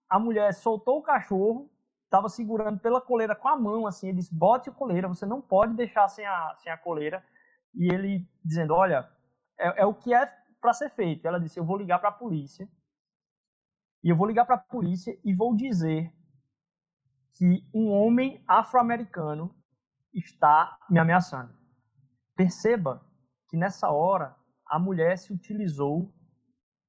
a 0.10 0.20
mulher 0.20 0.54
soltou 0.54 1.00
o 1.00 1.04
cachorro, 1.04 1.72
estava 2.04 2.30
segurando 2.30 2.80
pela 2.80 3.02
coleira 3.02 3.36
com 3.36 3.48
a 3.48 3.58
mão, 3.58 3.88
assim, 3.88 4.10
ele 4.10 4.18
disse, 4.18 4.34
bote 4.34 4.70
a 4.70 4.74
coleira, 4.74 5.08
você 5.08 5.26
não 5.26 5.42
pode 5.42 5.74
deixar 5.74 6.08
sem 6.08 6.26
a, 6.26 6.56
sem 6.58 6.72
a 6.72 6.78
coleira. 6.78 7.26
E 7.74 7.92
ele 7.92 8.30
dizendo, 8.44 8.74
olha, 8.74 9.10
é, 9.58 9.82
é 9.82 9.86
o 9.86 9.94
que 9.94 10.14
é 10.14 10.26
para 10.62 10.74
ser 10.74 10.90
feito. 10.92 11.28
Ela 11.28 11.40
disse, 11.40 11.60
eu 11.60 11.66
vou 11.66 11.78
ligar 11.78 12.00
para 12.00 12.10
a 12.10 12.14
polícia, 12.14 12.70
e 14.04 14.10
eu 14.10 14.16
vou 14.16 14.28
ligar 14.28 14.46
para 14.46 14.56
a 14.56 14.60
polícia 14.60 15.20
e 15.24 15.34
vou 15.34 15.56
dizer 15.56 16.14
que 17.34 17.68
um 17.74 17.90
homem 17.92 18.44
afro-americano 18.48 19.54
está 20.14 20.78
me 20.88 21.00
ameaçando. 21.00 21.52
Perceba 22.36 23.04
que 23.50 23.58
nessa 23.58 23.90
hora 23.90 24.36
a 24.68 24.78
mulher 24.78 25.18
se 25.18 25.34
utilizou 25.34 26.14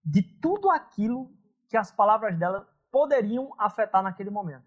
de 0.07 0.23
tudo 0.23 0.71
aquilo 0.71 1.35
que 1.69 1.77
as 1.77 1.91
palavras 1.91 2.39
dela 2.39 2.73
poderiam 2.93 3.53
afetar 3.59 4.05
naquele 4.05 4.31
momento. 4.31 4.65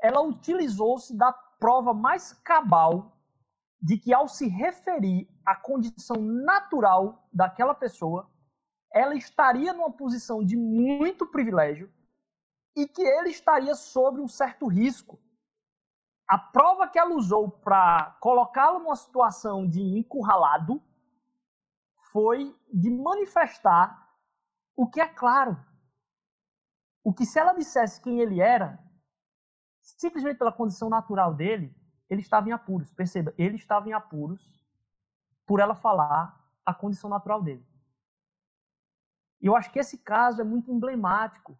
Ela 0.00 0.22
utilizou-se 0.22 1.14
da 1.14 1.30
prova 1.30 1.92
mais 1.92 2.32
cabal 2.32 3.18
de 3.80 3.98
que, 3.98 4.14
ao 4.14 4.26
se 4.26 4.48
referir 4.48 5.28
à 5.44 5.54
condição 5.54 6.16
natural 6.16 7.28
daquela 7.30 7.74
pessoa, 7.74 8.30
ela 8.90 9.14
estaria 9.14 9.74
numa 9.74 9.92
posição 9.92 10.42
de 10.42 10.56
muito 10.56 11.26
privilégio 11.26 11.92
e 12.74 12.88
que 12.88 13.02
ele 13.02 13.28
estaria 13.28 13.74
sob 13.74 14.20
um 14.20 14.28
certo 14.28 14.66
risco. 14.66 15.20
A 16.26 16.38
prova 16.38 16.88
que 16.88 16.98
ela 16.98 17.14
usou 17.14 17.50
para 17.50 18.16
colocá-lo 18.20 18.78
numa 18.78 18.96
situação 18.96 19.68
de 19.68 19.82
encurralado 19.82 20.82
foi 22.10 22.56
de 22.72 22.90
manifestar 22.90 24.03
o 24.76 24.86
que 24.86 25.00
é 25.00 25.08
claro. 25.08 25.58
O 27.02 27.12
que 27.12 27.26
se 27.26 27.38
ela 27.38 27.52
dissesse 27.52 28.00
quem 28.00 28.20
ele 28.20 28.40
era, 28.40 28.78
simplesmente 29.80 30.38
pela 30.38 30.52
condição 30.52 30.88
natural 30.88 31.34
dele, 31.34 31.74
ele 32.08 32.20
estava 32.20 32.48
em 32.48 32.52
apuros. 32.52 32.92
Perceba, 32.92 33.34
ele 33.36 33.56
estava 33.56 33.88
em 33.88 33.92
apuros 33.92 34.60
por 35.46 35.60
ela 35.60 35.74
falar 35.74 36.42
a 36.64 36.72
condição 36.72 37.10
natural 37.10 37.42
dele. 37.42 37.66
E 39.40 39.46
eu 39.46 39.54
acho 39.54 39.70
que 39.70 39.78
esse 39.78 39.98
caso 39.98 40.40
é 40.40 40.44
muito 40.44 40.72
emblemático 40.72 41.58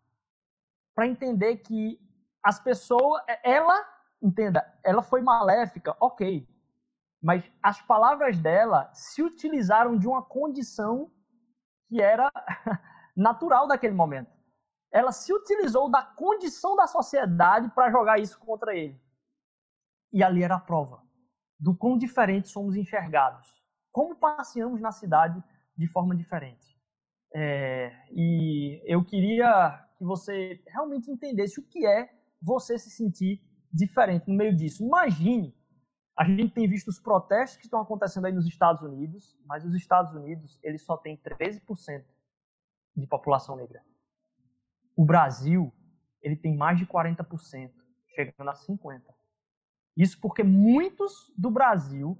para 0.94 1.06
entender 1.06 1.58
que 1.58 2.00
as 2.42 2.58
pessoas, 2.58 3.22
ela 3.42 3.86
entenda, 4.22 4.78
ela 4.82 5.02
foi 5.02 5.20
maléfica, 5.20 5.94
ok. 6.00 6.48
Mas 7.22 7.50
as 7.62 7.80
palavras 7.82 8.38
dela 8.38 8.90
se 8.94 9.22
utilizaram 9.22 9.98
de 9.98 10.06
uma 10.06 10.22
condição 10.22 11.10
que 11.88 12.00
era 12.00 12.30
natural 13.16 13.66
daquele 13.66 13.94
momento. 13.94 14.32
ela 14.92 15.10
se 15.10 15.32
utilizou 15.32 15.90
da 15.90 16.02
condição 16.02 16.76
da 16.76 16.86
sociedade 16.86 17.68
para 17.74 17.90
jogar 17.90 18.20
isso 18.20 18.38
contra 18.38 18.76
ele. 18.76 19.00
E 20.12 20.22
ali 20.22 20.44
era 20.44 20.54
a 20.54 20.60
prova 20.60 21.02
do 21.58 21.76
quão 21.76 21.98
diferentes 21.98 22.52
somos 22.52 22.76
enxergados. 22.76 23.48
Como 23.90 24.14
passeamos 24.14 24.80
na 24.80 24.92
cidade 24.92 25.42
de 25.76 25.88
forma 25.88 26.14
diferente. 26.14 26.78
É, 27.34 27.92
e 28.12 28.80
eu 28.84 29.04
queria 29.04 29.84
que 29.98 30.04
você 30.04 30.62
realmente 30.68 31.10
entendesse 31.10 31.58
o 31.58 31.66
que 31.66 31.84
é 31.84 32.08
você 32.40 32.78
se 32.78 32.90
sentir 32.90 33.42
diferente 33.72 34.28
no 34.28 34.36
meio 34.36 34.54
disso. 34.54 34.84
Imagine, 34.84 35.52
a 36.16 36.24
gente 36.24 36.54
tem 36.54 36.68
visto 36.68 36.88
os 36.88 37.00
protestos 37.00 37.56
que 37.56 37.64
estão 37.64 37.80
acontecendo 37.80 38.26
aí 38.26 38.32
nos 38.32 38.46
Estados 38.46 38.82
Unidos, 38.82 39.36
mas 39.44 39.64
os 39.64 39.74
Estados 39.74 40.14
Unidos 40.14 40.58
eles 40.62 40.84
só 40.84 40.96
têm 40.96 41.16
13% 41.16 42.04
de 42.96 43.06
população 43.06 43.56
negra. 43.56 43.82
O 44.96 45.04
Brasil 45.04 45.72
ele 46.22 46.36
tem 46.36 46.56
mais 46.56 46.78
de 46.78 46.86
40%, 46.86 47.70
chegando 48.14 48.48
a 48.48 48.54
50%. 48.54 49.02
Isso 49.96 50.20
porque 50.20 50.42
muitos 50.42 51.32
do 51.36 51.50
Brasil 51.50 52.18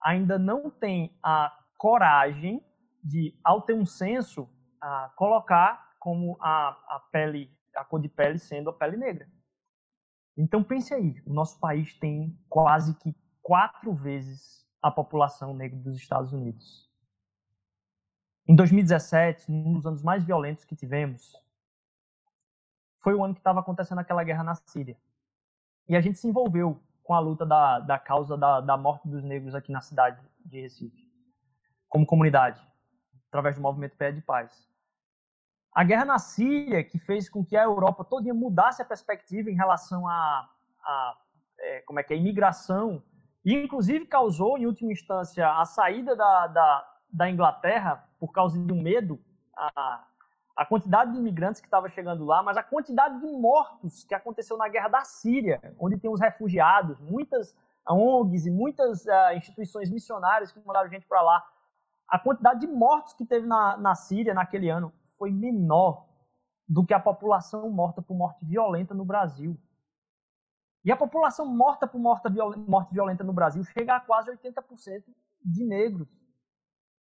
ainda 0.00 0.38
não 0.38 0.70
têm 0.70 1.18
a 1.22 1.54
coragem 1.76 2.64
de, 3.02 3.38
ao 3.44 3.62
ter 3.62 3.74
um 3.74 3.84
censo, 3.84 4.48
a 4.80 5.12
colocar 5.16 5.94
como 5.98 6.38
a, 6.40 6.68
a 6.68 7.02
pele, 7.12 7.50
a 7.76 7.84
cor 7.84 8.00
de 8.00 8.08
pele 8.08 8.38
sendo 8.38 8.70
a 8.70 8.72
pele 8.72 8.96
negra. 8.96 9.28
Então 10.36 10.62
pense 10.64 10.94
aí, 10.94 11.20
o 11.26 11.32
nosso 11.32 11.58
país 11.60 11.92
tem 11.98 12.38
quase 12.48 12.94
que 12.98 13.14
quatro 13.42 13.92
vezes 13.94 14.66
a 14.80 14.90
população 14.90 15.54
negra 15.54 15.78
dos 15.78 15.96
Estados 15.96 16.32
Unidos. 16.32 16.89
Em 18.50 18.56
2017, 18.56 19.48
um 19.48 19.74
dos 19.74 19.86
anos 19.86 20.02
mais 20.02 20.24
violentos 20.24 20.64
que 20.64 20.74
tivemos, 20.74 21.40
foi 22.98 23.14
o 23.14 23.22
ano 23.22 23.32
que 23.32 23.38
estava 23.38 23.60
acontecendo 23.60 24.00
aquela 24.00 24.24
guerra 24.24 24.42
na 24.42 24.56
Síria. 24.56 24.96
E 25.88 25.94
a 25.94 26.00
gente 26.00 26.18
se 26.18 26.26
envolveu 26.26 26.82
com 27.04 27.14
a 27.14 27.20
luta 27.20 27.46
da, 27.46 27.78
da 27.78 27.96
causa 27.96 28.36
da, 28.36 28.60
da 28.60 28.76
morte 28.76 29.06
dos 29.06 29.22
negros 29.22 29.54
aqui 29.54 29.70
na 29.70 29.80
cidade 29.80 30.20
de 30.44 30.62
Recife, 30.62 31.08
como 31.88 32.04
comunidade, 32.04 32.60
através 33.28 33.54
do 33.54 33.62
movimento 33.62 33.96
Pé 33.96 34.10
de 34.10 34.20
Paz. 34.20 34.68
A 35.72 35.84
guerra 35.84 36.04
na 36.04 36.18
Síria, 36.18 36.82
que 36.82 36.98
fez 36.98 37.28
com 37.28 37.44
que 37.44 37.56
a 37.56 37.62
Europa 37.62 38.04
toda 38.04 38.34
mudasse 38.34 38.82
a 38.82 38.84
perspectiva 38.84 39.48
em 39.48 39.54
relação 39.54 40.08
a, 40.08 40.50
a 40.82 41.16
é, 41.56 41.82
como 41.82 42.00
é 42.00 42.02
que 42.02 42.14
é, 42.14 42.16
imigração, 42.16 43.00
e 43.44 43.54
inclusive 43.54 44.06
causou, 44.06 44.58
em 44.58 44.66
última 44.66 44.90
instância, 44.90 45.48
a 45.48 45.64
saída 45.64 46.16
da, 46.16 46.48
da, 46.48 46.94
da 47.12 47.30
Inglaterra 47.30 48.09
por 48.20 48.30
causa 48.30 48.56
de 48.58 48.72
um 48.72 48.80
medo, 48.80 49.18
a, 49.56 50.04
a 50.56 50.66
quantidade 50.66 51.12
de 51.12 51.18
imigrantes 51.18 51.60
que 51.60 51.66
estava 51.66 51.88
chegando 51.88 52.24
lá, 52.24 52.42
mas 52.42 52.56
a 52.56 52.62
quantidade 52.62 53.18
de 53.18 53.26
mortos 53.26 54.04
que 54.04 54.14
aconteceu 54.14 54.58
na 54.58 54.68
guerra 54.68 54.88
da 54.88 55.04
Síria, 55.04 55.74
onde 55.78 55.98
tem 55.98 56.10
os 56.10 56.20
refugiados, 56.20 57.00
muitas 57.00 57.56
ONGs 57.88 58.46
e 58.46 58.50
muitas 58.50 59.06
uh, 59.06 59.32
instituições 59.34 59.90
missionárias 59.90 60.52
que 60.52 60.60
mandaram 60.64 60.90
gente 60.90 61.06
para 61.06 61.22
lá. 61.22 61.42
A 62.06 62.18
quantidade 62.18 62.60
de 62.60 62.66
mortos 62.66 63.14
que 63.14 63.24
teve 63.24 63.46
na, 63.46 63.76
na 63.78 63.94
Síria 63.94 64.34
naquele 64.34 64.68
ano 64.68 64.92
foi 65.16 65.30
menor 65.30 66.06
do 66.68 66.84
que 66.84 66.94
a 66.94 67.00
população 67.00 67.68
morta 67.70 68.02
por 68.02 68.14
morte 68.14 68.44
violenta 68.44 68.94
no 68.94 69.04
Brasil. 69.04 69.58
E 70.84 70.92
a 70.92 70.96
população 70.96 71.46
morta 71.46 71.86
por 71.86 71.98
morte 71.98 72.92
violenta 72.92 73.24
no 73.24 73.32
Brasil 73.32 73.62
chega 73.64 73.96
a 73.96 74.00
quase 74.00 74.30
80% 74.30 75.04
de 75.44 75.64
negros. 75.64 76.08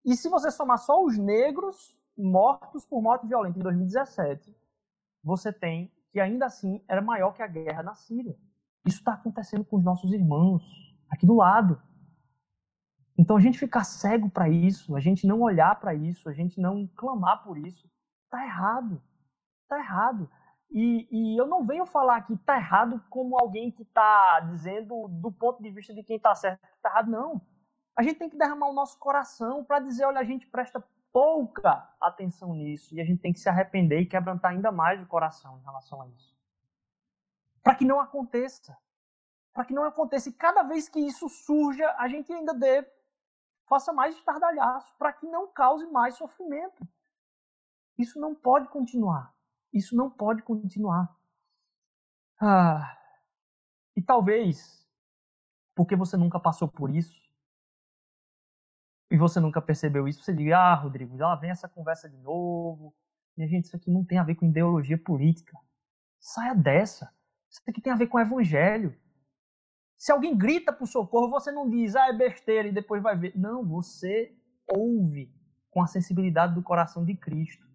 E 0.06 0.16
se 0.16 0.30
você 0.30 0.50
somar 0.52 0.78
só 0.78 1.04
os 1.04 1.18
negros, 1.18 1.98
mortos 2.18 2.86
por 2.86 3.02
morte 3.02 3.28
violenta 3.28 3.60
em 3.60 3.62
2017, 3.62 4.56
você 5.24 5.52
tem 5.52 5.92
que 6.12 6.20
ainda 6.20 6.46
assim 6.46 6.84
era 6.88 7.02
maior 7.02 7.34
que 7.34 7.42
a 7.42 7.48
guerra 7.48 7.84
na 7.84 7.96
Síria. 7.96 8.36
Isso 8.86 9.00
está 9.00 9.14
acontecendo 9.14 9.64
com 9.64 9.78
os 9.78 9.84
nossos 9.84 10.12
irmãos 10.12 10.64
aqui 11.10 11.26
do 11.26 11.36
lado. 11.36 11.82
Então 13.18 13.36
a 13.36 13.40
gente 13.40 13.60
ficar 13.60 13.84
cego 13.84 14.30
para 14.30 14.48
isso, 14.48 14.96
a 14.96 15.00
gente 15.00 15.28
não 15.28 15.42
olhar 15.42 15.78
para 15.80 15.94
isso, 15.94 16.30
a 16.30 16.34
gente 16.34 16.60
não 16.60 16.88
clamar 16.96 17.44
por 17.44 17.58
isso, 17.58 17.90
tá 18.30 18.44
errado. 18.44 19.02
Tá 19.68 19.78
errado. 19.78 20.30
E, 20.72 21.08
e, 21.12 21.38
eu 21.40 21.48
não 21.48 21.66
venho 21.66 21.86
falar 21.86 22.18
aqui 22.18 22.38
tá 22.38 22.56
errado 22.56 23.04
como 23.10 23.40
alguém 23.40 23.72
que 23.72 23.82
está 23.82 24.40
dizendo 24.42 25.08
do 25.08 25.32
ponto 25.32 25.62
de 25.62 25.72
vista 25.72 25.94
de 25.94 26.04
quem 26.04 26.18
está 26.18 26.34
certo 26.36 26.62
que 26.62 26.82
tá 26.82 26.90
errado, 26.90 27.10
não. 27.10 27.42
A 28.00 28.02
gente 28.02 28.18
tem 28.18 28.30
que 28.30 28.38
derramar 28.38 28.70
o 28.70 28.74
nosso 28.74 28.98
coração 28.98 29.62
para 29.62 29.82
dizer, 29.82 30.06
olha, 30.06 30.22
a 30.22 30.24
gente 30.24 30.48
presta 30.48 30.82
pouca 31.12 31.94
atenção 32.00 32.54
nisso 32.54 32.96
e 32.96 33.02
a 33.02 33.04
gente 33.04 33.20
tem 33.22 33.34
que 33.34 33.42
se 33.42 33.50
arrepender 33.50 34.00
e 34.00 34.06
quebrantar 34.06 34.52
ainda 34.52 34.72
mais 34.72 35.04
o 35.04 35.06
coração 35.06 35.60
em 35.60 35.64
relação 35.64 36.02
a 36.02 36.08
isso. 36.08 36.34
Para 37.62 37.76
que 37.76 37.84
não 37.84 38.00
aconteça. 38.00 38.78
Para 39.52 39.66
que 39.66 39.74
não 39.74 39.84
aconteça. 39.84 40.30
E 40.30 40.32
cada 40.32 40.64
vez 40.64 40.88
que 40.88 40.98
isso 40.98 41.28
surja, 41.28 41.94
a 41.98 42.08
gente 42.08 42.32
ainda 42.32 42.54
dê, 42.54 42.90
faça 43.68 43.92
mais 43.92 44.16
estardalhaço, 44.16 44.96
para 44.98 45.12
que 45.12 45.28
não 45.28 45.52
cause 45.52 45.86
mais 45.88 46.16
sofrimento. 46.16 46.88
Isso 47.98 48.18
não 48.18 48.34
pode 48.34 48.70
continuar. 48.70 49.36
Isso 49.74 49.94
não 49.94 50.10
pode 50.10 50.42
continuar. 50.44 51.14
Ah, 52.40 52.98
e 53.94 54.02
talvez, 54.02 54.90
porque 55.76 55.98
você 55.98 56.16
nunca 56.16 56.40
passou 56.40 56.70
por 56.70 56.90
isso, 56.90 57.29
e 59.12 59.18
você 59.18 59.40
nunca 59.40 59.62
percebeu 59.62 60.08
isso, 60.08 60.24
você 60.24 60.34
diga, 60.34 60.58
ah, 60.58 60.76
Rodrigo, 60.76 61.18
já 61.18 61.36
vem 61.36 61.50
essa 61.50 61.68
conversa 61.68 62.08
de 62.08 62.18
novo. 62.18 62.94
E 63.38 63.48
gente, 63.48 63.66
isso 63.66 63.76
aqui 63.76 63.90
não 63.90 64.06
tem 64.06 64.18
a 64.18 64.24
ver 64.24 64.36
com 64.36 64.46
ideologia 64.46 64.98
política. 64.98 65.58
Saia 66.20 66.54
dessa. 66.54 67.12
Isso 67.50 67.62
aqui 67.68 67.82
tem 67.82 67.92
a 67.92 67.96
ver 67.96 68.08
com 68.08 68.18
o 68.18 68.22
evangelho. 68.22 68.96
Se 69.98 70.12
alguém 70.12 70.38
grita 70.38 70.72
por 70.72 70.88
socorro, 70.88 71.30
você 71.30 71.52
não 71.52 71.70
diz, 71.70 71.96
ah, 71.96 72.08
é 72.08 72.14
besteira 72.14 72.68
e 72.68 72.72
depois 72.72 73.02
vai 73.02 73.18
ver. 73.18 73.34
Não, 73.36 73.66
você 73.66 74.36
ouve 74.68 75.34
com 75.72 75.82
a 75.82 75.88
sensibilidade 75.88 76.54
do 76.54 76.62
coração 76.62 77.04
de 77.04 77.16
Cristo. 77.16 77.68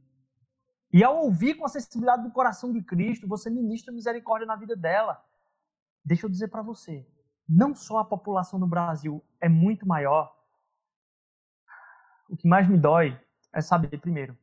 E 0.92 1.02
ao 1.02 1.24
ouvir 1.24 1.54
com 1.54 1.64
a 1.64 1.68
sensibilidade 1.68 2.22
do 2.22 2.30
coração 2.30 2.72
de 2.72 2.80
Cristo, 2.80 3.26
você 3.26 3.50
ministra 3.50 3.92
misericórdia 3.92 4.46
na 4.46 4.54
vida 4.54 4.76
dela. 4.76 5.20
Deixa 6.04 6.26
eu 6.26 6.30
dizer 6.30 6.48
para 6.48 6.62
você, 6.62 7.04
não 7.48 7.74
só 7.74 7.98
a 7.98 8.04
população 8.04 8.60
do 8.60 8.66
Brasil 8.66 9.24
é 9.40 9.48
muito 9.48 9.86
maior, 9.86 10.33
o 12.28 12.36
que 12.36 12.48
mais 12.48 12.68
me 12.68 12.78
dói 12.78 13.18
é 13.52 13.60
saber, 13.60 13.98
primeiro, 14.00 14.36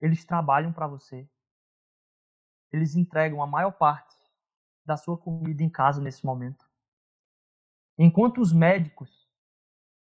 eles 0.00 0.24
trabalham 0.24 0.72
para 0.72 0.86
você, 0.86 1.28
eles 2.72 2.94
entregam 2.94 3.42
a 3.42 3.46
maior 3.46 3.72
parte 3.72 4.14
da 4.84 4.96
sua 4.96 5.16
comida 5.16 5.62
em 5.62 5.70
casa 5.70 6.00
nesse 6.00 6.24
momento. 6.26 6.68
Enquanto 7.96 8.40
os 8.40 8.52
médicos 8.52 9.28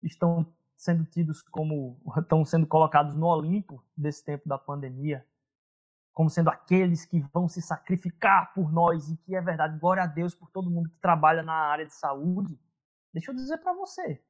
estão 0.02 0.46
sendo 0.78 1.04
tidos 1.04 1.42
como, 1.42 2.00
estão 2.18 2.46
sendo 2.46 2.66
colocados 2.66 3.16
no 3.16 3.28
Olimpo 3.28 3.84
desse 3.98 4.24
tempo 4.24 4.48
da 4.48 4.58
pandemia, 4.58 5.26
como 6.14 6.30
sendo 6.30 6.50
aqueles 6.50 7.06
que 7.06 7.20
vão 7.34 7.48
se 7.48 7.62
sacrificar 7.62 8.54
por 8.54 8.72
nós, 8.72 9.10
e 9.10 9.18
que 9.18 9.36
é 9.36 9.42
verdade, 9.42 9.80
glória 9.80 10.04
a 10.04 10.08
Deus 10.08 10.34
por 10.36 10.50
todo 10.52 10.70
mundo 10.70 10.90
que 10.90 10.98
trabalha 11.00 11.44
na 11.44 11.54
área 11.54 11.86
de 11.86 11.94
saúde. 11.94 12.60
Deixa 13.12 13.32
eu 13.32 13.36
dizer 13.36 13.58
para 13.58 13.74
você, 13.74 14.24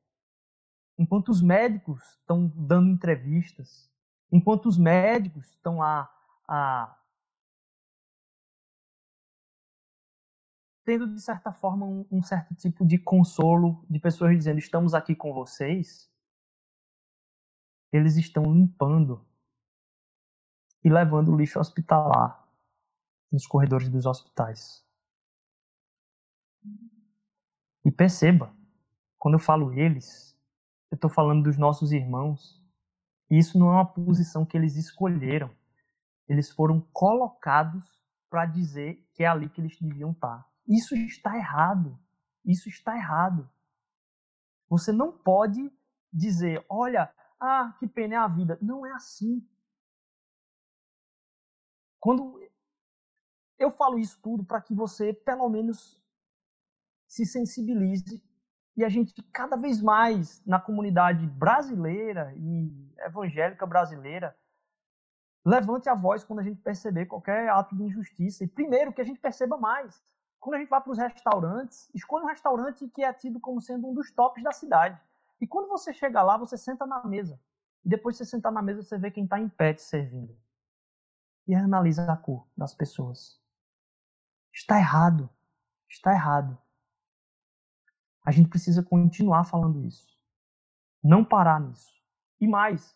enquanto 1.00 1.30
os 1.30 1.42
médicos 1.42 2.04
estão 2.20 2.48
dando 2.54 2.90
entrevistas, 2.90 3.90
enquanto 4.30 4.66
os 4.68 4.78
médicos 4.78 5.50
estão 5.50 5.78
lá 5.78 6.14
a, 6.46 7.00
tendo, 10.84 11.08
de 11.08 11.22
certa 11.22 11.54
forma, 11.54 11.86
um, 11.86 12.06
um 12.12 12.22
certo 12.22 12.54
tipo 12.54 12.86
de 12.86 12.98
consolo 12.98 13.86
de 13.90 13.98
pessoas 13.98 14.36
dizendo: 14.36 14.60
estamos 14.60 14.94
aqui 14.94 15.16
com 15.16 15.34
vocês, 15.34 16.12
eles 17.94 18.18
estão 18.18 18.44
limpando 18.54 19.26
e 20.84 20.90
levando 20.90 21.32
o 21.32 21.38
lixo 21.38 21.60
hospitalar 21.60 22.46
nos 23.32 23.48
corredores 23.48 23.88
dos 23.88 24.06
hospitais. 24.06 24.86
E 27.86 27.92
perceba, 27.92 28.54
quando 29.18 29.36
eu 29.36 29.40
falo 29.40 29.72
eles, 29.72 30.38
eu 30.92 30.96
estou 30.96 31.10
falando 31.10 31.44
dos 31.44 31.58
nossos 31.58 31.92
irmãos. 31.92 32.60
Isso 33.30 33.60
não 33.60 33.68
é 33.68 33.74
uma 33.74 33.86
posição 33.86 34.46
que 34.46 34.58
eles 34.58 34.76
escolheram. 34.76 35.56
Eles 36.28 36.52
foram 36.52 36.82
colocados 36.92 37.84
para 38.30 38.46
dizer 38.46 39.08
que 39.14 39.24
é 39.24 39.28
ali 39.28 39.50
que 39.50 39.62
eles 39.62 39.78
deviam 39.80 40.12
estar. 40.12 40.48
Isso 40.68 40.96
está 40.96 41.36
errado. 41.36 42.00
Isso 42.46 42.70
está 42.70 42.96
errado. 42.96 43.50
Você 44.68 44.92
não 44.92 45.12
pode 45.12 45.72
dizer, 46.12 46.66
olha, 46.70 47.14
ah, 47.40 47.76
que 47.80 47.88
pena 47.88 48.16
é 48.16 48.18
a 48.18 48.28
vida. 48.28 48.58
Não 48.62 48.86
é 48.86 48.92
assim. 48.92 49.48
Quando 52.00 52.40
eu 53.58 53.72
falo 53.72 54.00
isso 54.00 54.20
tudo 54.22 54.44
para 54.44 54.62
que 54.62 54.74
você, 54.74 55.14
pelo 55.14 55.50
menos, 55.50 56.02
se 57.08 57.26
sensibilize 57.26 58.24
e 58.80 58.86
a 58.86 58.90
gente, 58.90 59.14
cada 59.32 59.56
vez 59.56 59.82
mais, 59.82 60.44
na 60.46 60.60
comunidade 60.60 61.26
brasileira 61.28 62.34
e 62.36 62.72
evangélica 63.06 63.66
brasileira, 63.66 64.36
Levante 65.46 65.88
a 65.88 65.96
voz 65.96 66.24
quando 66.24 66.40
a 66.40 66.44
gente 66.44 66.62
perceber 66.62 67.06
qualquer 67.06 67.50
ato 67.50 67.76
de 67.76 67.84
injustiça. 67.84 68.44
E 68.44 68.48
primeiro, 68.48 68.92
que 68.92 69.02
a 69.02 69.04
gente 69.04 69.20
perceba 69.20 69.58
mais. 69.58 70.04
Quando 70.40 70.56
a 70.56 70.60
gente 70.60 70.70
vai 70.70 70.82
para 70.82 70.92
os 70.92 70.98
restaurantes, 70.98 71.90
escolha 71.94 72.26
um 72.26 72.28
restaurante 72.28 72.88
que 72.90 73.04
é 73.04 73.12
tido 73.14 73.40
como 73.40 73.62
sendo 73.62 73.88
um 73.88 73.94
dos 73.94 74.12
tops 74.12 74.44
da 74.44 74.52
cidade. 74.52 75.00
E 75.40 75.48
quando 75.48 75.68
você 75.68 75.94
chega 75.94 76.22
lá, 76.22 76.38
você 76.38 76.58
senta 76.58 76.86
na 76.86 77.04
mesa. 77.04 77.40
E 77.84 77.90
depois 77.90 78.16
de 78.16 78.20
você 78.20 78.26
sentar 78.26 78.52
na 78.52 78.62
mesa, 78.62 78.84
você 78.84 78.98
vê 78.98 79.10
quem 79.10 79.24
está 79.24 79.40
em 79.40 79.50
pé 79.50 79.74
te 79.74 79.82
servindo. 79.82 80.38
E 81.48 81.56
analisa 81.56 82.12
a 82.12 82.18
cor 82.18 82.46
das 82.56 82.74
pessoas. 82.74 83.42
Está 84.54 84.78
errado. 84.78 85.30
Está 85.90 86.14
errado. 86.14 86.58
A 88.24 88.32
gente 88.32 88.50
precisa 88.50 88.84
continuar 88.84 89.44
falando 89.44 89.84
isso. 89.86 90.08
Não 91.04 91.24
parar 91.24 91.60
nisso. 91.60 91.94
E 92.40 92.48
mais, 92.48 92.96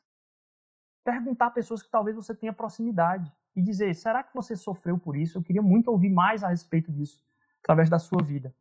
perguntar 1.04 1.48
a 1.48 1.52
pessoas 1.52 1.82
que 1.82 1.90
talvez 1.90 2.16
você 2.16 2.34
tenha 2.36 2.54
proximidade 2.54 3.32
e 3.56 3.62
dizer: 3.62 3.94
será 3.96 4.24
que 4.24 4.34
você 4.34 4.56
sofreu 4.56 4.98
por 4.98 5.16
isso? 5.16 5.38
Eu 5.38 5.44
queria 5.44 5.62
muito 5.62 5.90
ouvir 5.90 6.10
mais 6.10 6.44
a 6.44 6.50
respeito 6.50 6.92
disso 6.92 7.24
através 7.62 7.90
da 7.90 8.00
sua 8.00 8.22
vida. 8.22 8.54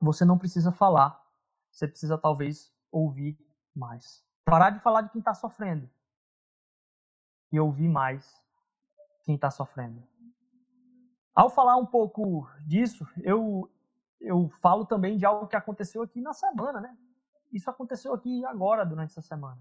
Você 0.00 0.24
não 0.24 0.38
precisa 0.38 0.72
falar, 0.72 1.22
você 1.70 1.86
precisa 1.86 2.18
talvez 2.18 2.74
ouvir 2.90 3.38
mais. 3.74 4.24
Parar 4.44 4.70
de 4.70 4.80
falar 4.80 5.02
de 5.02 5.10
quem 5.10 5.20
está 5.20 5.34
sofrendo 5.34 5.88
e 7.52 7.60
ouvir 7.60 7.88
mais 7.88 8.42
quem 9.24 9.34
está 9.34 9.50
sofrendo. 9.50 10.02
Ao 11.34 11.48
falar 11.48 11.76
um 11.76 11.86
pouco 11.86 12.48
disso, 12.66 13.06
eu, 13.22 13.70
eu 14.22 14.48
falo 14.60 14.86
também 14.86 15.16
de 15.16 15.26
algo 15.26 15.46
que 15.46 15.56
aconteceu 15.56 16.02
aqui 16.02 16.20
na 16.20 16.32
semana, 16.32 16.80
né? 16.80 16.96
Isso 17.52 17.68
aconteceu 17.68 18.14
aqui 18.14 18.44
agora, 18.46 18.84
durante 18.84 19.10
essa 19.10 19.22
semana. 19.22 19.60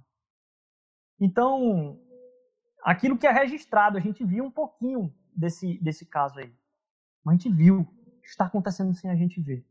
Então, 1.20 2.00
aquilo 2.84 3.18
que 3.18 3.28
é 3.28 3.32
registrado, 3.32 3.98
a 3.98 4.02
gente 4.02 4.24
viu 4.24 4.46
um 4.46 4.52
pouquinho 4.52 5.14
desse, 5.36 5.78
desse 5.80 6.06
caso 6.06 6.40
aí. 6.40 6.56
Mas 7.24 7.34
a 7.34 7.38
gente 7.38 7.54
viu. 7.54 7.88
Está 8.24 8.46
acontecendo 8.46 8.94
sem 8.94 9.10
a 9.10 9.16
gente 9.16 9.42
ver. 9.42 9.66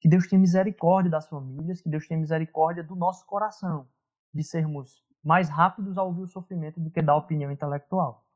Que 0.00 0.08
Deus 0.08 0.26
tenha 0.26 0.40
misericórdia 0.40 1.10
das 1.10 1.28
famílias, 1.28 1.80
que 1.80 1.88
Deus 1.88 2.06
tenha 2.06 2.20
misericórdia 2.20 2.82
do 2.82 2.94
nosso 2.94 3.24
coração, 3.24 3.88
de 4.34 4.42
sermos 4.44 5.04
mais 5.22 5.48
rápidos 5.48 5.96
a 5.96 6.02
ouvir 6.02 6.22
o 6.22 6.26
sofrimento 6.26 6.80
do 6.80 6.90
que 6.90 7.00
dar 7.00 7.16
opinião 7.16 7.50
intelectual. 7.50 8.26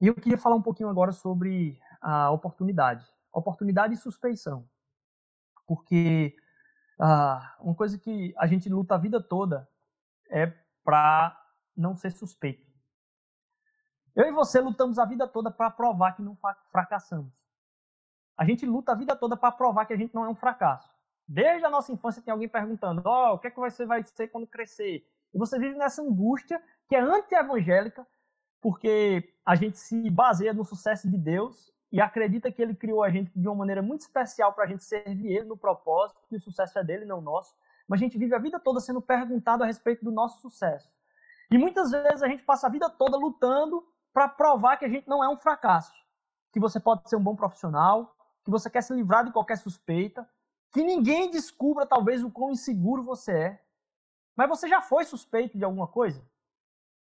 E 0.00 0.06
eu 0.06 0.14
queria 0.14 0.38
falar 0.38 0.56
um 0.56 0.62
pouquinho 0.62 0.88
agora 0.88 1.10
sobre 1.10 1.80
a 2.00 2.30
oportunidade. 2.30 3.04
Oportunidade 3.38 3.94
e 3.94 3.96
suspeição. 3.96 4.68
Porque 5.66 6.34
ah, 6.98 7.56
uma 7.60 7.74
coisa 7.74 7.98
que 7.98 8.34
a 8.36 8.46
gente 8.46 8.68
luta 8.68 8.94
a 8.94 8.98
vida 8.98 9.22
toda 9.22 9.68
é 10.30 10.52
para 10.82 11.40
não 11.76 11.94
ser 11.94 12.10
suspeito. 12.10 12.66
Eu 14.16 14.26
e 14.26 14.32
você 14.32 14.60
lutamos 14.60 14.98
a 14.98 15.04
vida 15.04 15.28
toda 15.28 15.50
para 15.50 15.70
provar 15.70 16.12
que 16.12 16.22
não 16.22 16.36
fracassamos. 16.72 17.32
A 18.36 18.44
gente 18.44 18.66
luta 18.66 18.92
a 18.92 18.94
vida 18.94 19.14
toda 19.14 19.36
para 19.36 19.52
provar 19.52 19.86
que 19.86 19.92
a 19.92 19.96
gente 19.96 20.14
não 20.14 20.24
é 20.24 20.28
um 20.28 20.34
fracasso. 20.34 20.90
Desde 21.26 21.64
a 21.64 21.70
nossa 21.70 21.92
infância 21.92 22.22
tem 22.22 22.32
alguém 22.32 22.48
perguntando: 22.48 23.02
"Ó, 23.04 23.30
oh, 23.30 23.34
o 23.34 23.38
que 23.38 23.46
é 23.46 23.50
que 23.50 23.60
você 23.60 23.86
vai 23.86 24.02
ser 24.02 24.28
quando 24.28 24.46
crescer?" 24.46 25.06
E 25.32 25.38
você 25.38 25.58
vive 25.58 25.76
nessa 25.76 26.02
angústia 26.02 26.60
que 26.88 26.96
é 26.96 27.00
anti-evangélica, 27.00 28.06
porque 28.60 29.34
a 29.44 29.54
gente 29.54 29.78
se 29.78 30.10
baseia 30.10 30.52
no 30.52 30.64
sucesso 30.64 31.08
de 31.08 31.16
Deus 31.18 31.72
e 31.90 32.00
acredita 32.00 32.52
que 32.52 32.60
ele 32.60 32.74
criou 32.74 33.02
a 33.02 33.10
gente 33.10 33.30
de 33.34 33.48
uma 33.48 33.56
maneira 33.56 33.80
muito 33.80 34.02
especial 34.02 34.52
para 34.52 34.64
a 34.64 34.66
gente 34.66 34.84
servir 34.84 35.32
ele 35.32 35.46
no 35.46 35.56
propósito, 35.56 36.20
que 36.28 36.36
o 36.36 36.40
sucesso 36.40 36.78
é 36.78 36.84
dele, 36.84 37.04
não 37.04 37.20
nosso. 37.20 37.54
Mas 37.86 38.00
a 38.00 38.04
gente 38.04 38.18
vive 38.18 38.34
a 38.34 38.38
vida 38.38 38.60
toda 38.60 38.80
sendo 38.80 39.00
perguntado 39.00 39.64
a 39.64 39.66
respeito 39.66 40.04
do 40.04 40.12
nosso 40.12 40.40
sucesso. 40.42 40.90
E 41.50 41.56
muitas 41.56 41.90
vezes 41.90 42.22
a 42.22 42.28
gente 42.28 42.42
passa 42.42 42.66
a 42.66 42.70
vida 42.70 42.90
toda 42.90 43.16
lutando 43.16 43.86
para 44.12 44.28
provar 44.28 44.76
que 44.76 44.84
a 44.84 44.88
gente 44.88 45.08
não 45.08 45.24
é 45.24 45.28
um 45.28 45.38
fracasso, 45.38 45.94
que 46.52 46.60
você 46.60 46.78
pode 46.78 47.08
ser 47.08 47.16
um 47.16 47.22
bom 47.22 47.34
profissional, 47.34 48.14
que 48.44 48.50
você 48.50 48.68
quer 48.68 48.82
se 48.82 48.92
livrar 48.92 49.24
de 49.24 49.32
qualquer 49.32 49.56
suspeita, 49.56 50.28
que 50.72 50.82
ninguém 50.82 51.30
descubra 51.30 51.86
talvez 51.86 52.22
o 52.22 52.30
quão 52.30 52.50
inseguro 52.50 53.02
você 53.02 53.32
é. 53.32 53.62
Mas 54.36 54.48
você 54.48 54.68
já 54.68 54.82
foi 54.82 55.04
suspeito 55.04 55.56
de 55.56 55.64
alguma 55.64 55.86
coisa? 55.86 56.22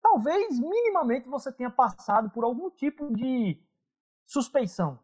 Talvez 0.01 0.59
minimamente 0.59 1.29
você 1.29 1.51
tenha 1.51 1.69
passado 1.69 2.31
por 2.31 2.43
algum 2.43 2.71
tipo 2.71 3.13
de 3.15 3.61
suspeição. 4.25 4.99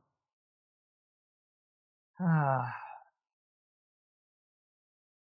Ah. 2.19 2.83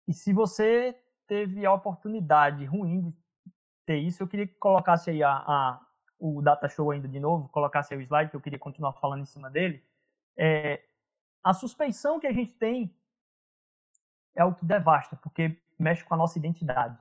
E 0.06 0.14
se 0.14 0.32
você 0.32 0.98
teve 1.26 1.66
a 1.66 1.72
oportunidade 1.72 2.64
ruim 2.64 3.10
de 3.10 3.16
ter 3.84 3.98
isso, 3.98 4.22
eu 4.22 4.28
queria 4.28 4.46
que 4.46 4.54
colocasse 4.54 5.10
aí 5.10 5.22
a, 5.22 5.32
a, 5.32 5.86
o 6.18 6.40
data 6.40 6.68
show 6.68 6.90
ainda 6.90 7.06
de 7.06 7.20
novo, 7.20 7.48
colocasse 7.50 7.92
aí 7.92 8.00
o 8.00 8.02
slide, 8.02 8.30
que 8.30 8.36
eu 8.36 8.40
queria 8.40 8.58
continuar 8.58 8.94
falando 8.94 9.22
em 9.22 9.26
cima 9.26 9.50
dele. 9.50 9.84
É, 10.36 10.82
a 11.42 11.52
suspeição 11.52 12.18
que 12.18 12.26
a 12.26 12.32
gente 12.32 12.52
tem 12.52 12.94
é 14.34 14.44
o 14.44 14.54
que 14.54 14.64
devasta, 14.64 15.16
porque 15.16 15.60
mexe 15.78 16.04
com 16.04 16.14
a 16.14 16.16
nossa 16.16 16.38
identidade. 16.38 16.98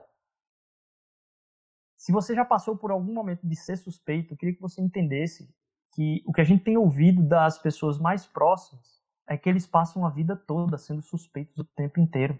Se 1.95 2.11
você 2.11 2.35
já 2.35 2.45
passou 2.45 2.77
por 2.77 2.91
algum 2.91 3.13
momento 3.13 3.47
de 3.47 3.55
ser 3.55 3.77
suspeito, 3.77 4.33
eu 4.33 4.37
queria 4.37 4.53
que 4.53 4.61
você 4.61 4.81
entendesse 4.81 5.49
que 5.97 6.21
o 6.27 6.31
que 6.31 6.41
a 6.41 6.43
gente 6.43 6.63
tem 6.63 6.77
ouvido 6.77 7.23
das 7.23 7.57
pessoas 7.57 7.97
mais 7.97 8.23
próximas 8.27 9.03
é 9.25 9.35
que 9.35 9.49
eles 9.49 9.65
passam 9.65 10.05
a 10.05 10.11
vida 10.11 10.35
toda 10.35 10.77
sendo 10.77 11.01
suspeitos 11.01 11.57
o 11.57 11.63
tempo 11.63 11.99
inteiro. 11.99 12.39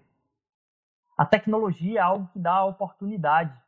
A 1.17 1.25
tecnologia 1.25 1.99
é 1.99 2.03
algo 2.03 2.27
que 2.27 2.37
dá 2.37 2.63
oportunidade. 2.63 3.59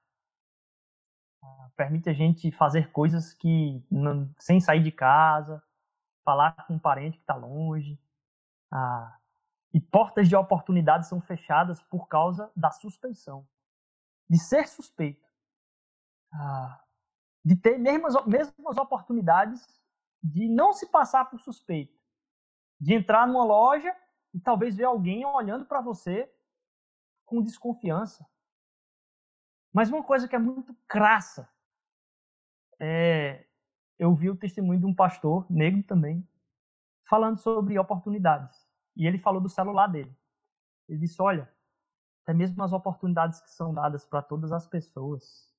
Ah, 1.42 1.72
permite 1.76 2.08
a 2.08 2.14
gente 2.14 2.52
fazer 2.52 2.92
coisas 2.92 3.34
que 3.34 3.84
sem 4.38 4.60
sair 4.60 4.84
de 4.84 4.92
casa, 4.92 5.60
falar 6.24 6.52
com 6.68 6.76
um 6.76 6.80
parente 6.80 7.18
que 7.18 7.24
está 7.24 7.34
longe. 7.34 8.00
Ah, 8.72 9.18
e 9.74 9.82
portas 9.82 10.30
de 10.30 10.36
oportunidade 10.36 11.08
são 11.08 11.20
fechadas 11.20 11.82
por 11.82 12.08
causa 12.08 12.52
da 12.56 12.70
suspeição, 12.70 13.44
de 14.30 14.38
ser 14.38 14.68
suspeito, 14.68 15.28
ah, 16.32 16.80
de 17.44 17.56
ter 17.56 17.80
mesmas, 17.80 18.14
mesmas 18.28 18.78
oportunidades 18.78 19.79
de 20.22 20.48
não 20.50 20.74
se 20.74 20.88
passar 20.88 21.26
por 21.26 21.40
suspeito, 21.40 21.98
de 22.80 22.94
entrar 22.94 23.28
numa 23.28 23.44
loja 23.44 23.96
e 24.34 24.40
talvez 24.40 24.76
ver 24.76 24.86
alguém 24.86 25.26
olhando 25.26 25.66
para 25.66 25.82
você 25.82 26.32
com 27.26 27.42
desconfiança. 27.42 28.26
Mas 29.72 29.90
uma 29.90 30.04
coisa 30.04 30.28
que 30.28 30.36
é 30.36 30.40
muito 30.40 30.76
crassa 30.88 31.50
é 32.80 33.46
eu 33.98 34.16
vi 34.16 34.30
o 34.30 34.36
testemunho 34.36 34.80
de 34.80 34.86
um 34.86 34.96
pastor 34.96 35.46
negro 35.50 35.84
também 35.84 36.28
falando 37.04 37.38
sobre 37.38 37.78
oportunidades. 37.78 38.68
E 38.96 39.06
ele 39.06 39.20
falou 39.20 39.42
do 39.42 39.50
celular 39.50 39.88
dele. 39.88 40.16
Ele 40.88 41.00
disse: 41.00 41.22
"Olha, 41.22 41.52
até 42.24 42.34
mesmo 42.34 42.64
as 42.64 42.72
oportunidades 42.72 43.42
que 43.42 43.50
são 43.50 43.74
dadas 43.74 44.06
para 44.06 44.22
todas 44.22 44.52
as 44.52 44.66
pessoas, 44.68 45.52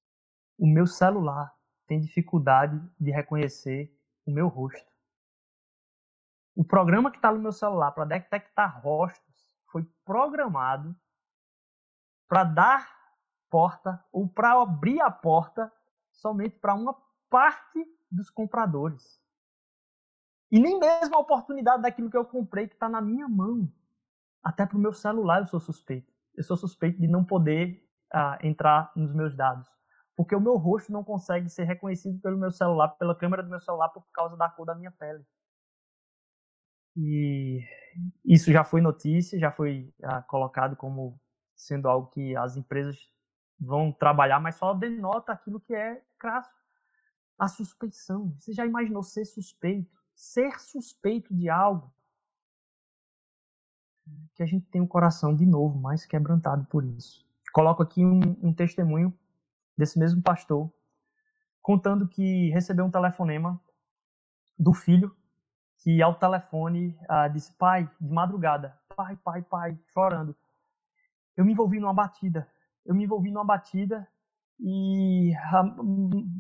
o 0.59 0.67
meu 0.67 0.87
celular 0.87 1.55
tem 1.87 2.01
dificuldade 2.01 2.81
de 2.99 3.11
reconhecer 3.11 3.95
o 4.31 4.35
meu 4.35 4.49
rosto. 4.49 4.91
O 6.55 6.64
programa 6.64 7.11
que 7.11 7.18
está 7.18 7.33
no 7.33 7.39
meu 7.39 7.53
celular 7.53 7.93
para 7.93 8.05
detectar 8.05 8.81
rostos 8.81 9.57
foi 9.66 9.85
programado 10.05 10.95
para 12.28 12.45
dar 12.45 13.01
porta 13.49 14.05
ou 14.12 14.28
para 14.28 14.61
abrir 14.61 15.01
a 15.01 15.11
porta 15.11 15.72
somente 16.11 16.59
para 16.59 16.74
uma 16.74 16.95
parte 17.28 17.85
dos 18.11 18.31
compradores. 18.31 19.20
E 20.51 20.59
nem 20.59 20.78
mesmo 20.78 21.14
a 21.14 21.20
oportunidade 21.20 21.83
daquilo 21.83 22.11
que 22.11 22.16
eu 22.16 22.24
comprei 22.24 22.66
que 22.66 22.74
está 22.74 22.89
na 22.89 23.01
minha 23.01 23.28
mão. 23.28 23.70
Até 24.43 24.66
para 24.66 24.76
o 24.76 24.81
meu 24.81 24.93
celular 24.93 25.41
eu 25.41 25.47
sou 25.47 25.61
suspeito. 25.61 26.12
Eu 26.35 26.43
sou 26.43 26.57
suspeito 26.57 27.01
de 27.01 27.07
não 27.07 27.24
poder 27.24 27.89
ah, 28.12 28.39
entrar 28.43 28.91
nos 28.97 29.12
meus 29.12 29.37
dados 29.37 29.68
porque 30.21 30.37
o 30.37 30.41
meu 30.41 30.59
rosto 30.59 30.93
não 30.93 31.03
consegue 31.03 31.49
ser 31.49 31.64
reconhecido 31.64 32.21
pelo 32.21 32.37
meu 32.37 32.51
celular, 32.51 32.89
pela 32.89 33.14
câmera 33.14 33.43
do 33.43 33.49
meu 33.49 33.59
celular, 33.59 33.89
por 33.89 34.05
causa 34.12 34.37
da 34.37 34.51
cor 34.51 34.66
da 34.66 34.75
minha 34.75 34.91
pele. 34.91 35.25
E 36.95 37.64
isso 38.23 38.53
já 38.53 38.62
foi 38.62 38.83
notícia, 38.83 39.39
já 39.39 39.51
foi 39.51 39.91
ah, 40.03 40.21
colocado 40.21 40.77
como 40.77 41.18
sendo 41.57 41.89
algo 41.89 42.09
que 42.09 42.37
as 42.37 42.55
empresas 42.55 42.99
vão 43.59 43.91
trabalhar, 43.91 44.39
mas 44.41 44.57
só 44.57 44.75
denota 44.75 45.33
aquilo 45.33 45.59
que 45.59 45.75
é 45.75 46.05
crasso. 46.18 46.53
A 47.39 47.49
suspeição. 47.49 48.37
Você 48.39 48.53
já 48.53 48.66
imaginou 48.66 49.03
ser 49.03 49.25
suspeito? 49.25 49.99
Ser 50.14 50.61
suspeito 50.61 51.35
de 51.35 51.49
algo? 51.49 51.91
Que 54.35 54.43
a 54.43 54.47
gente 54.47 54.66
tem 54.66 54.83
um 54.83 54.87
coração, 54.87 55.35
de 55.35 55.47
novo, 55.47 55.79
mais 55.79 56.05
quebrantado 56.05 56.66
por 56.66 56.85
isso. 56.85 57.27
Coloco 57.55 57.83
aqui 57.83 58.05
um, 58.05 58.21
um 58.43 58.53
testemunho 58.53 59.18
desse 59.81 59.99
mesmo 59.99 60.22
pastor, 60.22 60.70
contando 61.62 62.07
que 62.07 62.51
recebeu 62.51 62.85
um 62.85 62.91
telefonema 62.91 63.61
do 64.59 64.74
filho, 64.74 65.16
que 65.78 66.03
ao 66.03 66.14
telefone 66.14 66.97
ah, 67.09 67.28
disse: 67.28 67.53
Pai, 67.55 67.91
de 68.01 68.12
madrugada, 68.12 68.78
pai, 68.95 69.16
pai, 69.16 69.43
pai, 69.43 69.78
chorando. 69.87 70.37
Eu 71.37 71.45
me 71.45 71.53
envolvi 71.53 71.81
numa 71.81 71.95
batida. 71.95 72.47
Eu 72.85 72.95
me 72.95 73.05
envolvi 73.05 73.31
numa 73.31 73.45
batida 73.45 74.07
E 74.59 75.33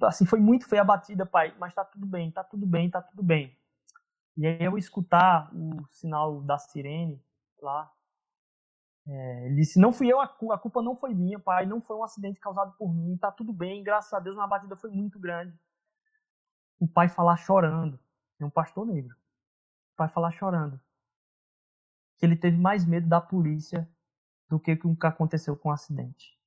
assim 0.04 0.26
foi 0.26 0.40
muito 0.40 0.68
feia 0.68 0.82
a 0.82 0.84
batida, 0.84 1.24
pai, 1.24 1.54
mas 1.58 1.74
tá 1.74 1.84
tudo 1.84 2.06
bem, 2.06 2.30
tá 2.30 2.44
tudo 2.44 2.66
bem, 2.66 2.90
tá 2.90 3.00
tudo 3.00 3.22
bem. 3.22 3.56
E 4.36 4.46
aí 4.46 4.62
eu 4.64 4.76
escutar 4.76 5.50
o 5.54 5.86
sinal 5.88 6.42
da 6.42 6.58
sirene 6.58 7.22
lá, 7.62 7.90
é, 9.12 9.46
ele 9.46 9.56
disse, 9.56 9.80
não 9.80 9.92
fui 9.92 10.06
eu, 10.06 10.20
a 10.20 10.28
culpa 10.28 10.80
não 10.80 10.94
foi 10.94 11.12
minha, 11.12 11.38
pai, 11.38 11.66
não 11.66 11.80
foi 11.80 11.96
um 11.96 12.04
acidente 12.04 12.38
causado 12.38 12.72
por 12.78 12.94
mim, 12.94 13.16
tá 13.16 13.32
tudo 13.32 13.52
bem, 13.52 13.82
graças 13.82 14.12
a 14.12 14.20
Deus, 14.20 14.36
uma 14.36 14.46
batida 14.46 14.76
foi 14.76 14.88
muito 14.90 15.18
grande. 15.18 15.58
O 16.78 16.86
pai 16.86 17.08
falar 17.08 17.36
chorando, 17.36 17.98
é 18.38 18.44
um 18.44 18.50
pastor 18.50 18.86
negro, 18.86 19.16
o 19.94 19.96
pai 19.96 20.08
falar 20.08 20.30
chorando, 20.30 20.80
que 22.18 22.24
ele 22.24 22.36
teve 22.36 22.56
mais 22.56 22.84
medo 22.84 23.08
da 23.08 23.20
polícia 23.20 23.90
do 24.48 24.60
que 24.60 24.78
o 24.84 24.94
que 24.94 25.06
aconteceu 25.06 25.56
com 25.56 25.70
o 25.70 25.72
acidente. 25.72 26.38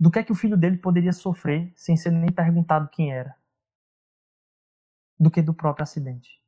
Do 0.00 0.10
que 0.10 0.18
é 0.18 0.24
que 0.24 0.32
o 0.32 0.36
filho 0.36 0.56
dele 0.56 0.78
poderia 0.78 1.12
sofrer 1.12 1.72
sem 1.76 1.96
ser 1.96 2.10
nem 2.10 2.32
perguntado 2.32 2.88
quem 2.88 3.12
era. 3.12 3.36
Do 5.16 5.30
que 5.30 5.40
do 5.40 5.54
próprio 5.54 5.84
acidente 5.84 6.41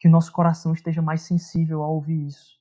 que 0.00 0.08
o 0.08 0.10
nosso 0.10 0.32
coração 0.32 0.72
esteja 0.72 1.02
mais 1.02 1.20
sensível 1.20 1.82
a 1.84 1.88
ouvir 1.88 2.26
isso. 2.26 2.58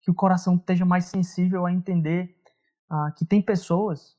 Que 0.00 0.10
o 0.10 0.14
coração 0.14 0.54
esteja 0.54 0.84
mais 0.84 1.06
sensível 1.06 1.66
a 1.66 1.72
entender 1.72 2.40
ah, 2.88 3.10
que 3.10 3.26
tem 3.26 3.42
pessoas 3.42 4.16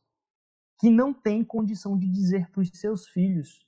que 0.79 0.89
não 0.89 1.13
têm 1.13 1.45
condição 1.45 1.97
de 1.97 2.07
dizer 2.11 2.51
para 2.51 2.61
os 2.61 2.69
seus 2.73 3.07
filhos 3.07 3.65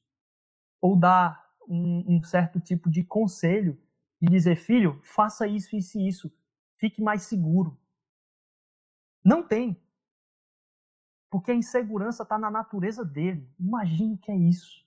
ou 0.82 0.98
dar 0.98 1.50
um, 1.68 2.18
um, 2.18 2.24
certo 2.24 2.60
tipo 2.60 2.90
de 2.90 3.04
conselho 3.04 3.82
de 4.22 4.28
dizer, 4.28 4.58
filho, 4.58 5.00
faça 5.02 5.48
isso, 5.48 5.78
isso 5.78 5.98
e 5.98 6.08
isso, 6.08 6.32
fique 6.78 7.02
mais 7.02 7.24
seguro. 7.24 7.80
Não 9.24 9.42
tem. 9.42 9.82
Porque 11.30 11.52
a 11.52 11.56
insegurança 11.56 12.24
está 12.24 12.38
na 12.38 12.52
natureza 12.52 13.06
dele. 13.06 13.50
Imagine 13.58 14.16
o 14.16 14.18
que 14.18 14.30
é 14.30 14.36
isso. 14.36 14.86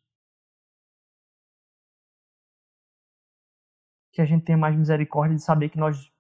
Que 4.13 4.21
a 4.21 4.25
gente 4.27 4.45
tenha 4.45 4.59
mais 4.59 4.77
misericórdia 4.77 5.35
de 5.35 5.43
saber 5.43 5.71
que 5.71 5.79
nós, 5.79 6.13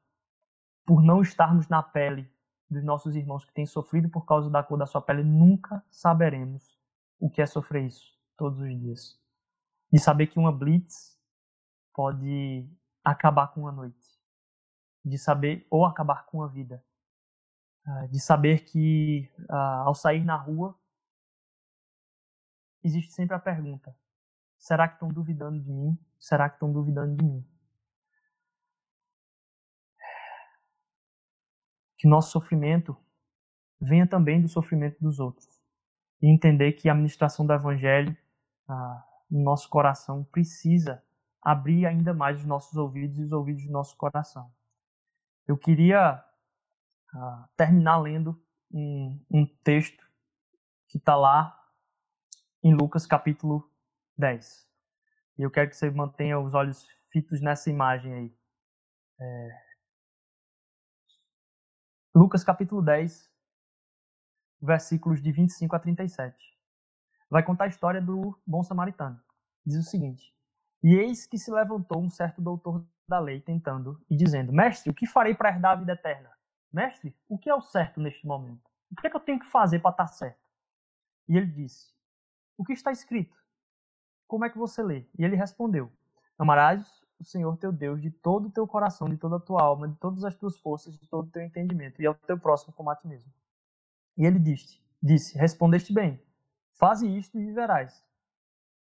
por 0.86 1.02
não 1.02 1.20
estarmos 1.20 1.68
na 1.68 1.82
pele 1.82 2.28
dos 2.68 2.82
nossos 2.82 3.14
irmãos 3.14 3.44
que 3.44 3.52
têm 3.52 3.66
sofrido 3.66 4.08
por 4.08 4.24
causa 4.24 4.50
da 4.50 4.62
cor 4.62 4.78
da 4.78 4.86
sua 4.86 5.02
pele, 5.02 5.22
nunca 5.22 5.84
saberemos 5.90 6.80
o 7.20 7.28
que 7.28 7.42
é 7.42 7.46
sofrer 7.46 7.86
isso 7.86 8.18
todos 8.36 8.58
os 8.58 8.80
dias. 8.80 9.20
De 9.92 9.98
saber 9.98 10.26
que 10.26 10.38
uma 10.38 10.50
blitz 10.50 11.18
pode 11.92 12.66
acabar 13.04 13.48
com 13.48 13.60
uma 13.60 13.72
noite. 13.72 14.00
De 15.04 15.18
saber, 15.18 15.66
ou 15.70 15.84
acabar 15.84 16.24
com 16.24 16.42
a 16.42 16.48
vida. 16.48 16.82
Ah, 17.84 18.06
de 18.06 18.18
saber 18.18 18.64
que 18.64 19.30
ah, 19.50 19.82
ao 19.84 19.94
sair 19.94 20.24
na 20.24 20.36
rua, 20.36 20.74
existe 22.82 23.12
sempre 23.12 23.36
a 23.36 23.40
pergunta: 23.40 23.94
será 24.56 24.88
que 24.88 24.94
estão 24.94 25.08
duvidando 25.08 25.60
de 25.60 25.70
mim? 25.70 25.98
Será 26.18 26.48
que 26.48 26.56
estão 26.56 26.72
duvidando 26.72 27.16
de 27.16 27.24
mim? 27.24 27.51
Que 32.02 32.08
nosso 32.08 32.32
sofrimento 32.32 32.96
venha 33.80 34.08
também 34.08 34.42
do 34.42 34.48
sofrimento 34.48 35.00
dos 35.00 35.20
outros. 35.20 35.62
E 36.20 36.26
entender 36.26 36.72
que 36.72 36.88
a 36.88 36.94
ministração 36.96 37.46
do 37.46 37.52
Evangelho 37.52 38.16
ah, 38.68 39.06
no 39.30 39.40
nosso 39.40 39.68
coração 39.68 40.24
precisa 40.24 41.00
abrir 41.40 41.86
ainda 41.86 42.12
mais 42.12 42.40
os 42.40 42.44
nossos 42.44 42.76
ouvidos 42.76 43.18
e 43.18 43.22
os 43.22 43.30
ouvidos 43.30 43.64
do 43.64 43.70
nosso 43.70 43.96
coração. 43.96 44.52
Eu 45.46 45.56
queria 45.56 46.24
ah, 47.14 47.48
terminar 47.56 47.98
lendo 47.98 48.36
um, 48.68 49.24
um 49.30 49.46
texto 49.62 50.04
que 50.88 50.98
está 50.98 51.14
lá 51.14 51.56
em 52.64 52.74
Lucas 52.74 53.06
capítulo 53.06 53.70
10. 54.18 54.68
E 55.38 55.42
eu 55.42 55.52
quero 55.52 55.70
que 55.70 55.76
você 55.76 55.88
mantenha 55.88 56.40
os 56.40 56.52
olhos 56.52 56.84
fitos 57.12 57.40
nessa 57.40 57.70
imagem 57.70 58.12
aí. 58.12 58.36
É, 59.20 59.61
Lucas 62.14 62.44
capítulo 62.44 62.82
10, 62.82 63.32
versículos 64.60 65.22
de 65.22 65.32
25 65.32 65.74
a 65.74 65.78
37. 65.78 66.36
Vai 67.30 67.42
contar 67.42 67.64
a 67.64 67.68
história 67.68 68.02
do 68.02 68.38
bom 68.46 68.62
samaritano. 68.62 69.18
Diz 69.64 69.78
o 69.78 69.90
seguinte: 69.90 70.30
E 70.82 70.94
eis 70.94 71.26
que 71.26 71.38
se 71.38 71.50
levantou 71.50 72.02
um 72.02 72.10
certo 72.10 72.42
doutor 72.42 72.86
da 73.08 73.18
lei, 73.18 73.40
tentando 73.40 73.98
e 74.10 74.14
dizendo: 74.14 74.52
Mestre, 74.52 74.90
o 74.90 74.94
que 74.94 75.06
farei 75.06 75.34
para 75.34 75.48
herdar 75.48 75.72
a 75.72 75.76
vida 75.76 75.92
eterna? 75.92 76.30
Mestre, 76.70 77.16
o 77.30 77.38
que 77.38 77.48
é 77.48 77.54
o 77.54 77.62
certo 77.62 77.98
neste 77.98 78.26
momento? 78.26 78.70
O 78.90 78.96
que 78.96 79.06
é 79.06 79.10
que 79.10 79.16
eu 79.16 79.20
tenho 79.20 79.40
que 79.40 79.46
fazer 79.46 79.78
para 79.78 79.92
estar 79.92 80.08
certo? 80.08 80.46
E 81.26 81.34
ele 81.34 81.46
disse: 81.46 81.94
O 82.58 82.64
que 82.64 82.74
está 82.74 82.92
escrito? 82.92 83.42
Como 84.28 84.44
é 84.44 84.50
que 84.50 84.58
você 84.58 84.82
lê? 84.82 85.06
E 85.18 85.24
ele 85.24 85.34
respondeu: 85.34 85.90
Amarás 86.38 87.01
o 87.22 87.24
Senhor 87.24 87.56
teu 87.56 87.72
Deus 87.72 88.02
de 88.02 88.10
todo 88.10 88.48
o 88.48 88.50
teu 88.50 88.66
coração, 88.66 89.08
de 89.08 89.16
toda 89.16 89.36
a 89.36 89.40
tua 89.40 89.62
alma, 89.62 89.88
de 89.88 89.96
todas 89.96 90.24
as 90.24 90.34
tuas 90.34 90.58
forças, 90.58 90.98
de 90.98 91.08
todo 91.08 91.28
o 91.28 91.30
teu 91.30 91.42
entendimento, 91.42 92.02
e 92.02 92.06
ao 92.06 92.14
teu 92.14 92.38
próximo 92.38 92.72
como 92.72 92.90
a 92.90 92.96
ti 92.96 93.06
mesmo. 93.06 93.32
E 94.16 94.26
ele 94.26 94.38
disse, 94.38 94.80
disse, 95.00 95.38
respondeste 95.38 95.92
bem, 95.92 96.20
faze 96.78 97.06
isto 97.06 97.38
e 97.38 97.44
viverás. 97.44 98.04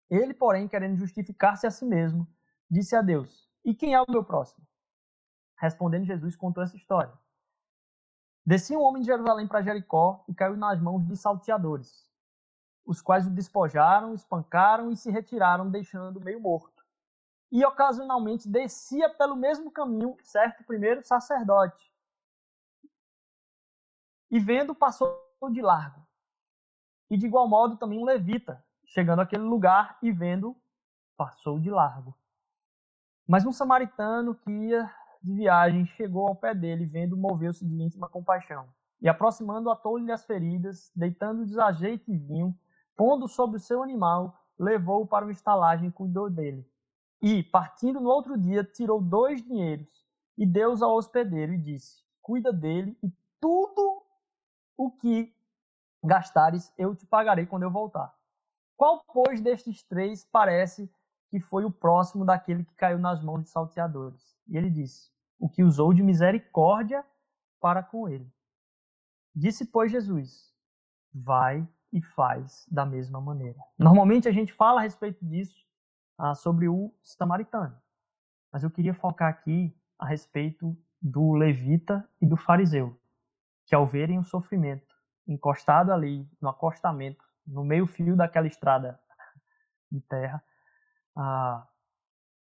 Ele, 0.09 0.33
porém, 0.33 0.67
querendo 0.67 0.97
justificar-se 0.97 1.65
a 1.65 1.71
si 1.71 1.85
mesmo, 1.85 2.27
disse 2.69 2.95
a 2.95 3.01
Deus, 3.01 3.49
e 3.63 3.73
quem 3.73 3.93
é 3.93 4.01
o 4.01 4.05
meu 4.09 4.23
próximo? 4.23 4.65
Respondendo 5.57 6.05
Jesus, 6.05 6.35
contou 6.35 6.63
essa 6.63 6.75
história. 6.75 7.13
Descia 8.45 8.77
um 8.77 8.83
homem 8.83 9.01
de 9.01 9.07
Jerusalém 9.07 9.47
para 9.47 9.61
Jericó 9.61 10.23
e 10.27 10.33
caiu 10.33 10.55
nas 10.55 10.79
mãos 10.79 11.05
de 11.05 11.17
salteadores, 11.17 12.09
os 12.85 13.01
quais 13.01 13.25
o 13.25 13.29
despojaram, 13.29 14.13
espancaram 14.13 14.91
e 14.91 14.95
se 14.95 15.09
retiraram, 15.11 15.69
deixando 15.69 16.21
meio 16.21 16.39
morto 16.39 16.76
e 17.51 17.63
ocasionalmente 17.65 18.49
descia 18.49 19.09
pelo 19.09 19.35
mesmo 19.35 19.71
caminho, 19.71 20.17
certo? 20.21 20.63
Primeiro 20.63 21.03
sacerdote. 21.03 21.91
E 24.29 24.39
vendo, 24.39 24.75
passou 24.75 25.17
de 25.51 25.61
largo. 25.61 26.05
E 27.09 27.17
de 27.17 27.25
igual 27.25 27.47
modo 27.47 27.77
também 27.77 27.99
um 27.99 28.05
levita, 28.05 28.63
chegando 28.85 29.21
àquele 29.21 29.43
lugar 29.43 29.97
e 30.01 30.11
vendo, 30.11 30.55
passou 31.15 31.59
de 31.59 31.69
largo. 31.69 32.13
Mas 33.25 33.45
um 33.45 33.51
samaritano 33.51 34.35
que 34.35 34.51
ia 34.51 34.93
de 35.21 35.33
viagem 35.33 35.85
chegou 35.85 36.27
ao 36.27 36.35
pé 36.35 36.53
dele, 36.53 36.85
vendo, 36.85 37.17
moveu-se 37.17 37.65
de 37.65 37.81
íntima 37.81 38.09
compaixão. 38.09 38.67
E 39.01 39.07
aproximando, 39.07 39.69
atou-lhe 39.69 40.11
as 40.11 40.25
feridas, 40.25 40.91
deitando-lhes 40.95 41.57
azeite 41.57 42.11
e 42.11 42.17
vinho, 42.17 42.57
pondo 42.95 43.27
sobre 43.27 43.57
o 43.57 43.59
seu 43.59 43.83
animal, 43.83 44.37
levou-o 44.57 45.07
para 45.07 45.25
uma 45.25 45.31
estalagem 45.31 45.89
e 45.89 45.91
cuidou 45.91 46.29
dele. 46.29 46.67
E, 47.21 47.43
partindo 47.43 47.99
no 47.99 48.09
outro 48.09 48.37
dia, 48.37 48.63
tirou 48.63 49.01
dois 49.01 49.41
dinheiros 49.41 50.05
e 50.37 50.45
deu-os 50.45 50.81
ao 50.81 50.95
hospedeiro 50.95 51.53
e 51.53 51.57
disse: 51.57 52.03
Cuida 52.21 52.53
dele 52.53 52.97
e 53.03 53.11
tudo 53.39 54.03
o 54.77 54.91
que 54.91 55.33
gastares 56.03 56.71
eu 56.77 56.95
te 56.95 57.05
pagarei 57.05 57.45
quando 57.45 57.63
eu 57.63 57.71
voltar. 57.71 58.15
Qual, 58.75 59.03
pois, 59.11 59.41
destes 59.41 59.81
três 59.83 60.23
parece 60.25 60.89
que 61.29 61.39
foi 61.39 61.65
o 61.65 61.71
próximo 61.71 62.23
daquele 62.23 62.63
que 62.63 62.75
caiu 62.75 62.99
nas 62.99 63.23
mãos 63.23 63.43
de 63.43 63.49
salteadores? 63.49 64.37
E 64.47 64.55
ele 64.55 64.69
disse: 64.69 65.11
O 65.39 65.49
que 65.49 65.63
usou 65.63 65.93
de 65.93 66.03
misericórdia 66.03 67.03
para 67.59 67.81
com 67.81 68.07
ele. 68.07 68.31
Disse, 69.35 69.65
pois, 69.65 69.91
Jesus: 69.91 70.53
Vai 71.11 71.67
e 71.91 72.01
faz 72.01 72.67
da 72.69 72.85
mesma 72.85 73.19
maneira. 73.19 73.59
Normalmente 73.77 74.27
a 74.27 74.31
gente 74.31 74.53
fala 74.53 74.79
a 74.79 74.83
respeito 74.83 75.25
disso 75.25 75.66
ah, 76.17 76.35
sobre 76.35 76.67
o 76.67 76.93
samaritano. 77.01 77.79
Mas 78.51 78.63
eu 78.63 78.71
queria 78.71 78.93
focar 78.93 79.29
aqui 79.29 79.75
a 79.99 80.05
respeito 80.05 80.75
do 81.01 81.33
levita 81.33 82.07
e 82.21 82.25
do 82.25 82.35
fariseu, 82.35 82.99
que 83.65 83.75
ao 83.75 83.85
verem 83.85 84.17
o 84.17 84.23
sofrimento 84.23 84.95
encostado 85.27 85.91
ali 85.91 86.27
no 86.41 86.49
acostamento, 86.49 87.23
no 87.45 87.63
meio 87.63 87.85
fio 87.85 88.15
daquela 88.15 88.47
estrada 88.47 88.99
de 89.91 89.99
terra, 90.01 90.43
ah, 91.15 91.67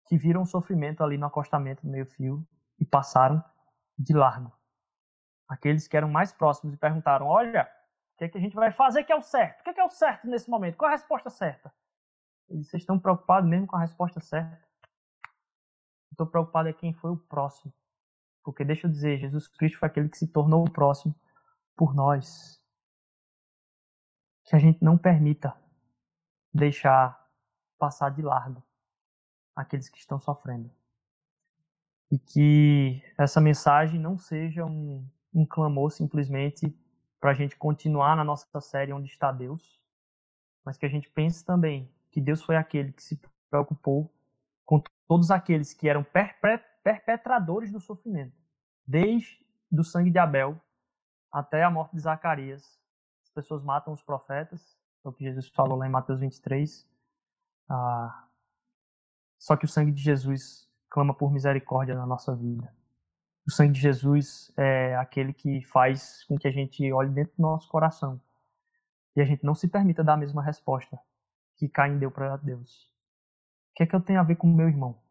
que 0.05 0.17
viram 0.17 0.41
o 0.41 0.45
sofrimento 0.45 1.03
ali 1.03 1.17
no 1.17 1.25
acostamento, 1.25 1.85
no 1.85 1.91
meio 1.91 2.05
fio, 2.05 2.45
e 2.79 2.85
passaram 2.85 3.43
de 3.97 4.13
largo. 4.13 4.51
Aqueles 5.47 5.87
que 5.87 5.95
eram 5.95 6.09
mais 6.09 6.31
próximos 6.31 6.73
e 6.73 6.77
perguntaram: 6.77 7.27
Olha, 7.27 7.69
o 8.13 8.17
que, 8.17 8.25
é 8.25 8.29
que 8.29 8.37
a 8.37 8.41
gente 8.41 8.55
vai 8.55 8.71
fazer 8.71 9.03
que 9.03 9.11
é 9.11 9.15
o 9.15 9.21
certo? 9.21 9.61
O 9.61 9.63
que 9.63 9.69
é, 9.69 9.73
que 9.73 9.79
é 9.79 9.83
o 9.83 9.89
certo 9.89 10.27
nesse 10.27 10.49
momento? 10.49 10.77
Qual 10.77 10.89
é 10.89 10.93
a 10.93 10.97
resposta 10.97 11.29
certa? 11.29 11.73
Vocês 12.47 12.81
estão 12.83 12.99
preocupados 12.99 13.49
mesmo 13.49 13.67
com 13.67 13.75
a 13.75 13.81
resposta 13.81 14.19
certa? 14.19 14.61
Estou 16.11 16.27
preocupado 16.27 16.69
é 16.69 16.73
quem 16.73 16.93
foi 16.93 17.11
o 17.11 17.17
próximo. 17.17 17.73
Porque 18.43 18.63
deixa 18.63 18.87
eu 18.87 18.91
dizer, 18.91 19.19
Jesus 19.19 19.47
Cristo 19.47 19.79
foi 19.79 19.87
aquele 19.87 20.09
que 20.09 20.17
se 20.17 20.27
tornou 20.27 20.63
o 20.63 20.71
próximo 20.71 21.15
por 21.75 21.93
nós. 21.95 22.61
Que 24.45 24.55
a 24.55 24.59
gente 24.59 24.83
não 24.83 24.97
permita 24.97 25.55
deixar 26.53 27.19
passar 27.79 28.09
de 28.11 28.21
largo 28.21 28.63
aqueles 29.55 29.89
que 29.89 29.97
estão 29.97 30.19
sofrendo. 30.19 30.69
E 32.11 32.19
que 32.19 33.01
essa 33.17 33.41
mensagem 33.41 33.99
não 33.99 34.17
seja 34.17 34.65
um, 34.65 35.07
um 35.33 35.45
clamor 35.45 35.91
simplesmente 35.91 36.77
para 37.19 37.31
a 37.31 37.33
gente 37.33 37.55
continuar 37.55 38.15
na 38.15 38.23
nossa 38.23 38.61
série 38.61 38.93
Onde 38.93 39.09
está 39.09 39.31
Deus, 39.31 39.81
mas 40.63 40.77
que 40.77 40.85
a 40.85 40.89
gente 40.89 41.09
pense 41.09 41.43
também 41.43 41.89
que 42.13 42.21
Deus 42.21 42.43
foi 42.43 42.55
aquele 42.55 42.93
que 42.93 43.01
se 43.01 43.19
preocupou 43.49 44.13
com 44.63 44.81
todos 45.07 45.31
aqueles 45.31 45.73
que 45.73 45.89
eram 45.89 46.05
perpetradores 46.83 47.71
do 47.71 47.79
sofrimento, 47.79 48.37
desde 48.85 49.43
do 49.69 49.83
sangue 49.83 50.11
de 50.11 50.19
Abel 50.19 50.61
até 51.31 51.63
a 51.63 51.71
morte 51.71 51.95
de 51.95 52.01
Zacarias. 52.01 52.79
As 53.23 53.31
pessoas 53.31 53.63
matam 53.63 53.91
os 53.91 54.03
profetas, 54.03 54.77
é 55.03 55.09
o 55.09 55.11
que 55.11 55.23
Jesus 55.23 55.49
falou 55.49 55.75
lá 55.75 55.87
em 55.87 55.89
Mateus 55.89 56.19
23. 56.19 56.87
Ah, 57.67 58.27
só 59.39 59.57
que 59.57 59.65
o 59.65 59.67
sangue 59.67 59.91
de 59.91 60.01
Jesus 60.01 60.69
clama 60.91 61.15
por 61.15 61.33
misericórdia 61.33 61.95
na 61.95 62.05
nossa 62.05 62.35
vida. 62.35 62.71
O 63.47 63.51
sangue 63.51 63.73
de 63.73 63.81
Jesus 63.81 64.53
é 64.55 64.95
aquele 64.97 65.33
que 65.33 65.63
faz 65.63 66.23
com 66.25 66.37
que 66.37 66.47
a 66.47 66.51
gente 66.51 66.93
olhe 66.93 67.09
dentro 67.09 67.33
do 67.35 67.41
nosso 67.41 67.67
coração 67.67 68.21
e 69.15 69.21
a 69.21 69.25
gente 69.25 69.43
não 69.43 69.55
se 69.55 69.67
permita 69.67 70.03
dar 70.03 70.13
a 70.13 70.17
mesma 70.17 70.43
resposta 70.43 70.99
que 71.63 71.69
Caim 71.69 71.97
deu 71.97 72.11
para 72.11 72.35
Deus. 72.35 72.91
O 73.71 73.75
que 73.75 73.83
é 73.83 73.85
que 73.85 73.95
eu 73.95 74.01
tenho 74.01 74.19
a 74.19 74.23
ver 74.23 74.35
com 74.35 74.47
o 74.47 74.53
meu 74.53 74.67
irmão? 74.67 75.01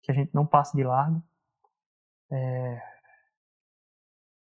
Que 0.00 0.10
a 0.10 0.14
gente 0.14 0.34
não 0.34 0.46
passe 0.46 0.74
de 0.74 0.82
largo. 0.82 1.22
É... 2.30 2.80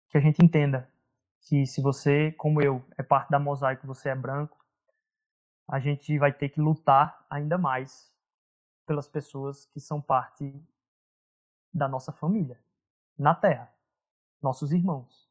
Que 0.07 0.17
a 0.17 0.21
gente 0.21 0.41
entenda 0.41 0.89
que 1.41 1.65
se 1.65 1.81
você, 1.81 2.31
como 2.31 2.61
eu, 2.61 2.81
é 2.97 3.03
parte 3.03 3.29
da 3.29 3.39
mosaico, 3.39 3.85
você 3.85 4.07
é 4.07 4.15
branco, 4.15 4.57
a 5.67 5.81
gente 5.81 6.17
vai 6.17 6.31
ter 6.31 6.47
que 6.47 6.61
lutar 6.61 7.25
ainda 7.29 7.57
mais 7.57 8.15
pelas 8.85 9.09
pessoas 9.09 9.65
que 9.65 9.81
são 9.81 10.01
parte 10.01 10.65
da 11.73 11.89
nossa 11.89 12.13
família 12.13 12.57
na 13.17 13.35
Terra, 13.35 13.69
nossos 14.41 14.71
irmãos. 14.71 15.29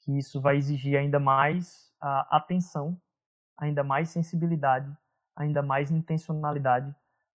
Que 0.00 0.18
isso 0.18 0.40
vai 0.40 0.56
exigir 0.56 0.96
ainda 0.98 1.20
mais 1.20 1.94
a 2.00 2.36
atenção, 2.36 3.00
ainda 3.60 3.84
mais 3.84 4.10
sensibilidade, 4.10 4.90
ainda 5.36 5.62
mais 5.62 5.90
intencionalidade 5.90 6.92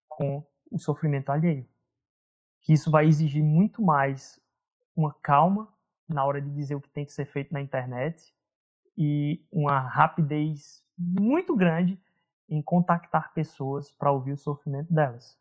com 0.08 0.44
o 0.70 0.78
sofrimento 0.78 1.30
alheio. 1.30 1.66
Que 2.60 2.72
isso 2.72 2.90
vai 2.90 3.06
exigir 3.06 3.42
muito 3.42 3.80
mais 3.80 4.38
uma 4.94 5.14
calma 5.22 5.72
na 6.08 6.24
hora 6.24 6.40
de 6.40 6.50
dizer 6.50 6.74
o 6.74 6.80
que 6.80 6.90
tem 6.90 7.04
que 7.04 7.12
ser 7.12 7.24
feito 7.24 7.52
na 7.54 7.60
internet 7.60 8.34
e 8.98 9.42
uma 9.50 9.78
rapidez 9.78 10.84
muito 10.98 11.56
grande 11.56 11.98
em 12.48 12.60
contactar 12.60 13.32
pessoas 13.32 13.90
para 13.92 14.12
ouvir 14.12 14.32
o 14.32 14.36
sofrimento 14.36 14.92
delas 14.92 15.38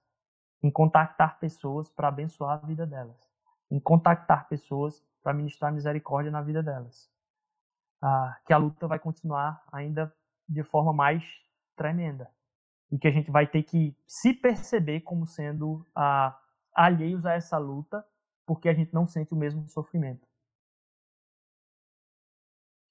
em 0.65 0.71
contactar 0.71 1.37
pessoas 1.39 1.89
para 1.89 2.07
abençoar 2.07 2.59
a 2.63 2.65
vida 2.65 2.87
delas, 2.87 3.29
em 3.69 3.79
contactar 3.79 4.47
pessoas 4.47 5.05
para 5.21 5.31
ministrar 5.31 5.71
misericórdia 5.71 6.31
na 6.31 6.41
vida 6.41 6.63
delas. 6.63 7.07
Ah, 8.01 8.35
que 8.45 8.51
a 8.51 8.57
luta 8.57 8.87
vai 8.87 8.97
continuar 8.97 9.63
ainda 9.71 10.11
de 10.47 10.63
forma 10.63 10.93
mais 10.93 11.23
tremenda 11.75 12.29
e 12.91 12.97
que 12.97 13.07
a 13.07 13.11
gente 13.11 13.31
vai 13.31 13.47
ter 13.47 13.63
que 13.63 13.95
se 14.05 14.33
perceber 14.33 15.01
como 15.01 15.25
sendo 15.25 15.85
ah, 15.95 16.39
alheios 16.73 17.25
a 17.25 17.33
essa 17.33 17.57
luta 17.57 18.05
porque 18.45 18.69
a 18.69 18.73
gente 18.73 18.93
não 18.93 19.07
sente 19.07 19.33
o 19.33 19.37
mesmo 19.37 19.67
sofrimento. 19.67 20.27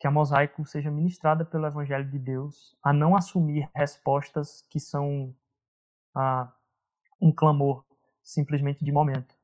Que 0.01 0.07
a 0.07 0.11
mosaico 0.11 0.65
seja 0.67 0.91
ministrada 0.91 1.45
pelo 1.45 1.67
Evangelho 1.67 2.11
de 2.11 2.19
Deus 2.19 2.77
a 2.83 2.93
não 2.93 3.17
assumir 3.17 3.71
respostas 3.75 4.63
que 4.69 4.81
são 4.81 5.35
ah, 6.15 6.53
um 7.21 7.33
clamor 7.33 7.85
simplesmente 8.23 8.85
de 8.85 8.91
momento, 8.91 9.37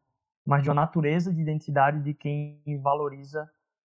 mas 0.44 0.62
de 0.62 0.68
uma 0.68 0.74
natureza 0.74 1.32
de 1.32 1.40
identidade 1.40 2.02
de 2.02 2.14
quem 2.14 2.62
valoriza 2.82 3.50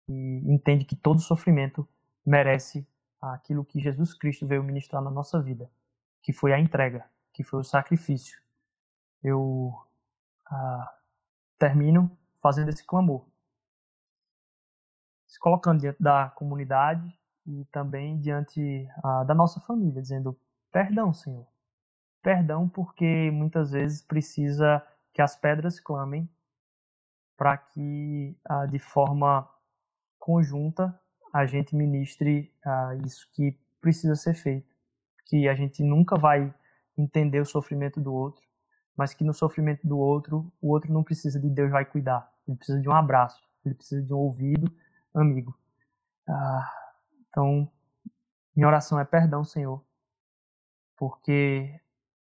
e 0.08 0.42
entende 0.52 0.84
que 0.84 0.96
todo 0.96 1.20
sofrimento 1.20 1.86
merece 2.24 2.86
aquilo 3.20 3.64
que 3.64 3.80
Jesus 3.80 4.14
Cristo 4.14 4.46
veio 4.46 4.62
ministrar 4.62 5.02
na 5.02 5.10
nossa 5.10 5.40
vida, 5.40 5.70
que 6.22 6.32
foi 6.32 6.52
a 6.52 6.58
entrega, 6.58 7.08
que 7.32 7.42
foi 7.42 7.60
o 7.60 7.64
sacrifício. 7.64 8.40
Eu 9.22 9.74
ah, 10.46 10.94
termino 11.58 12.16
fazendo 12.40 12.68
esse 12.68 12.84
clamor, 12.84 13.26
se 15.26 15.38
colocando 15.38 15.80
diante 15.80 16.02
da 16.02 16.30
comunidade 16.30 17.18
e 17.46 17.64
também 17.66 18.18
diante 18.20 18.88
ah, 19.02 19.24
da 19.24 19.34
nossa 19.34 19.60
família, 19.60 20.00
dizendo: 20.02 20.38
Perdão, 20.70 21.12
Senhor, 21.12 21.46
Perdão 22.26 22.68
porque 22.68 23.30
muitas 23.30 23.70
vezes 23.70 24.02
precisa 24.02 24.84
que 25.14 25.22
as 25.22 25.36
pedras 25.36 25.78
clamem 25.78 26.28
para 27.36 27.56
que 27.56 28.36
ah, 28.44 28.66
de 28.66 28.80
forma 28.80 29.48
conjunta 30.18 31.00
a 31.36 31.44
gente 31.44 31.76
ministre 31.76 32.50
ah, 32.64 32.96
isso 33.04 33.28
que 33.34 33.58
precisa 33.78 34.16
ser 34.16 34.32
feito. 34.32 34.74
Que 35.26 35.48
a 35.48 35.54
gente 35.54 35.82
nunca 35.82 36.16
vai 36.16 36.52
entender 36.96 37.40
o 37.40 37.44
sofrimento 37.44 38.00
do 38.00 38.12
outro, 38.12 38.42
mas 38.96 39.12
que 39.12 39.22
no 39.22 39.34
sofrimento 39.34 39.86
do 39.86 39.98
outro, 39.98 40.50
o 40.62 40.70
outro 40.70 40.90
não 40.90 41.04
precisa 41.04 41.38
de 41.38 41.50
Deus 41.50 41.70
vai 41.70 41.84
cuidar. 41.84 42.32
Ele 42.48 42.56
precisa 42.56 42.80
de 42.80 42.88
um 42.88 42.92
abraço, 42.92 43.38
ele 43.66 43.74
precisa 43.74 44.02
de 44.02 44.14
um 44.14 44.16
ouvido 44.16 44.72
amigo. 45.14 45.54
Ah, 46.26 46.72
então, 47.28 47.70
minha 48.54 48.66
oração 48.66 48.98
é 48.98 49.04
perdão, 49.04 49.44
Senhor, 49.44 49.84
porque 50.96 51.78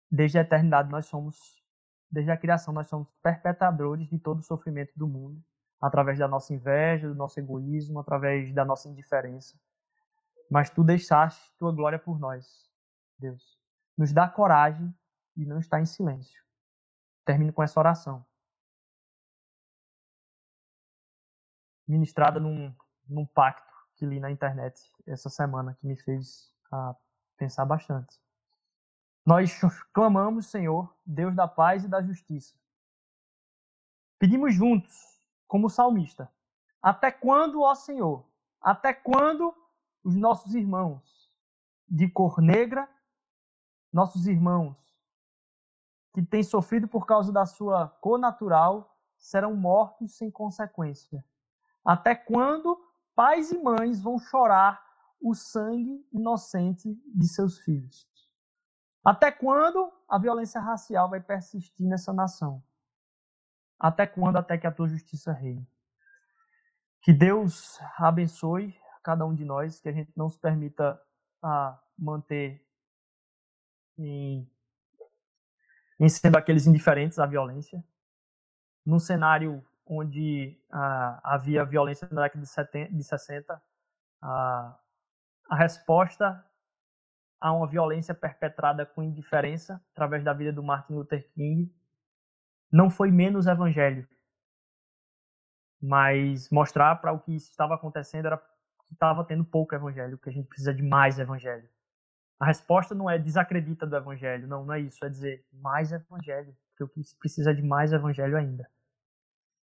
desde 0.08 0.38
a 0.38 0.42
eternidade 0.42 0.88
nós 0.88 1.06
somos, 1.06 1.60
desde 2.08 2.30
a 2.30 2.36
criação 2.36 2.72
nós 2.72 2.86
somos 2.86 3.08
perpetradores 3.20 4.08
de 4.08 4.20
todo 4.20 4.38
o 4.38 4.44
sofrimento 4.44 4.92
do 4.94 5.08
mundo, 5.08 5.42
através 5.80 6.18
da 6.18 6.28
nossa 6.28 6.52
inveja, 6.52 7.08
do 7.08 7.14
nosso 7.14 7.40
egoísmo, 7.40 7.98
através 7.98 8.52
da 8.52 8.64
nossa 8.64 8.88
indiferença. 8.88 9.58
Mas 10.50 10.68
tu 10.68 10.84
deixaste 10.84 11.52
tua 11.58 11.72
glória 11.72 11.98
por 11.98 12.18
nós, 12.18 12.70
Deus. 13.18 13.58
Nos 13.96 14.12
dá 14.12 14.28
coragem 14.28 14.94
de 15.36 15.46
não 15.46 15.58
estar 15.58 15.80
em 15.80 15.86
silêncio. 15.86 16.42
Termino 17.24 17.52
com 17.52 17.62
essa 17.62 17.78
oração. 17.78 18.26
Ministrada 21.86 22.38
num, 22.38 22.74
num 23.08 23.26
pacto 23.26 23.70
que 23.96 24.06
li 24.06 24.20
na 24.20 24.30
internet 24.30 24.80
essa 25.06 25.28
semana, 25.28 25.74
que 25.74 25.86
me 25.86 25.96
fez 25.96 26.52
ah, 26.72 26.94
pensar 27.36 27.64
bastante. 27.64 28.20
Nós 29.24 29.58
clamamos, 29.92 30.46
Senhor, 30.46 30.94
Deus 31.04 31.34
da 31.34 31.46
paz 31.46 31.84
e 31.84 31.88
da 31.88 32.02
justiça. 32.02 32.58
Pedimos 34.18 34.54
juntos, 34.54 35.09
como 35.50 35.68
salmista: 35.68 36.32
Até 36.80 37.10
quando, 37.10 37.60
ó 37.62 37.74
Senhor? 37.74 38.24
Até 38.62 38.94
quando 38.94 39.52
os 40.04 40.14
nossos 40.14 40.54
irmãos 40.54 41.28
de 41.88 42.08
cor 42.08 42.40
negra, 42.40 42.88
nossos 43.92 44.28
irmãos 44.28 44.76
que 46.14 46.22
têm 46.22 46.44
sofrido 46.44 46.86
por 46.86 47.04
causa 47.04 47.32
da 47.32 47.44
sua 47.46 47.88
cor 47.88 48.16
natural, 48.16 48.96
serão 49.18 49.56
mortos 49.56 50.16
sem 50.16 50.30
consequência? 50.30 51.24
Até 51.84 52.14
quando 52.14 52.80
pais 53.16 53.50
e 53.50 53.58
mães 53.58 54.00
vão 54.00 54.20
chorar 54.20 54.80
o 55.20 55.34
sangue 55.34 56.06
inocente 56.12 56.94
de 57.12 57.26
seus 57.26 57.58
filhos? 57.58 58.08
Até 59.04 59.32
quando 59.32 59.92
a 60.08 60.16
violência 60.16 60.60
racial 60.60 61.10
vai 61.10 61.20
persistir 61.20 61.88
nessa 61.88 62.12
nação? 62.12 62.62
Até 63.80 64.06
quando? 64.06 64.36
Até 64.36 64.58
que 64.58 64.66
a 64.66 64.72
tua 64.72 64.86
justiça 64.86 65.32
reine. 65.32 65.66
Que 67.00 67.14
Deus 67.14 67.78
abençoe 67.96 68.78
cada 69.02 69.24
um 69.24 69.34
de 69.34 69.42
nós, 69.42 69.80
que 69.80 69.88
a 69.88 69.92
gente 69.92 70.12
não 70.14 70.28
se 70.28 70.38
permita 70.38 71.00
a 71.42 71.80
manter 71.98 72.62
em, 73.96 74.46
em 75.98 76.08
sendo 76.10 76.36
aqueles 76.36 76.66
indiferentes 76.66 77.18
à 77.18 77.24
violência. 77.24 77.82
Num 78.84 78.98
cenário 78.98 79.64
onde 79.86 80.60
ah, 80.70 81.20
havia 81.24 81.64
violência 81.64 82.06
na 82.12 82.22
década 82.22 82.42
de, 82.42 82.48
70, 82.48 82.94
de 82.94 83.02
60, 83.02 83.62
ah, 84.20 84.78
a 85.48 85.56
resposta 85.56 86.44
a 87.40 87.52
uma 87.52 87.66
violência 87.66 88.14
perpetrada 88.14 88.84
com 88.84 89.02
indiferença 89.02 89.82
através 89.92 90.22
da 90.22 90.34
vida 90.34 90.52
do 90.52 90.62
Martin 90.62 90.92
Luther 90.92 91.26
King 91.32 91.74
não 92.70 92.90
foi 92.90 93.10
menos 93.10 93.46
evangelho, 93.46 94.06
mas 95.80 96.50
mostrar 96.50 96.96
para 96.96 97.12
o 97.12 97.20
que 97.20 97.34
estava 97.34 97.74
acontecendo 97.74 98.26
era 98.26 98.38
que 98.86 98.94
estava 98.94 99.24
tendo 99.24 99.44
pouco 99.44 99.74
evangelho, 99.74 100.18
que 100.18 100.28
a 100.28 100.32
gente 100.32 100.48
precisa 100.48 100.74
de 100.74 100.82
mais 100.82 101.18
evangelho. 101.18 101.68
A 102.38 102.46
resposta 102.46 102.94
não 102.94 103.08
é 103.08 103.18
desacredita 103.18 103.86
do 103.86 103.96
evangelho, 103.96 104.46
não, 104.46 104.64
não 104.64 104.74
é 104.74 104.80
isso, 104.80 105.04
é 105.04 105.08
dizer 105.08 105.46
mais 105.52 105.92
evangelho, 105.92 106.56
porque 106.70 106.84
o 106.84 106.88
que 106.88 107.02
precisa 107.18 107.54
de 107.54 107.62
mais 107.62 107.92
evangelho 107.92 108.36
ainda. 108.36 108.68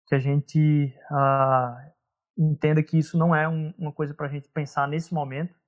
Que 0.06 0.14
a 0.14 0.18
gente 0.18 0.94
ah, 1.10 1.92
entenda 2.36 2.82
que 2.82 2.98
isso 2.98 3.16
não 3.16 3.34
é 3.34 3.48
um, 3.48 3.72
uma 3.78 3.92
coisa 3.92 4.14
para 4.14 4.26
a 4.26 4.30
gente 4.30 4.48
pensar 4.48 4.86
nesse 4.86 5.14
momento, 5.14 5.58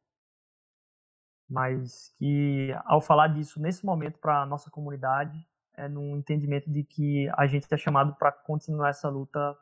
mas 1.49 2.15
que 2.19 2.71
ao 2.85 3.01
falar 3.01 3.29
disso 3.29 3.61
nesse 3.61 3.85
momento 3.85 4.19
para 4.19 4.43
a 4.43 4.47
nossa 4.47 4.71
comunidade 4.71 5.47
é 5.79 5.89
num 5.89 6.17
entendimento 6.17 6.71
de 6.71 6.83
que 6.83 7.29
a 7.37 7.47
gente 7.47 7.67
é 7.73 7.77
chamado 7.77 8.15
para 8.17 8.33
continuar 8.33 8.91
essa 8.91 9.09
luta 9.09 9.57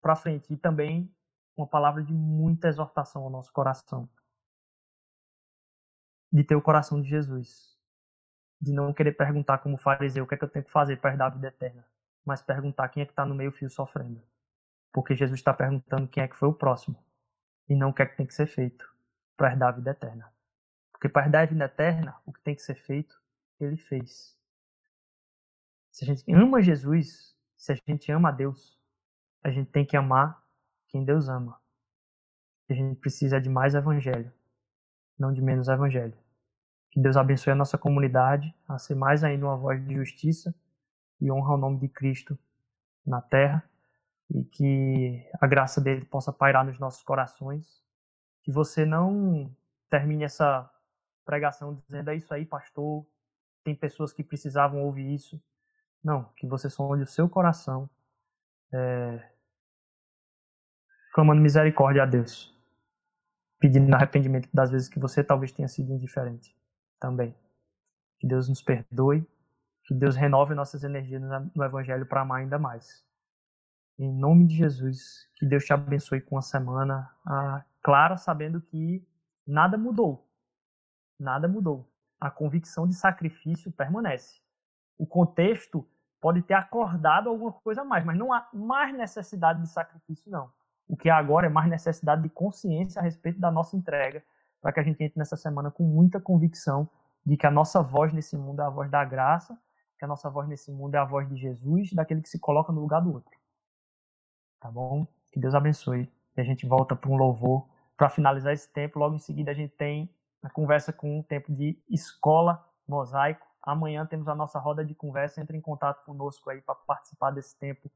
para 0.00 0.16
frente 0.16 0.52
e 0.52 0.56
também 0.56 1.14
uma 1.56 1.66
palavra 1.66 2.02
de 2.02 2.14
muita 2.14 2.68
exortação 2.68 3.22
ao 3.22 3.30
nosso 3.30 3.52
coração. 3.52 4.08
De 6.32 6.42
ter 6.42 6.56
o 6.56 6.62
coração 6.62 7.00
de 7.00 7.08
Jesus. 7.08 7.76
De 8.60 8.72
não 8.72 8.92
querer 8.92 9.12
perguntar 9.12 9.58
como 9.58 9.76
fariseu 9.76 10.24
o 10.24 10.26
que 10.26 10.34
é 10.34 10.38
que 10.38 10.44
eu 10.44 10.48
tenho 10.48 10.64
que 10.64 10.70
fazer 10.70 10.98
para 10.98 11.12
herdar 11.12 11.26
a 11.30 11.34
vida 11.34 11.48
eterna. 11.48 11.86
Mas 12.24 12.42
perguntar 12.42 12.88
quem 12.88 13.02
é 13.02 13.06
que 13.06 13.12
está 13.12 13.24
no 13.24 13.34
meio 13.34 13.52
fio 13.52 13.68
sofrendo. 13.68 14.22
Porque 14.92 15.14
Jesus 15.14 15.40
está 15.40 15.52
perguntando 15.52 16.08
quem 16.08 16.22
é 16.22 16.28
que 16.28 16.36
foi 16.36 16.48
o 16.48 16.54
próximo. 16.54 17.02
E 17.68 17.74
não 17.74 17.90
o 17.90 17.94
que 17.94 18.02
é 18.02 18.06
que 18.06 18.16
tem 18.16 18.26
que 18.26 18.34
ser 18.34 18.46
feito 18.46 18.90
para 19.36 19.52
herdar 19.52 19.68
a 19.68 19.72
vida 19.72 19.90
eterna. 19.90 20.32
Porque 20.90 21.08
para 21.08 21.26
herdar 21.26 21.42
a 21.42 21.46
vida 21.46 21.64
eterna, 21.66 22.16
o 22.24 22.32
que 22.32 22.40
tem 22.40 22.54
que 22.54 22.62
ser 22.62 22.76
feito, 22.76 23.20
ele 23.60 23.76
fez. 23.76 24.36
Se 25.96 26.04
a 26.04 26.08
gente 26.08 26.30
ama 26.30 26.60
Jesus, 26.60 27.34
se 27.56 27.72
a 27.72 27.74
gente 27.74 28.12
ama 28.12 28.28
a 28.28 28.32
Deus, 28.32 28.78
a 29.42 29.50
gente 29.50 29.70
tem 29.70 29.82
que 29.82 29.96
amar 29.96 30.44
quem 30.88 31.02
Deus 31.02 31.26
ama. 31.26 31.58
A 32.68 32.74
gente 32.74 33.00
precisa 33.00 33.40
de 33.40 33.48
mais 33.48 33.74
evangelho, 33.74 34.30
não 35.18 35.32
de 35.32 35.40
menos 35.40 35.68
evangelho. 35.68 36.12
Que 36.90 37.00
Deus 37.00 37.16
abençoe 37.16 37.54
a 37.54 37.56
nossa 37.56 37.78
comunidade 37.78 38.54
a 38.68 38.76
ser 38.76 38.94
mais 38.94 39.24
ainda 39.24 39.46
uma 39.46 39.56
voz 39.56 39.82
de 39.88 39.94
justiça 39.94 40.54
e 41.18 41.32
honra 41.32 41.54
o 41.54 41.56
nome 41.56 41.78
de 41.78 41.88
Cristo 41.88 42.38
na 43.06 43.22
terra 43.22 43.66
e 44.28 44.44
que 44.44 45.26
a 45.40 45.46
graça 45.46 45.80
dele 45.80 46.04
possa 46.04 46.30
pairar 46.30 46.62
nos 46.62 46.78
nossos 46.78 47.02
corações. 47.02 47.82
Que 48.42 48.52
você 48.52 48.84
não 48.84 49.50
termine 49.88 50.24
essa 50.24 50.70
pregação 51.24 51.74
dizendo 51.74 52.10
é 52.10 52.16
isso 52.16 52.34
aí, 52.34 52.44
pastor, 52.44 53.06
tem 53.64 53.74
pessoas 53.74 54.12
que 54.12 54.22
precisavam 54.22 54.82
ouvir 54.82 55.14
isso. 55.14 55.40
Não, 56.06 56.22
que 56.36 56.46
você 56.46 56.70
sonde 56.70 57.02
o 57.02 57.06
seu 57.06 57.28
coração 57.28 57.90
é, 58.72 59.28
clamando 61.12 61.42
misericórdia 61.42 62.04
a 62.04 62.06
Deus, 62.06 62.56
pedindo 63.58 63.92
arrependimento 63.92 64.48
das 64.54 64.70
vezes 64.70 64.88
que 64.88 65.00
você 65.00 65.24
talvez 65.24 65.50
tenha 65.50 65.66
sido 65.66 65.92
indiferente 65.92 66.56
também. 67.00 67.36
Que 68.20 68.28
Deus 68.28 68.48
nos 68.48 68.62
perdoe, 68.62 69.26
que 69.82 69.92
Deus 69.92 70.14
renove 70.14 70.54
nossas 70.54 70.84
energias 70.84 71.20
no 71.52 71.64
Evangelho 71.64 72.06
para 72.06 72.20
amar 72.20 72.38
ainda 72.38 72.56
mais. 72.56 73.04
Em 73.98 74.12
nome 74.12 74.46
de 74.46 74.54
Jesus, 74.54 75.28
que 75.34 75.44
Deus 75.44 75.64
te 75.64 75.72
abençoe 75.72 76.20
com 76.20 76.38
a 76.38 76.42
semana 76.42 77.12
clara, 77.82 78.16
sabendo 78.16 78.60
que 78.60 79.04
nada 79.44 79.76
mudou. 79.76 80.24
Nada 81.18 81.48
mudou. 81.48 81.92
A 82.20 82.30
convicção 82.30 82.86
de 82.86 82.94
sacrifício 82.94 83.72
permanece. 83.72 84.40
O 84.96 85.04
contexto 85.04 85.84
pode 86.20 86.42
ter 86.42 86.54
acordado 86.54 87.28
alguma 87.28 87.52
coisa 87.52 87.82
a 87.82 87.84
mais, 87.84 88.04
mas 88.04 88.16
não 88.16 88.32
há 88.32 88.48
mais 88.52 88.96
necessidade 88.96 89.60
de 89.60 89.68
sacrifício, 89.68 90.30
não. 90.30 90.50
O 90.88 90.96
que 90.96 91.10
há 91.10 91.16
agora 91.16 91.46
é 91.46 91.50
mais 91.50 91.68
necessidade 91.68 92.22
de 92.22 92.28
consciência 92.28 93.00
a 93.00 93.04
respeito 93.04 93.40
da 93.40 93.50
nossa 93.50 93.76
entrega, 93.76 94.22
para 94.60 94.72
que 94.72 94.80
a 94.80 94.82
gente 94.82 95.02
entre 95.02 95.18
nessa 95.18 95.36
semana 95.36 95.70
com 95.70 95.82
muita 95.82 96.20
convicção 96.20 96.88
de 97.24 97.36
que 97.36 97.46
a 97.46 97.50
nossa 97.50 97.82
voz 97.82 98.12
nesse 98.12 98.36
mundo 98.36 98.62
é 98.62 98.64
a 98.64 98.70
voz 98.70 98.90
da 98.90 99.04
graça, 99.04 99.58
que 99.98 100.04
a 100.04 100.08
nossa 100.08 100.30
voz 100.30 100.48
nesse 100.48 100.70
mundo 100.70 100.94
é 100.94 100.98
a 100.98 101.04
voz 101.04 101.28
de 101.28 101.36
Jesus, 101.36 101.92
daquele 101.92 102.22
que 102.22 102.28
se 102.28 102.38
coloca 102.38 102.72
no 102.72 102.80
lugar 102.80 103.00
do 103.00 103.12
outro. 103.12 103.36
Tá 104.60 104.70
bom? 104.70 105.06
Que 105.32 105.40
Deus 105.40 105.54
abençoe. 105.54 106.10
E 106.36 106.40
a 106.40 106.44
gente 106.44 106.66
volta 106.66 106.94
para 106.94 107.10
um 107.10 107.16
louvor 107.16 107.66
para 107.96 108.08
finalizar 108.08 108.52
esse 108.52 108.70
tempo. 108.72 108.98
Logo 108.98 109.14
em 109.14 109.18
seguida 109.18 109.50
a 109.50 109.54
gente 109.54 109.74
tem 109.74 110.08
a 110.42 110.50
conversa 110.50 110.92
com 110.92 111.18
um 111.18 111.22
tempo 111.22 111.52
de 111.52 111.78
escola 111.88 112.64
mosaico. 112.86 113.45
Amanhã 113.66 114.06
temos 114.06 114.28
a 114.28 114.34
nossa 114.34 114.58
roda 114.58 114.84
de 114.84 114.94
conversa. 114.94 115.40
Entre 115.40 115.56
em 115.56 115.60
contato 115.60 116.04
conosco 116.04 116.48
aí 116.48 116.62
para 116.62 116.74
participar 116.76 117.32
desse 117.32 117.58
tempo 117.58 117.90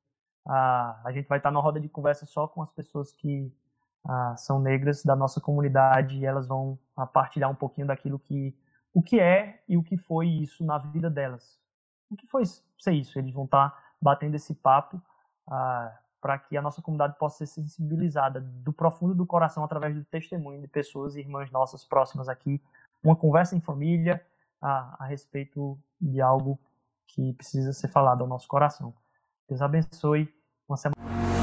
ah, 0.47 1.01
a 1.05 1.13
gente 1.13 1.29
vai 1.29 1.39
estar 1.39 1.51
na 1.51 1.61
roda 1.61 1.81
de 1.81 1.89
conversa 1.89 2.27
só 2.27 2.47
com 2.49 2.63
as 2.63 2.71
pessoas 2.73 3.13
que 3.13 3.53
ah, 4.05 4.35
são 4.37 4.61
negras 4.61 5.05
da 5.05 5.15
nossa 5.15 5.41
comunidade 5.41 6.19
e 6.19 6.27
elas 6.27 6.47
vão 6.47 6.79
ah, 6.97 7.07
partilhar 7.07 7.51
um 7.51 7.55
pouquinho 7.55 7.87
daquilo 7.87 8.19
que 8.19 8.57
o 8.93 9.03
que 9.03 9.21
é 9.21 9.63
e 9.69 9.77
o 9.77 9.83
que 9.83 9.97
foi 9.97 10.27
isso 10.27 10.65
na 10.65 10.79
vida 10.79 11.11
delas. 11.11 11.59
O 12.11 12.17
que 12.17 12.27
foi 12.27 12.43
ser 12.45 12.93
isso? 12.93 13.19
Eles 13.19 13.33
vão 13.33 13.45
estar 13.45 13.95
batendo 14.01 14.35
esse 14.35 14.55
papo 14.55 15.01
ah, 15.49 15.97
para 16.21 16.39
que 16.39 16.57
a 16.57 16.63
nossa 16.63 16.83
comunidade 16.83 17.17
possa 17.19 17.47
ser 17.47 17.63
sensibilizada 17.63 18.41
do 18.41 18.73
profundo 18.73 19.15
do 19.15 19.27
coração 19.27 19.65
através 19.65 19.95
do 19.95 20.05
testemunho 20.05 20.61
de 20.61 20.69
pessoas, 20.69 21.17
irmãs 21.17 21.51
nossas 21.51 21.85
próximas 21.85 22.29
aqui, 22.29 22.61
uma 23.03 23.17
conversa 23.17 23.57
em 23.57 23.61
família 23.61 24.25
a, 24.61 24.97
a 25.05 25.07
respeito 25.07 25.79
de 26.01 26.21
algo 26.21 26.59
que 27.07 27.33
precisa 27.35 27.73
ser 27.73 27.89
falado 27.89 28.23
ao 28.23 28.29
nosso 28.29 28.47
coração. 28.47 28.95
Deus 29.49 29.61
abençoe. 29.61 30.29
Uma 30.69 30.77
semana. 30.77 31.40